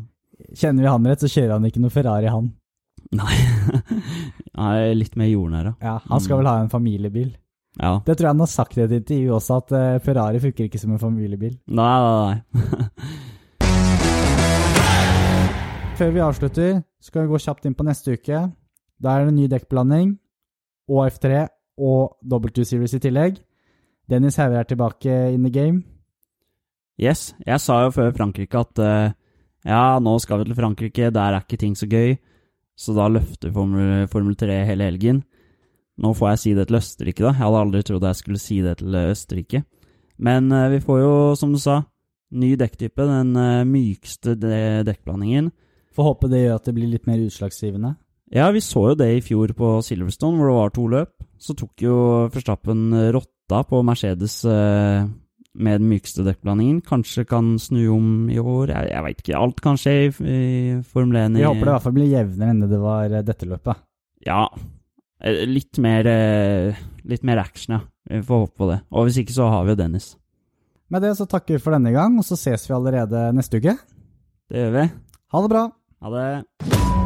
Kjenner 0.54 0.84
vi 0.86 0.90
han 0.92 1.08
rett, 1.10 1.22
så 1.24 1.30
kjører 1.32 1.56
han 1.56 1.66
ikke 1.66 1.82
noe 1.82 1.90
Ferrari, 1.94 2.28
han. 2.30 2.52
Nei. 3.14 3.36
Han 4.58 4.76
er 4.78 4.94
litt 4.98 5.16
mer 5.18 5.30
jordnær, 5.32 5.72
Ja, 5.82 5.96
Han 6.10 6.22
skal 6.22 6.38
Mm. 6.38 6.42
vel 6.44 6.48
ha 6.52 6.56
en 6.62 6.70
familiebil. 6.70 7.32
ja. 7.82 7.96
Det 8.06 8.14
tror 8.18 8.26
jeg 8.28 8.34
han 8.36 8.40
har 8.44 8.48
sagt 8.52 8.78
i 8.78 8.82
et 8.86 8.92
intervju 9.00 9.34
også, 9.38 9.58
at 9.64 9.72
uh, 9.74 10.00
Ferrari 10.06 10.40
funker 10.44 10.64
ikke 10.70 10.80
som 10.82 10.92
en 10.94 11.00
familiebil. 11.02 11.54
Nei, 11.68 11.98
nei, 12.06 12.18
nei. 12.30 12.38
Før 15.98 16.10
vi 16.16 16.22
avslutter, 16.26 16.80
skal 17.06 17.26
vi 17.26 17.32
gå 17.34 17.40
kjapt 17.44 17.68
inn 17.70 17.76
på 17.78 17.86
neste 17.86 18.16
uke. 18.18 18.40
Da 19.04 19.14
er 19.14 19.20
det 19.28 19.34
en 19.34 19.38
ny 19.42 19.46
dekkblanding, 19.52 20.14
og 20.90 21.08
F3 21.08 21.48
og 21.78 22.18
W2 22.26 22.66
Series 22.68 22.94
i 22.94 23.02
tillegg. 23.02 23.40
Dennis 24.10 24.38
Hauger 24.38 24.60
er 24.62 24.68
tilbake 24.68 25.12
in 25.34 25.44
the 25.44 25.52
game. 25.52 25.84
Yes, 27.02 27.34
jeg 27.46 27.60
sa 27.62 27.80
jo 27.86 27.94
før 27.96 28.12
Frankrike 28.14 28.60
at 28.60 28.82
uh, 28.84 29.14
ja, 29.66 30.00
nå 30.04 30.18
skal 30.22 30.42
vi 30.42 30.50
til 30.50 30.58
Frankrike, 30.60 31.10
der 31.14 31.38
er 31.38 31.42
ikke 31.42 31.58
ting 31.58 31.78
så 31.78 31.88
gøy, 31.90 32.18
så 32.78 32.94
da 32.94 33.08
løfter 33.10 33.54
Formel, 33.54 34.06
Formel 34.12 34.36
3 34.38 34.60
hele 34.68 34.90
helgen. 34.92 35.24
Nå 36.04 36.14
får 36.18 36.34
jeg 36.34 36.42
si 36.42 36.54
det 36.58 36.68
til 36.68 36.78
Østerrike, 36.78 37.24
da. 37.24 37.32
Jeg 37.32 37.46
hadde 37.46 37.64
aldri 37.64 37.82
trodd 37.86 38.06
jeg 38.10 38.20
skulle 38.20 38.42
si 38.42 38.60
det 38.66 38.78
til 38.82 38.96
Østerrike. 38.98 39.64
Men 40.18 40.52
uh, 40.54 40.70
vi 40.74 40.82
får 40.84 41.02
jo, 41.02 41.12
som 41.40 41.54
du 41.54 41.62
sa, 41.62 41.82
ny 42.34 42.54
dekktype, 42.60 43.08
den 43.10 43.34
uh, 43.38 43.66
mykeste 43.66 44.36
de 44.38 44.58
dekkblandingen. 44.86 45.52
Får 45.94 46.10
håpe 46.10 46.30
det 46.30 46.44
gjør 46.44 46.58
at 46.58 46.70
det 46.70 46.76
blir 46.78 46.90
litt 46.90 47.10
mer 47.10 47.22
utslagsgivende. 47.22 47.96
Ja, 48.34 48.48
vi 48.52 48.62
så 48.66 48.88
jo 48.90 48.96
det 48.98 49.10
i 49.14 49.22
fjor 49.22 49.52
på 49.54 49.76
Silverstone, 49.86 50.40
hvor 50.40 50.50
det 50.50 50.56
var 50.58 50.72
to 50.74 50.86
løp. 50.90 51.12
Så 51.38 51.54
tok 51.60 51.84
jo 51.86 51.96
Verstappen 52.34 52.88
rotta 53.14 53.60
på 53.70 53.82
Mercedes 53.86 54.40
eh, 54.50 55.04
med 55.54 55.82
den 55.84 55.90
mykeste 55.92 56.26
dekkblandingen. 56.26 56.80
Kanskje 56.88 57.28
kan 57.30 57.54
snu 57.62 57.84
om 57.94 58.08
i 58.34 58.40
år. 58.42 58.72
Jeg, 58.74 58.90
jeg 58.90 59.06
veit 59.06 59.22
ikke. 59.22 59.36
Alt 59.38 59.62
kan 59.62 59.78
skje 59.78 59.94
i, 60.08 60.08
i 60.10 60.40
Formel 60.96 61.20
1. 61.28 61.38
Vi 61.38 61.46
håper 61.46 61.62
det 61.62 61.70
i 61.70 61.76
hvert 61.76 61.86
fall 61.86 61.98
blir 62.00 62.10
jevnere 62.10 62.56
enn 62.56 62.66
det 62.72 62.82
var 62.82 63.14
eh, 63.20 63.26
dette 63.28 63.50
løpet. 63.52 63.84
Ja. 64.26 64.48
Eh, 65.22 65.44
Litt 65.50 65.78
mer, 65.84 66.10
eh, 66.10 66.82
litt 67.06 67.28
mer 67.28 67.44
action, 67.44 67.78
ja. 67.78 67.84
Vi 68.10 68.24
får 68.26 68.44
håpe 68.48 68.58
på 68.60 68.72
det. 68.74 68.82
Og 68.92 69.06
hvis 69.08 69.22
ikke, 69.22 69.36
så 69.38 69.52
har 69.54 69.64
vi 69.68 69.76
jo 69.76 69.80
Dennis. 69.84 70.10
Med 70.90 71.06
det 71.06 71.14
så 71.22 71.30
takker 71.30 71.56
vi 71.60 71.62
for 71.64 71.78
denne 71.78 71.94
gang, 71.94 72.18
og 72.18 72.26
så 72.28 72.38
ses 72.40 72.66
vi 72.66 72.76
allerede 72.76 73.30
neste 73.38 73.62
uke. 73.62 73.78
Det 74.50 74.66
gjør 74.66 74.76
vi. 74.82 74.90
Ha 75.34 75.46
det 75.46 75.54
bra! 75.54 75.68
Ha 76.04 76.18
det. 76.18 77.03